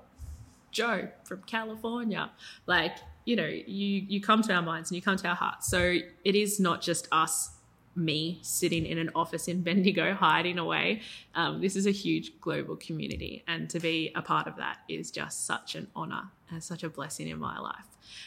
Joe 0.71 1.09
from 1.25 1.43
California, 1.43 2.31
like 2.67 2.97
you 3.25 3.37
know, 3.37 3.47
you 3.47 4.07
you 4.09 4.21
come 4.21 4.43
to 4.43 4.55
our 4.55 4.63
minds 4.63 4.91
and 4.91 4.97
you 4.97 5.03
come 5.03 5.17
to 5.19 5.29
our 5.29 5.35
hearts. 5.35 5.69
So 5.69 5.99
it 6.25 6.35
is 6.35 6.59
not 6.59 6.81
just 6.81 7.09
us 7.13 7.51
me 7.95 8.39
sitting 8.43 8.87
in 8.87 8.99
an 8.99 9.11
office 9.15 9.49
in 9.49 9.63
Bendigo 9.63 10.15
hiding 10.15 10.59
away. 10.59 11.03
Um, 11.35 11.61
this 11.61 11.77
is 11.77 11.87
a 11.87 11.91
huge 11.91 12.41
global 12.41 12.77
community, 12.77 13.45
and 13.47 13.69
to 13.71 13.81
be 13.81 14.13
a 14.15 14.23
part 14.23 14.47
of 14.47 14.57
that 14.57 14.79
is 14.89 15.11
just 15.11 15.47
such 15.47 15.75
an 15.75 15.89
honor 15.95 16.31
and 16.51 16.63
such 16.63 16.83
a 16.83 16.89
blessing 16.89 17.29
in 17.29 17.39
my 17.39 17.59
life. 17.59 17.85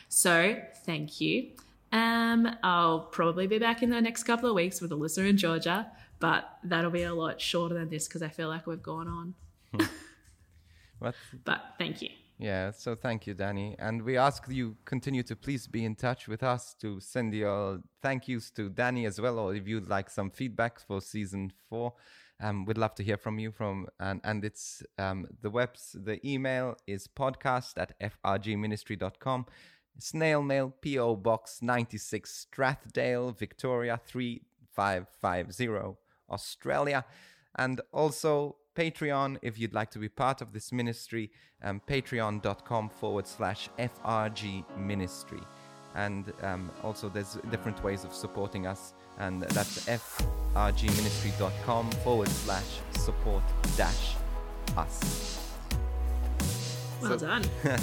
So, 0.10 0.58
thank 0.86 1.22
you. 1.22 1.52
Um, 1.92 2.56
I'll 2.64 3.00
probably 3.00 3.48
be 3.48 3.60
back 3.60 3.84
in 3.84 3.90
the 3.90 4.02
next 4.02 4.24
couple 4.24 4.50
of 4.50 4.56
weeks 4.56 4.80
with 4.80 4.92
Alyssa 4.92 5.28
in 5.28 5.38
Georgia, 5.38 5.92
but 6.20 6.58
that'll 6.64 6.92
be 6.92 7.04
a 7.04 7.14
lot 7.14 7.42
shorter 7.42 7.76
than 7.76 7.90
this 7.90 8.08
because 8.08 8.22
I 8.22 8.30
feel 8.30 8.48
like 8.48 8.68
we've 8.68 8.82
gone 8.82 9.08
on. 9.08 9.34
what? 11.00 11.16
But 11.44 11.62
thank 11.78 12.02
you. 12.02 12.10
Yeah, 12.42 12.72
so 12.72 12.96
thank 12.96 13.28
you, 13.28 13.36
Danny. 13.36 13.76
And 13.78 14.02
we 14.02 14.18
ask 14.18 14.46
you 14.50 14.76
continue 14.84 15.22
to 15.24 15.36
please 15.36 15.68
be 15.68 15.86
in 15.86 15.94
touch 15.94 16.28
with 16.28 16.42
us 16.42 16.74
to 16.82 17.00
send 17.00 17.36
your 17.36 17.82
thank 18.02 18.28
yous 18.28 18.50
to 18.52 18.68
Danny 18.68 19.06
as 19.06 19.22
well, 19.22 19.38
or 19.38 19.54
if 19.54 19.68
you'd 19.68 19.88
like 19.88 20.10
some 20.10 20.32
feedback 20.32 20.80
for 20.80 21.02
season 21.02 21.54
four. 21.70 21.94
Um, 22.42 22.66
we'd 22.66 22.80
love 22.80 22.96
to 22.96 23.04
hear 23.04 23.18
from 23.18 23.38
you 23.38 23.52
from 23.52 23.86
and 24.00 24.22
and 24.24 24.44
it's 24.44 24.82
um, 24.98 25.28
the 25.44 25.52
webs 25.52 25.96
the 26.04 26.20
email 26.28 26.78
is 26.88 27.08
podcast 27.08 27.74
at 27.78 27.94
frgministry.com 28.02 29.46
snail 30.00 30.42
mail 30.42 30.74
po 30.82 31.16
box 31.16 31.60
96 31.62 32.48
strathdale 32.48 33.38
victoria 33.38 34.00
3550 34.08 35.96
australia 36.32 37.06
and 37.60 37.82
also 37.94 38.56
Patreon 38.76 39.38
if 39.42 39.60
you'd 39.60 39.74
like 39.74 39.92
to 39.92 40.00
be 40.00 40.10
part 40.10 40.42
of 40.42 40.54
this 40.54 40.72
ministry, 40.72 41.32
um, 41.64 41.82
patreon.com 41.88 42.90
forward 42.90 43.28
slash 43.28 43.70
FRG 43.78 44.64
ministry. 44.78 45.42
And 45.96 46.32
um, 46.42 46.72
also, 46.84 47.10
there's 47.10 47.38
different 47.50 47.84
ways 47.84 48.06
of 48.06 48.14
supporting 48.14 48.66
us, 48.66 48.94
and 49.20 49.42
that's 49.42 49.86
frgministry.com 50.54 51.92
forward 52.04 52.30
slash 52.30 52.80
support 52.92 53.44
dash 53.76 54.16
us. 54.78 55.50
Well 57.02 57.20
So- 57.20 57.28
done. 57.28 57.44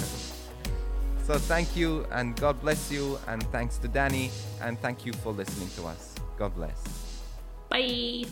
So 1.29 1.37
thank 1.37 1.75
you, 1.77 2.07
and 2.11 2.35
God 2.37 2.59
bless 2.59 2.91
you, 2.91 3.19
and 3.27 3.43
thanks 3.51 3.77
to 3.77 3.87
Danny, 3.87 4.31
and 4.63 4.79
thank 4.79 5.05
you 5.05 5.13
for 5.13 5.31
listening 5.31 5.69
to 5.75 5.85
us. 5.85 6.15
God 6.39 6.55
bless. 6.55 6.81
Bye. 7.69 8.25